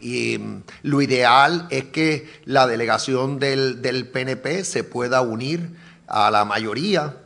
Y 0.00 0.38
mm, 0.38 0.62
lo 0.82 1.02
ideal 1.02 1.66
es 1.70 1.84
que 1.84 2.28
la 2.44 2.66
delegación 2.66 3.38
del, 3.38 3.82
del 3.82 4.08
PNP 4.08 4.64
se 4.64 4.84
pueda 4.84 5.22
unir 5.22 5.70
a 6.06 6.30
la 6.30 6.44
mayoría 6.44 7.16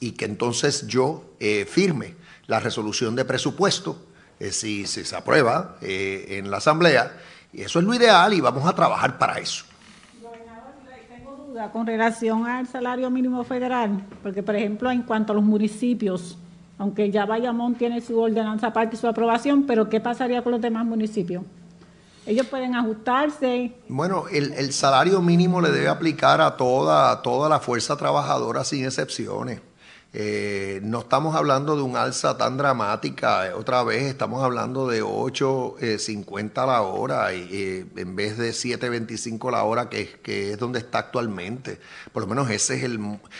y 0.00 0.12
que 0.12 0.24
entonces 0.24 0.86
yo 0.86 1.24
eh, 1.40 1.66
firme 1.68 2.14
la 2.46 2.60
resolución 2.60 3.16
de 3.16 3.24
presupuesto 3.24 4.07
eh, 4.40 4.52
si, 4.52 4.86
si 4.86 5.04
se 5.04 5.16
aprueba 5.16 5.76
eh, 5.80 6.38
en 6.38 6.50
la 6.50 6.58
Asamblea. 6.58 7.12
Y 7.52 7.62
eso 7.62 7.78
es 7.78 7.84
lo 7.84 7.94
ideal 7.94 8.32
y 8.32 8.40
vamos 8.40 8.66
a 8.66 8.74
trabajar 8.74 9.18
para 9.18 9.38
eso. 9.38 9.64
Tengo 11.08 11.36
duda 11.36 11.72
con 11.72 11.86
relación 11.86 12.46
al 12.46 12.66
salario 12.68 13.10
mínimo 13.10 13.42
federal, 13.44 14.04
porque 14.22 14.42
por 14.42 14.54
ejemplo 14.54 14.90
en 14.90 15.02
cuanto 15.02 15.32
a 15.32 15.36
los 15.36 15.44
municipios, 15.44 16.38
aunque 16.78 17.10
ya 17.10 17.26
Bayamón 17.26 17.74
tiene 17.74 18.00
su 18.00 18.18
ordenanza 18.18 18.68
aparte 18.68 18.96
y 18.96 18.98
su 18.98 19.08
aprobación, 19.08 19.64
pero 19.64 19.88
¿qué 19.88 20.00
pasaría 20.00 20.42
con 20.42 20.52
los 20.52 20.60
demás 20.60 20.84
municipios? 20.84 21.42
Ellos 22.26 22.46
pueden 22.46 22.74
ajustarse. 22.76 23.72
Bueno, 23.88 24.28
el, 24.30 24.52
el 24.52 24.72
salario 24.74 25.22
mínimo 25.22 25.62
le 25.62 25.70
debe 25.70 25.88
aplicar 25.88 26.42
a 26.42 26.56
toda, 26.56 27.22
toda 27.22 27.48
la 27.48 27.58
fuerza 27.58 27.96
trabajadora 27.96 28.64
sin 28.64 28.84
excepciones. 28.84 29.62
Eh, 30.14 30.80
no 30.82 31.00
estamos 31.00 31.34
hablando 31.36 31.76
de 31.76 31.82
un 31.82 31.96
alza 31.96 32.38
tan 32.38 32.56
dramática, 32.56 33.46
eh, 33.46 33.52
otra 33.52 33.84
vez 33.84 34.04
estamos 34.04 34.42
hablando 34.42 34.88
de 34.88 35.02
8.50 35.02 36.66
la 36.66 36.80
hora 36.80 37.34
y, 37.34 37.48
eh, 37.52 37.86
en 37.94 38.16
vez 38.16 38.38
de 38.38 38.52
7.25 38.52 39.50
la 39.50 39.64
hora 39.64 39.90
que, 39.90 40.18
que 40.22 40.52
es 40.52 40.58
donde 40.58 40.78
está 40.78 40.98
actualmente. 41.00 41.78
Por 42.12 42.22
lo 42.22 42.28
menos 42.28 42.50
ese 42.50 42.76
es 42.76 42.84
el, 42.84 42.98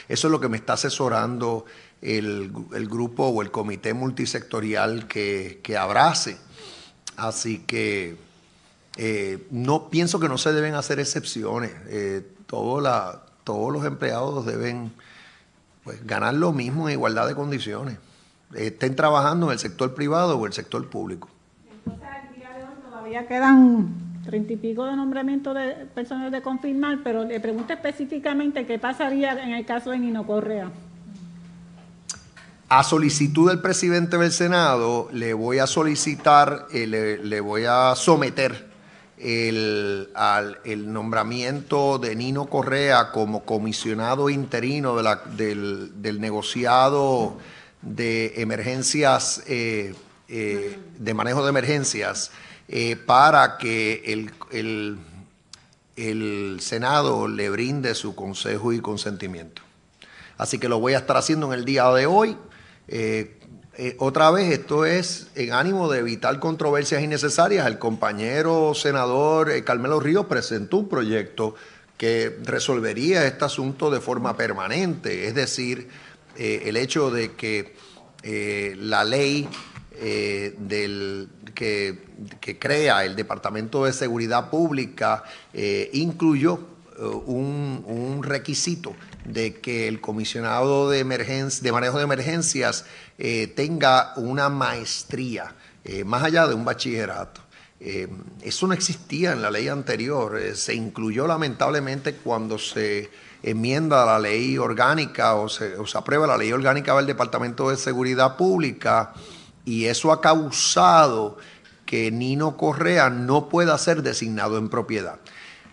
eso 0.08 0.28
es 0.28 0.30
lo 0.30 0.40
que 0.40 0.48
me 0.48 0.58
está 0.58 0.74
asesorando 0.74 1.64
el, 2.02 2.52
el 2.74 2.88
grupo 2.88 3.26
o 3.28 3.42
el 3.42 3.50
comité 3.50 3.94
multisectorial 3.94 5.08
que, 5.08 5.60
que 5.62 5.76
abrace. 5.76 6.36
Así 7.16 7.60
que 7.60 8.16
eh, 8.96 9.46
no 9.50 9.90
pienso 9.90 10.18
que 10.18 10.28
no 10.28 10.38
se 10.38 10.52
deben 10.52 10.74
hacer 10.74 10.98
excepciones. 11.00 11.70
Eh, 11.86 12.22
la, 12.82 13.22
todos 13.44 13.72
los 13.72 13.84
empleados 13.84 14.44
deben 14.44 14.92
pues, 15.88 16.06
ganar 16.06 16.34
lo 16.34 16.52
mismo 16.52 16.86
en 16.86 16.92
igualdad 16.92 17.26
de 17.26 17.34
condiciones. 17.34 17.96
Estén 18.54 18.94
trabajando 18.94 19.46
en 19.46 19.52
el 19.52 19.58
sector 19.58 19.94
privado 19.94 20.38
o 20.38 20.44
el 20.44 20.52
sector 20.52 20.86
público. 20.90 21.30
Todavía 22.90 23.26
quedan 23.26 23.88
treinta 24.22 24.52
y 24.52 24.56
pico 24.56 24.84
de 24.84 24.96
nombramientos 24.96 25.54
de 25.54 25.86
personas 25.94 26.30
de 26.30 26.42
confirmar, 26.42 26.98
pero 27.02 27.24
le 27.24 27.40
pregunto 27.40 27.72
específicamente 27.72 28.66
qué 28.66 28.78
pasaría 28.78 29.42
en 29.42 29.54
el 29.54 29.64
caso 29.64 29.88
de 29.88 29.98
Nino 29.98 30.26
Correa. 30.26 30.70
A 32.68 32.84
solicitud 32.84 33.48
del 33.48 33.62
presidente 33.62 34.18
del 34.18 34.30
Senado, 34.30 35.08
le 35.10 35.32
voy 35.32 35.58
a 35.58 35.66
solicitar, 35.66 36.66
eh, 36.70 36.86
le, 36.86 37.24
le 37.24 37.40
voy 37.40 37.64
a 37.64 37.94
someter 37.96 38.67
el, 39.20 40.10
el 40.64 40.92
nombramiento 40.92 41.98
de 41.98 42.14
Nino 42.14 42.46
Correa 42.46 43.10
como 43.10 43.44
comisionado 43.44 44.30
interino 44.30 44.96
del, 44.96 46.02
del, 46.02 46.20
negociado 46.20 47.36
de 47.82 48.40
emergencias, 48.40 49.42
eh, 49.46 49.94
eh, 50.28 50.78
de 50.98 51.14
manejo 51.14 51.42
de 51.42 51.50
emergencias, 51.50 52.30
eh, 52.68 52.96
para 52.96 53.58
que 53.58 54.02
el, 54.06 54.30
el, 54.50 54.98
el, 55.96 56.58
Senado 56.60 57.28
le 57.28 57.50
brinde 57.50 57.94
su 57.94 58.14
consejo 58.14 58.72
y 58.72 58.80
consentimiento. 58.80 59.62
Así 60.36 60.58
que 60.58 60.68
lo 60.68 60.78
voy 60.78 60.94
a 60.94 60.98
estar 60.98 61.16
haciendo 61.16 61.52
en 61.52 61.58
el 61.58 61.64
día 61.64 61.90
de 61.90 62.06
hoy. 62.06 62.36
Otra 63.98 64.32
vez, 64.32 64.52
esto 64.52 64.84
es 64.84 65.28
en 65.36 65.52
ánimo 65.52 65.88
de 65.88 66.00
evitar 66.00 66.40
controversias 66.40 67.00
innecesarias. 67.00 67.64
El 67.64 67.78
compañero 67.78 68.74
senador 68.74 69.50
eh, 69.50 69.62
Carmelo 69.62 70.00
Ríos 70.00 70.26
presentó 70.26 70.78
un 70.78 70.88
proyecto 70.88 71.54
que 71.96 72.38
resolvería 72.42 73.24
este 73.24 73.44
asunto 73.44 73.88
de 73.90 74.00
forma 74.00 74.36
permanente, 74.36 75.28
es 75.28 75.34
decir, 75.36 75.88
eh, 76.36 76.62
el 76.66 76.76
hecho 76.76 77.12
de 77.12 77.32
que 77.34 77.76
eh, 78.24 78.74
la 78.80 79.04
ley 79.04 79.48
del, 80.00 81.28
que, 81.54 81.98
crea 82.58 83.04
el 83.04 83.16
Departamento 83.16 83.84
de 83.84 83.92
Seguridad 83.92 84.48
Pública 84.48 85.24
incluyó 85.92 86.60
un, 87.26 88.20
requisito 88.22 88.94
de 89.24 89.54
que 89.54 89.88
el 89.88 90.00
comisionado 90.00 90.88
de, 90.88 91.02
de 91.02 91.72
manejo 91.72 91.98
de 91.98 92.04
emergencias 92.04 92.84
eh, 93.18 93.48
tenga 93.48 94.12
una 94.16 94.48
maestría, 94.48 95.52
eh, 95.84 96.04
más 96.04 96.22
allá 96.22 96.46
de 96.46 96.54
un 96.54 96.64
bachillerato. 96.64 97.40
Eh, 97.80 98.08
eso 98.42 98.66
no 98.68 98.74
existía 98.74 99.32
en 99.32 99.42
la 99.42 99.50
ley 99.50 99.68
anterior, 99.68 100.40
se 100.54 100.74
incluyó 100.74 101.26
lamentablemente 101.26 102.14
cuando 102.14 102.58
se 102.58 103.10
enmienda 103.42 104.06
la 104.06 104.18
ley 104.18 104.56
orgánica 104.58 105.34
o 105.34 105.48
se, 105.48 105.76
o 105.76 105.86
se 105.86 105.98
aprueba 105.98 106.26
la 106.26 106.36
ley 106.36 106.52
orgánica 106.52 106.94
del 106.96 107.06
Departamento 107.06 107.70
de 107.70 107.76
Seguridad 107.76 108.36
Pública 108.36 109.12
y 109.64 109.86
eso 109.86 110.12
ha 110.12 110.20
causado 110.20 111.38
que 111.86 112.10
Nino 112.10 112.56
Correa 112.56 113.10
no 113.10 113.48
pueda 113.48 113.78
ser 113.78 114.02
designado 114.02 114.58
en 114.58 114.68
propiedad. 114.68 115.16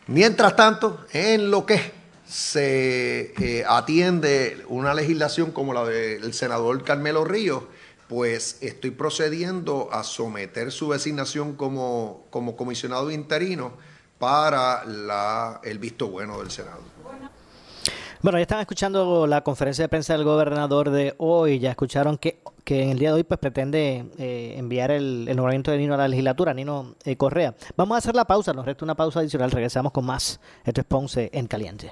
Mientras 0.07 0.55
tanto, 0.55 1.05
en 1.11 1.51
lo 1.51 1.65
que 1.65 1.91
se 2.25 3.33
eh, 3.39 3.63
atiende 3.67 4.63
una 4.67 4.93
legislación 4.93 5.51
como 5.51 5.73
la 5.73 5.85
del 5.85 6.33
senador 6.33 6.83
Carmelo 6.83 7.23
Ríos, 7.23 7.63
pues 8.07 8.57
estoy 8.61 8.91
procediendo 8.91 9.89
a 9.91 10.03
someter 10.03 10.71
su 10.71 10.91
designación 10.91 11.55
como, 11.55 12.25
como 12.29 12.55
comisionado 12.55 13.11
interino 13.11 13.73
para 14.19 14.85
la, 14.85 15.59
el 15.63 15.79
visto 15.79 16.07
bueno 16.07 16.39
del 16.39 16.51
Senado. 16.51 16.95
Bueno, 18.21 18.39
ya 18.39 18.43
están 18.43 18.59
escuchando 18.59 19.27
la 19.27 19.41
conferencia 19.41 19.83
de 19.83 19.89
prensa 19.89 20.13
del 20.13 20.23
gobernador 20.23 20.89
de 20.89 21.13
hoy, 21.19 21.59
ya 21.59 21.69
escucharon 21.69 22.17
que, 22.17 22.39
que 22.63 22.81
en 22.81 22.89
el 22.89 22.97
día 22.97 23.09
de 23.09 23.15
hoy 23.15 23.23
pues 23.23 23.39
pretende 23.39 24.07
eh, 24.17 24.55
enviar 24.57 24.89
el, 24.89 25.27
el, 25.27 25.35
nombramiento 25.35 25.69
de 25.69 25.77
Nino 25.77 25.93
a 25.93 25.97
la 25.97 26.07
legislatura, 26.07 26.51
Nino 26.53 26.95
eh, 27.03 27.17
Correa. 27.17 27.53
Vamos 27.77 27.93
a 27.95 27.97
hacer 27.99 28.15
la 28.15 28.25
pausa, 28.25 28.51
nos 28.51 28.65
resta 28.65 28.83
una 28.83 28.95
pausa 28.95 29.19
adicional, 29.19 29.51
regresamos 29.51 29.91
con 29.91 30.05
más. 30.05 30.39
Esto 30.63 30.81
es 30.81 30.87
Ponce 30.87 31.29
en 31.33 31.45
Caliente. 31.45 31.91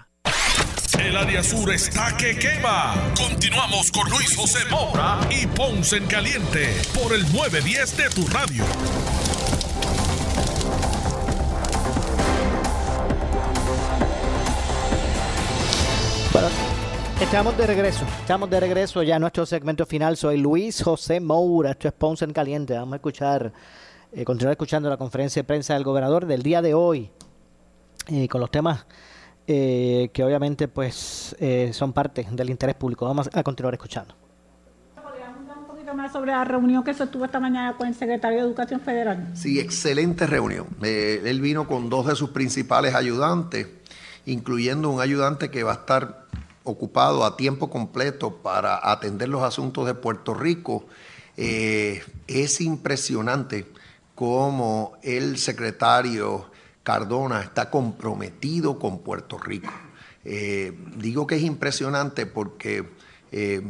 El 0.99 1.15
área 1.15 1.41
sur 1.41 1.71
está 1.71 2.15
que 2.17 2.37
quema. 2.37 2.93
Continuamos 3.15 3.91
con 3.91 4.09
Luis 4.09 4.35
José 4.35 4.59
Moura 4.69 5.19
y 5.29 5.47
Ponce 5.47 5.97
en 5.97 6.05
Caliente 6.05 6.67
por 6.93 7.13
el 7.13 7.21
910 7.33 7.97
de 7.97 8.09
tu 8.09 8.27
radio. 8.27 8.63
Bueno, 16.33 16.47
estamos 17.21 17.57
de 17.57 17.67
regreso. 17.67 18.05
Estamos 18.19 18.49
de 18.49 18.59
regreso 18.59 19.01
ya 19.01 19.15
a 19.15 19.19
nuestro 19.19 19.45
segmento 19.45 19.85
final. 19.85 20.17
Soy 20.17 20.37
Luis 20.37 20.83
José 20.83 21.19
Moura. 21.19 21.71
Esto 21.71 21.87
es 21.87 21.93
Ponce 21.93 22.25
en 22.25 22.33
Caliente. 22.33 22.73
Vamos 22.73 22.93
a 22.93 22.95
escuchar, 22.97 23.53
eh, 24.11 24.25
continuar 24.25 24.53
escuchando 24.53 24.89
la 24.89 24.97
conferencia 24.97 25.41
de 25.41 25.47
prensa 25.47 25.73
del 25.73 25.83
gobernador 25.83 26.25
del 26.25 26.43
día 26.43 26.61
de 26.61 26.73
hoy 26.73 27.09
eh, 28.07 28.27
con 28.27 28.41
los 28.41 28.51
temas 28.51 28.85
eh, 29.53 30.09
que 30.13 30.23
obviamente 30.23 30.69
pues 30.69 31.35
eh, 31.39 31.71
son 31.73 31.91
parte 31.91 32.25
del 32.31 32.49
interés 32.49 32.75
público. 32.75 33.05
Vamos 33.05 33.29
a 33.33 33.43
continuar 33.43 33.73
escuchando. 33.73 34.15
un 34.97 35.67
poquito 35.67 35.93
más 35.93 36.13
sobre 36.13 36.31
la 36.31 36.45
reunión 36.45 36.83
que 36.83 36.93
se 36.93 37.05
tuvo 37.07 37.25
esta 37.25 37.39
mañana 37.39 37.75
con 37.75 37.87
el 37.87 37.95
secretario 37.95 38.39
de 38.39 38.45
Educación 38.45 38.79
Federal. 38.79 39.31
Sí, 39.33 39.59
excelente 39.59 40.25
reunión. 40.25 40.67
Eh, 40.81 41.21
él 41.25 41.41
vino 41.41 41.67
con 41.67 41.89
dos 41.89 42.07
de 42.07 42.15
sus 42.15 42.29
principales 42.29 42.95
ayudantes 42.95 43.67
incluyendo 44.25 44.89
un 44.89 45.01
ayudante 45.01 45.49
que 45.49 45.63
va 45.63 45.71
a 45.71 45.75
estar 45.75 46.25
ocupado 46.63 47.25
a 47.25 47.37
tiempo 47.37 47.69
completo 47.69 48.37
para 48.37 48.91
atender 48.91 49.29
los 49.29 49.43
asuntos 49.43 49.85
de 49.87 49.95
Puerto 49.95 50.33
Rico, 50.33 50.85
eh, 51.37 52.03
es 52.27 52.61
impresionante 52.61 53.65
cómo 54.15 54.93
el 55.01 55.37
secretario 55.37 56.50
Cardona 56.83 57.41
está 57.41 57.69
comprometido 57.69 58.79
con 58.79 58.99
Puerto 58.99 59.37
Rico. 59.37 59.71
Eh, 60.23 60.73
digo 60.97 61.25
que 61.25 61.35
es 61.35 61.43
impresionante 61.43 62.25
porque 62.25 62.85
eh, 63.31 63.61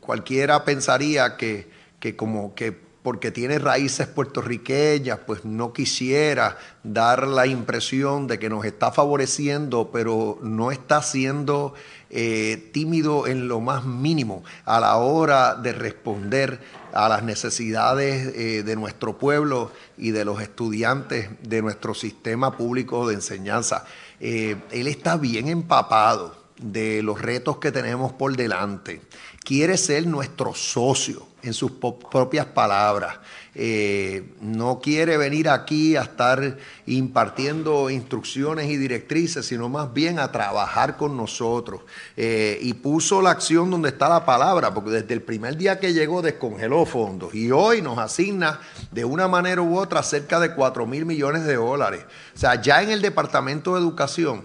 cualquiera 0.00 0.64
pensaría 0.64 1.36
que, 1.36 1.68
que 2.00 2.16
como 2.16 2.54
que 2.54 2.86
porque 3.06 3.30
tiene 3.30 3.60
raíces 3.60 4.08
puertorriqueñas, 4.08 5.20
pues 5.24 5.44
no 5.44 5.72
quisiera 5.72 6.58
dar 6.82 7.28
la 7.28 7.46
impresión 7.46 8.26
de 8.26 8.40
que 8.40 8.48
nos 8.48 8.64
está 8.64 8.90
favoreciendo, 8.90 9.90
pero 9.92 10.40
no 10.42 10.72
está 10.72 11.00
siendo 11.02 11.74
eh, 12.10 12.68
tímido 12.72 13.28
en 13.28 13.46
lo 13.46 13.60
más 13.60 13.84
mínimo 13.84 14.42
a 14.64 14.80
la 14.80 14.96
hora 14.96 15.54
de 15.54 15.72
responder 15.72 16.58
a 16.96 17.10
las 17.10 17.22
necesidades 17.22 18.34
eh, 18.34 18.62
de 18.62 18.74
nuestro 18.74 19.18
pueblo 19.18 19.70
y 19.98 20.12
de 20.12 20.24
los 20.24 20.40
estudiantes 20.40 21.28
de 21.42 21.60
nuestro 21.60 21.92
sistema 21.92 22.56
público 22.56 23.06
de 23.06 23.14
enseñanza. 23.14 23.84
Eh, 24.18 24.56
él 24.70 24.86
está 24.86 25.18
bien 25.18 25.48
empapado 25.48 26.34
de 26.58 27.02
los 27.02 27.20
retos 27.20 27.58
que 27.58 27.70
tenemos 27.70 28.12
por 28.12 28.34
delante. 28.34 29.02
Quiere 29.44 29.76
ser 29.76 30.06
nuestro 30.06 30.54
socio 30.54 31.26
en 31.46 31.54
sus 31.54 31.72
propias 31.72 32.46
palabras. 32.46 33.18
Eh, 33.58 34.34
no 34.42 34.80
quiere 34.80 35.16
venir 35.16 35.48
aquí 35.48 35.96
a 35.96 36.02
estar 36.02 36.58
impartiendo 36.84 37.88
instrucciones 37.88 38.68
y 38.68 38.76
directrices, 38.76 39.46
sino 39.46 39.70
más 39.70 39.94
bien 39.94 40.18
a 40.18 40.30
trabajar 40.30 40.98
con 40.98 41.16
nosotros. 41.16 41.80
Eh, 42.18 42.58
y 42.60 42.74
puso 42.74 43.22
la 43.22 43.30
acción 43.30 43.70
donde 43.70 43.88
está 43.88 44.10
la 44.10 44.26
palabra, 44.26 44.74
porque 44.74 44.90
desde 44.90 45.14
el 45.14 45.22
primer 45.22 45.56
día 45.56 45.80
que 45.80 45.94
llegó 45.94 46.20
descongeló 46.20 46.84
fondos 46.84 47.34
y 47.34 47.50
hoy 47.50 47.80
nos 47.80 47.96
asigna 47.96 48.60
de 48.90 49.06
una 49.06 49.26
manera 49.26 49.62
u 49.62 49.78
otra 49.78 50.02
cerca 50.02 50.38
de 50.38 50.54
4 50.54 50.86
mil 50.86 51.06
millones 51.06 51.44
de 51.46 51.54
dólares. 51.54 52.04
O 52.34 52.38
sea, 52.38 52.60
ya 52.60 52.82
en 52.82 52.90
el 52.90 53.00
Departamento 53.00 53.72
de 53.72 53.80
Educación, 53.80 54.44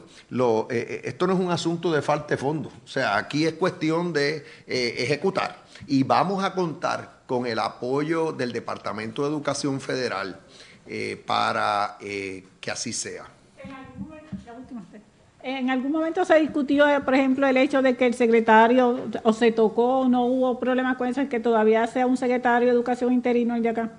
eh, 0.69 1.01
esto 1.03 1.27
no 1.27 1.33
es 1.33 1.39
un 1.39 1.51
asunto 1.51 1.91
de 1.91 2.01
falta 2.01 2.27
de 2.27 2.37
fondos, 2.37 2.71
o 2.85 2.87
sea, 2.87 3.17
aquí 3.17 3.45
es 3.45 3.53
cuestión 3.55 4.13
de 4.13 4.45
ejecutar 4.65 5.61
y 5.87 6.03
vamos 6.03 6.43
a 6.43 6.53
contar 6.53 7.21
con 7.25 7.45
el 7.45 7.59
apoyo 7.59 8.31
del 8.31 8.51
Departamento 8.51 9.23
de 9.23 9.29
Educación 9.29 9.79
Federal 9.79 10.39
eh, 10.87 11.21
para 11.25 11.97
eh, 12.01 12.45
que 12.59 12.71
así 12.71 12.93
sea. 12.93 13.25
En 15.43 15.69
algún 15.71 15.91
momento 15.91 16.23
se 16.23 16.39
discutió, 16.39 16.85
por 17.03 17.15
ejemplo, 17.15 17.47
el 17.47 17.57
hecho 17.57 17.81
de 17.81 17.95
que 17.95 18.05
el 18.05 18.13
secretario 18.13 19.09
o 19.23 19.33
se 19.33 19.51
tocó, 19.51 20.05
no 20.07 20.25
hubo 20.25 20.59
problemas 20.59 20.97
con 20.97 21.07
eso, 21.07 21.27
que 21.29 21.39
todavía 21.39 21.87
sea 21.87 22.05
un 22.05 22.15
secretario 22.15 22.67
de 22.67 22.73
Educación 22.73 23.11
interino 23.11 23.55
el 23.55 23.63
de 23.63 23.69
acá. 23.69 23.91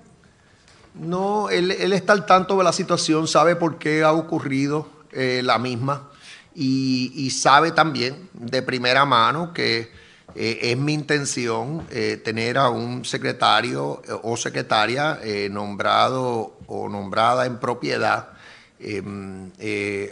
No, 0.93 1.49
él, 1.49 1.71
está 1.71 2.13
al 2.13 2.25
tanto 2.25 2.57
de 2.57 2.63
la 2.63 2.71
situación, 2.71 3.27
sabe 3.27 3.55
por 3.55 3.77
qué 3.77 4.03
ha 4.03 4.13
ocurrido 4.13 4.87
eh, 5.11 5.41
la 5.43 5.57
misma 5.57 6.09
y, 6.55 7.11
y, 7.15 7.31
sabe 7.31 7.71
también 7.71 8.29
de 8.33 8.61
primera 8.61 9.03
mano 9.03 9.53
que 9.53 9.91
eh, 10.35 10.71
es 10.71 10.77
mi 10.77 10.93
intención 10.93 11.85
eh, 11.91 12.19
tener 12.23 12.57
a 12.57 12.69
un 12.69 13.05
secretario 13.05 14.01
eh, 14.07 14.13
o 14.23 14.35
secretaria 14.35 15.19
nombrado 15.51 16.57
o 16.65 16.89
nombrada 16.89 17.45
en 17.45 17.59
propiedad 17.59 18.29
em, 18.79 19.51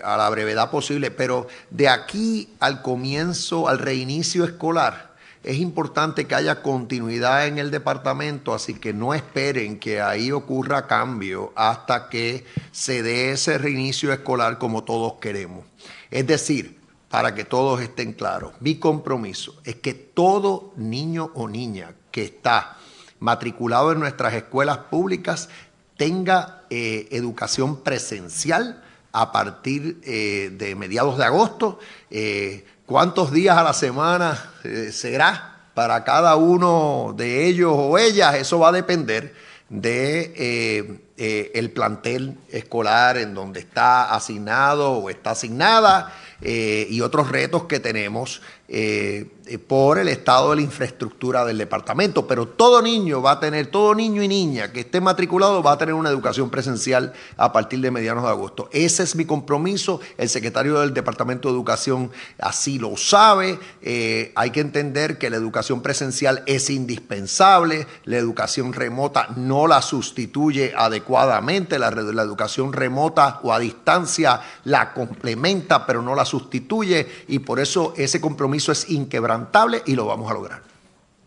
a 0.04 0.18
la 0.18 0.30
brevedad 0.30 0.70
posible, 0.70 1.12
pero 1.12 1.48
de 1.70 1.90
aquí 1.90 2.50
al 2.60 2.82
comienzo, 2.82 3.68
al 3.68 3.80
reinicio 3.80 4.46
escolar, 4.46 5.12
es 5.44 5.58
importante 5.58 6.28
que 6.28 6.36
haya 6.36 6.62
continuidad 6.62 7.48
en 7.48 7.58
el 7.58 7.72
departamento, 7.72 8.54
así 8.54 8.76
que 8.76 8.94
no 8.94 9.16
esperen 9.16 9.80
que 9.80 10.00
ahí 10.00 10.32
ocurra 10.32 10.86
cambio 10.86 11.52
hasta 11.56 12.10
que 12.10 12.46
se 12.72 13.02
dé 13.02 13.32
ese 13.32 13.58
reinicio 13.58 14.14
escolar 14.14 14.60
como 14.60 14.84
todos 14.84 15.14
queremos. 15.14 15.66
Es 16.12 16.28
decir, 16.28 16.81
para 17.12 17.36
que 17.36 17.44
todos 17.44 17.82
estén 17.82 18.14
claros. 18.14 18.54
Mi 18.62 18.76
compromiso 18.76 19.56
es 19.66 19.76
que 19.76 19.94
todo 19.94 20.72
niño 20.78 21.30
o 21.36 21.50
niña 21.50 21.94
que 22.10 22.24
está 22.24 22.78
matriculado 23.20 23.92
en 23.92 24.00
nuestras 24.00 24.34
escuelas 24.34 24.78
públicas 24.78 25.50
tenga 25.98 26.64
eh, 26.70 27.10
educación 27.12 27.82
presencial 27.84 28.82
a 29.12 29.34
partir 29.34 30.00
eh, 30.04 30.52
de 30.54 30.74
mediados 30.76 31.18
de 31.18 31.26
agosto. 31.26 31.80
Eh, 32.10 32.66
¿Cuántos 32.86 33.32
días 33.32 33.58
a 33.58 33.64
la 33.64 33.74
semana 33.74 34.52
será 34.92 35.68
para 35.74 36.04
cada 36.04 36.36
uno 36.38 37.14
de 37.16 37.46
ellos 37.46 37.74
o 37.76 37.98
ellas? 37.98 38.36
Eso 38.36 38.60
va 38.60 38.70
a 38.70 38.74
depender 38.74 39.34
de 39.70 41.00
el 41.16 41.72
plantel 41.72 42.38
escolar 42.50 43.18
en 43.18 43.34
donde 43.34 43.62
está 43.62 44.14
asignado 44.14 44.94
o 44.94 45.10
está 45.10 45.32
asignada 45.32 46.14
eh, 46.42 46.88
y 46.90 47.02
otros 47.02 47.30
retos 47.30 47.66
que 47.66 47.80
tenemos 47.80 48.42
eh, 48.68 49.28
por 49.60 49.98
el 49.98 50.08
estado 50.08 50.52
de 50.52 50.58
la 50.58 50.62
infraestructura 50.62 51.46
del 51.46 51.58
departamento. 51.58 52.28
Pero 52.28 52.48
todo 52.48 52.82
niño 52.82 53.22
va 53.22 53.32
a 53.32 53.40
tener, 53.40 53.68
todo 53.68 53.96
niño 53.96 54.22
y 54.22 54.28
niña 54.28 54.72
que 54.72 54.82
esté 54.82 55.02
matriculado 55.02 55.64
va 55.64 55.74
a 55.74 55.78
tener 55.78 55.94
una 55.96 56.10
educación 56.10 56.50
presencial 56.50 57.14
a 57.38 57.52
partir 57.52 57.82
de 57.82 57.92
medianos 57.92 58.24
de 58.24 58.30
agosto. 58.30 58.70
Ese 58.72 59.04
es 59.04 59.16
mi 59.16 59.26
compromiso. 59.26 60.00
El 60.18 60.30
secretario 60.30 60.80
del 60.80 60.94
Departamento 60.94 61.50
de 61.50 61.56
Educación 61.56 62.12
así 62.40 62.80
lo 62.80 62.96
sabe. 62.98 63.60
Eh, 63.82 64.32
hay 64.36 64.52
que 64.52 64.62
entender 64.62 65.18
que 65.18 65.30
la 65.30 65.38
educación 65.38 65.82
presencial 65.82 66.44
es 66.46 66.70
indispensable. 66.70 67.88
La 68.06 68.18
educación 68.18 68.74
remota 68.74 69.28
no 69.36 69.68
la 69.68 69.82
sustituye 69.82 70.74
adecuadamente. 70.76 71.80
La, 71.80 71.92
la 71.92 72.22
educación 72.22 72.74
remota 72.74 73.40
o 73.44 73.54
a 73.54 73.60
distancia 73.60 74.42
la 74.66 74.94
complementa, 74.94 75.86
pero 75.86 76.02
no 76.02 76.16
la 76.16 76.26
sustituye. 76.26 77.08
Y 77.28 77.40
por 77.40 77.60
eso 77.60 77.94
ese 77.98 78.22
compromiso 78.22 78.72
es 78.72 78.90
inquebrantable 78.90 79.41
y 79.86 79.96
lo 79.96 80.06
vamos 80.06 80.30
a 80.30 80.34
lograr. 80.34 80.62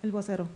El 0.02 0.12
vocero. 0.12 0.46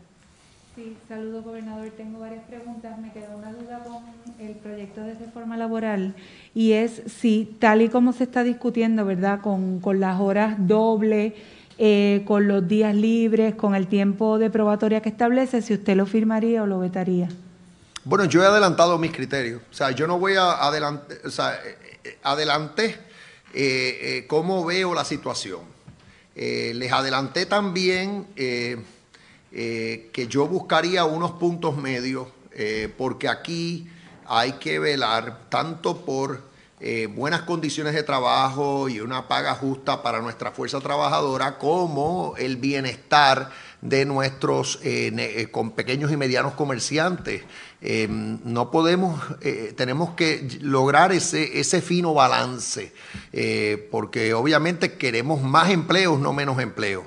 Sí, 0.78 0.96
saludo 1.08 1.42
gobernador. 1.42 1.88
Tengo 1.96 2.20
varias 2.20 2.44
preguntas. 2.44 2.96
Me 3.00 3.10
queda 3.12 3.34
una 3.34 3.52
duda 3.52 3.82
con 3.82 4.04
el 4.38 4.54
proyecto 4.54 5.00
de 5.00 5.14
reforma 5.14 5.56
laboral 5.56 6.14
y 6.54 6.72
es 6.72 7.02
si 7.06 7.56
tal 7.58 7.82
y 7.82 7.88
como 7.88 8.12
se 8.12 8.22
está 8.22 8.44
discutiendo, 8.44 9.04
¿verdad? 9.04 9.40
Con, 9.40 9.80
las 9.98 10.20
horas 10.20 10.54
dobles, 10.58 11.32
eh, 11.78 12.22
con 12.26 12.46
los 12.46 12.68
días 12.68 12.94
libres, 12.94 13.56
con 13.56 13.74
el 13.74 13.88
tiempo 13.88 14.38
de 14.38 14.50
probatoria 14.50 15.00
que 15.00 15.08
establece, 15.08 15.62
si 15.62 15.74
usted 15.74 15.96
lo 15.96 16.06
firmaría 16.06 16.62
o 16.62 16.66
lo 16.66 16.78
vetaría. 16.78 17.28
Bueno, 18.04 18.26
yo 18.26 18.44
he 18.44 18.46
adelantado 18.46 18.98
mis 18.98 19.10
criterios. 19.10 19.62
O 19.72 19.74
sea, 19.74 19.90
yo 19.90 20.06
no 20.06 20.20
voy 20.20 20.36
a 20.36 20.52
adelantar, 20.64 21.18
o 21.24 21.30
sea, 21.30 21.54
eh, 21.54 21.76
eh, 22.04 22.18
adelanté 22.22 23.00
cómo 24.28 24.64
veo 24.64 24.94
la 24.94 25.04
situación. 25.04 25.77
Eh, 26.40 26.72
les 26.76 26.92
adelanté 26.92 27.46
también 27.46 28.24
eh, 28.36 28.76
eh, 29.50 30.08
que 30.12 30.28
yo 30.28 30.46
buscaría 30.46 31.04
unos 31.04 31.32
puntos 31.32 31.76
medios, 31.76 32.28
porque 32.96 33.28
aquí 33.28 33.88
hay 34.26 34.54
que 34.54 34.80
velar 34.80 35.48
tanto 35.48 36.04
por 36.04 36.42
buenas 37.14 37.42
condiciones 37.42 37.94
de 37.94 38.02
trabajo 38.02 38.88
y 38.88 38.98
una 38.98 39.28
paga 39.28 39.54
justa 39.54 40.02
para 40.02 40.20
nuestra 40.20 40.50
fuerza 40.50 40.80
trabajadora, 40.80 41.56
como 41.56 42.34
el 42.36 42.56
bienestar 42.56 43.50
de 43.80 44.04
nuestros 44.04 44.80
con 45.52 45.70
pequeños 45.70 46.10
y 46.10 46.16
medianos 46.16 46.54
comerciantes. 46.54 47.44
Em, 47.80 48.38
no 48.44 48.70
podemos, 48.70 49.20
eh, 49.40 49.72
tenemos 49.76 50.10
que 50.10 50.48
lograr 50.60 51.12
ese, 51.12 51.60
ese 51.60 51.80
fino 51.80 52.12
balance, 52.12 52.92
eh, 53.32 53.88
porque 53.90 54.34
obviamente 54.34 54.94
queremos 54.96 55.42
más 55.42 55.70
empleos, 55.70 56.18
no 56.18 56.32
menos 56.32 56.58
empleos. 56.58 57.04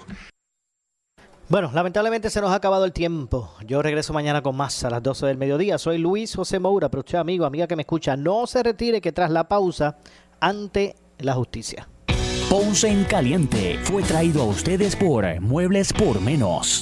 Bueno, 1.50 1.70
lamentablemente 1.74 2.30
se 2.30 2.40
nos 2.40 2.52
ha 2.52 2.56
acabado 2.56 2.86
el 2.86 2.94
tiempo. 2.94 3.54
Yo 3.66 3.82
regreso 3.82 4.14
mañana 4.14 4.42
con 4.42 4.56
más 4.56 4.86
a 4.86 4.90
las 4.90 5.04
12 5.04 5.26
del 5.26 5.38
mediodía. 5.38 5.78
Soy 5.78 5.98
Luis 5.98 6.34
José 6.34 6.60
Moura, 6.60 6.88
pero 6.88 7.02
usted, 7.02 7.18
amigo, 7.18 7.44
amiga 7.44 7.68
que 7.68 7.76
me 7.76 7.82
escucha, 7.82 8.16
no 8.16 8.48
se 8.48 8.64
retire 8.64 9.02
que 9.02 9.12
tras 9.12 9.32
la 9.32 9.50
pausa, 9.50 9.98
ante 10.40 10.96
la 11.18 11.34
justicia. 11.34 11.90
Ponce 12.50 12.88
en 12.88 13.04
Caliente 13.04 13.78
fue 13.84 14.02
traído 14.04 14.44
a 14.44 14.46
ustedes 14.46 14.96
por 14.96 15.26
Muebles 15.42 15.92
por 15.92 16.22
Menos. 16.22 16.82